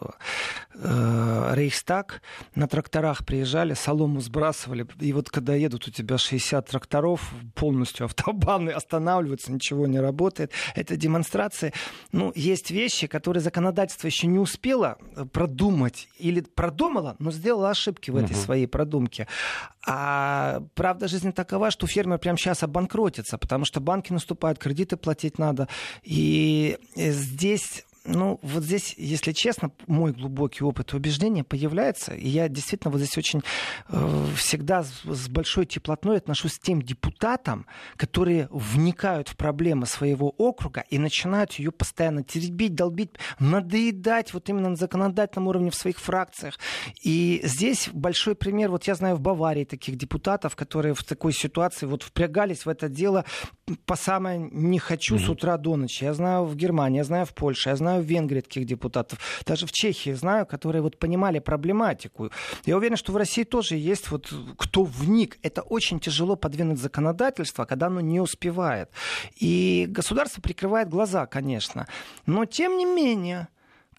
э, 0.76 1.54
Рейхстаг, 1.54 2.22
на 2.56 2.68
тракторах 2.68 3.26
приезжали, 3.26 3.74
солому 3.74 4.20
сбрасывали, 4.22 4.88
и 5.00 5.14
вот 5.14 5.30
когда 5.30 5.56
едут 5.56 5.88
у 5.88 5.92
тебя 5.92 6.18
60 6.18 6.68
тракторов, 6.68 7.32
полностью 7.56 8.06
автобаны 8.08 8.72
останавливаются, 8.72 9.52
ничего 9.52 9.88
не 9.88 10.00
работает, 10.00 10.52
это 10.76 10.98
демонстрации. 11.52 11.74
Ну, 12.12 12.32
есть 12.36 12.72
вещи, 12.72 13.08
которые 13.08 13.42
законодательство 13.42 14.08
еще 14.08 14.28
не 14.28 14.40
успело 14.40 14.98
э, 15.16 15.26
продумать 15.26 16.08
или 16.18 16.42
продумало, 16.42 17.16
но 17.20 17.32
сделало 17.32 17.70
ошибки 17.70 18.12
в 18.12 18.16
этой 18.16 18.32
Мгм. 18.34 18.42
своей 18.42 18.68
продумке. 18.68 19.28
А 19.86 20.62
правда 20.76 21.08
жизни 21.08 21.32
такова, 21.32 21.72
что 21.72 21.88
фермер 21.88 22.20
прямо 22.20 22.38
сейчас 22.38 22.64
обанкротится, 22.64 23.38
потому 23.38 23.66
что 23.66 23.80
банки 23.80 24.14
наступают, 24.14 24.60
кредиты 24.60 24.98
платить 24.98 25.40
надо. 25.40 25.68
И 26.04 26.78
э, 26.96 27.12
здесь 27.12 27.86
ну, 28.04 28.40
вот 28.42 28.64
здесь, 28.64 28.96
если 28.98 29.32
честно, 29.32 29.72
мой 29.86 30.12
глубокий 30.12 30.64
опыт 30.64 30.94
и 30.94 30.96
убеждение 30.96 31.44
появляется, 31.44 32.14
и 32.14 32.28
я 32.28 32.50
действительно 32.50 32.92
вот 32.92 33.00
здесь 33.00 33.16
очень 33.16 33.42
э, 33.90 34.26
всегда 34.36 34.84
с, 34.84 35.30
большой 35.30 35.68
теплотной 35.68 36.18
отношусь 36.18 36.58
к 36.58 36.62
тем 36.62 36.82
депутатам, 36.82 37.68
которые 37.98 38.48
вникают 38.50 39.30
в 39.30 39.38
проблемы 39.38 39.86
своего 39.86 40.30
округа 40.38 40.84
и 40.90 40.98
начинают 40.98 41.54
ее 41.54 41.72
постоянно 41.72 42.24
теребить, 42.24 42.74
долбить, 42.74 43.12
надоедать 43.40 44.34
вот 44.34 44.50
именно 44.50 44.70
на 44.70 44.76
законодательном 44.76 45.48
уровне 45.48 45.70
в 45.70 45.76
своих 45.76 46.00
фракциях. 46.00 46.58
И 47.04 47.42
здесь 47.44 47.90
большой 47.94 48.34
пример, 48.34 48.72
вот 48.72 48.86
я 48.86 48.96
знаю 48.96 49.16
в 49.16 49.22
Баварии 49.22 49.64
таких 49.64 49.96
депутатов, 49.96 50.56
которые 50.56 50.96
в 50.96 51.04
такой 51.04 51.34
ситуации 51.34 51.86
вот 51.86 52.02
впрягались 52.02 52.66
в 52.66 52.70
это 52.70 52.90
дело 52.90 53.26
по 53.86 53.96
самое 53.96 54.40
не 54.52 54.80
хочу 54.80 55.18
с 55.18 55.30
утра 55.30 55.58
до 55.58 55.76
ночи. 55.76 56.04
Я 56.04 56.14
знаю 56.14 56.46
в 56.46 56.56
Германии, 56.56 56.98
я 56.98 57.04
знаю 57.04 57.26
в 57.26 57.34
Польше, 57.34 57.70
я 57.70 57.76
знаю 57.76 57.91
в 58.00 58.04
Венгрии 58.04 58.42
таких 58.42 58.66
депутатов. 58.66 59.20
Даже 59.46 59.66
в 59.66 59.72
Чехии 59.72 60.12
знаю, 60.14 60.46
которые 60.46 60.82
вот 60.82 60.98
понимали 60.98 61.40
проблематику. 61.40 62.32
Я 62.66 62.78
уверен, 62.78 62.98
что 62.98 63.12
в 63.12 63.18
России 63.18 63.44
тоже 63.44 63.76
есть 63.76 64.12
вот 64.12 64.34
кто 64.58 64.84
вник. 64.84 65.38
Это 65.44 65.62
очень 65.62 66.00
тяжело 66.00 66.36
подвинуть 66.36 66.80
законодательство, 66.80 67.66
когда 67.66 67.88
оно 67.88 68.02
не 68.02 68.20
успевает. 68.20 68.90
И 69.36 69.86
государство 69.90 70.42
прикрывает 70.42 70.90
глаза, 70.90 71.26
конечно. 71.26 71.88
Но 72.26 72.46
тем 72.46 72.78
не 72.78 72.86
менее, 72.86 73.48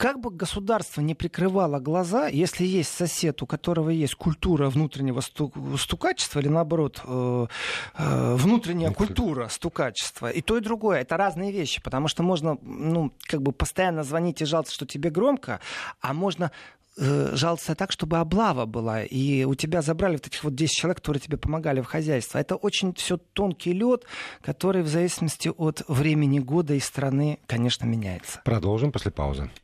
как 0.02 0.18
бы 0.18 0.30
государство 0.30 1.00
не 1.00 1.14
прикрывало 1.14 1.78
глаза, 1.78 2.26
если 2.26 2.66
есть 2.66 2.90
сосед, 2.90 3.40
у 3.40 3.46
которого 3.46 3.90
есть 3.90 4.16
культура 4.16 4.68
внутреннего 4.68 5.20
сту- 5.20 5.52
стукачества, 5.78 6.40
или 6.40 6.48
наоборот, 6.48 7.00
э, 7.04 7.46
э, 7.98 8.34
внутренняя 8.34 8.90
культура 8.90 9.46
стукачества, 9.46 10.28
и 10.28 10.40
то, 10.40 10.56
и 10.56 10.60
другое, 10.60 11.02
это 11.02 11.16
разные 11.16 11.52
вещи, 11.52 11.80
потому 11.80 12.08
что 12.08 12.24
можно, 12.24 12.58
ну, 12.62 13.12
как 13.28 13.42
бы 13.42 13.52
постоянно 13.52 14.02
звонить 14.02 14.42
и 14.42 14.44
жаловаться, 14.44 14.74
что 14.74 14.86
тебе 14.86 15.08
громко, 15.10 15.60
а 16.00 16.12
можно 16.12 16.50
э, 16.96 17.36
жаловаться 17.36 17.76
так, 17.76 17.92
чтобы 17.92 18.18
облава 18.18 18.66
была, 18.66 19.04
и 19.04 19.44
у 19.44 19.54
тебя 19.54 19.82
забрали 19.82 20.14
вот 20.14 20.26
этих 20.26 20.42
вот 20.42 20.56
10 20.56 20.78
человек, 20.78 20.96
которые 20.96 21.20
тебе 21.20 21.36
помогали 21.36 21.80
в 21.80 21.86
хозяйстве. 21.86 22.40
Это 22.40 22.56
очень 22.56 22.92
все 22.94 23.18
тонкий 23.18 23.72
лед, 23.72 24.04
который 24.40 24.82
в 24.82 24.88
зависимости 24.88 25.48
от 25.56 25.84
времени 25.86 26.40
года 26.40 26.74
и 26.74 26.80
страны, 26.80 27.38
конечно, 27.46 27.84
меняется. 27.84 28.40
Продолжим 28.44 28.90
после 28.90 29.12
паузы. 29.12 29.48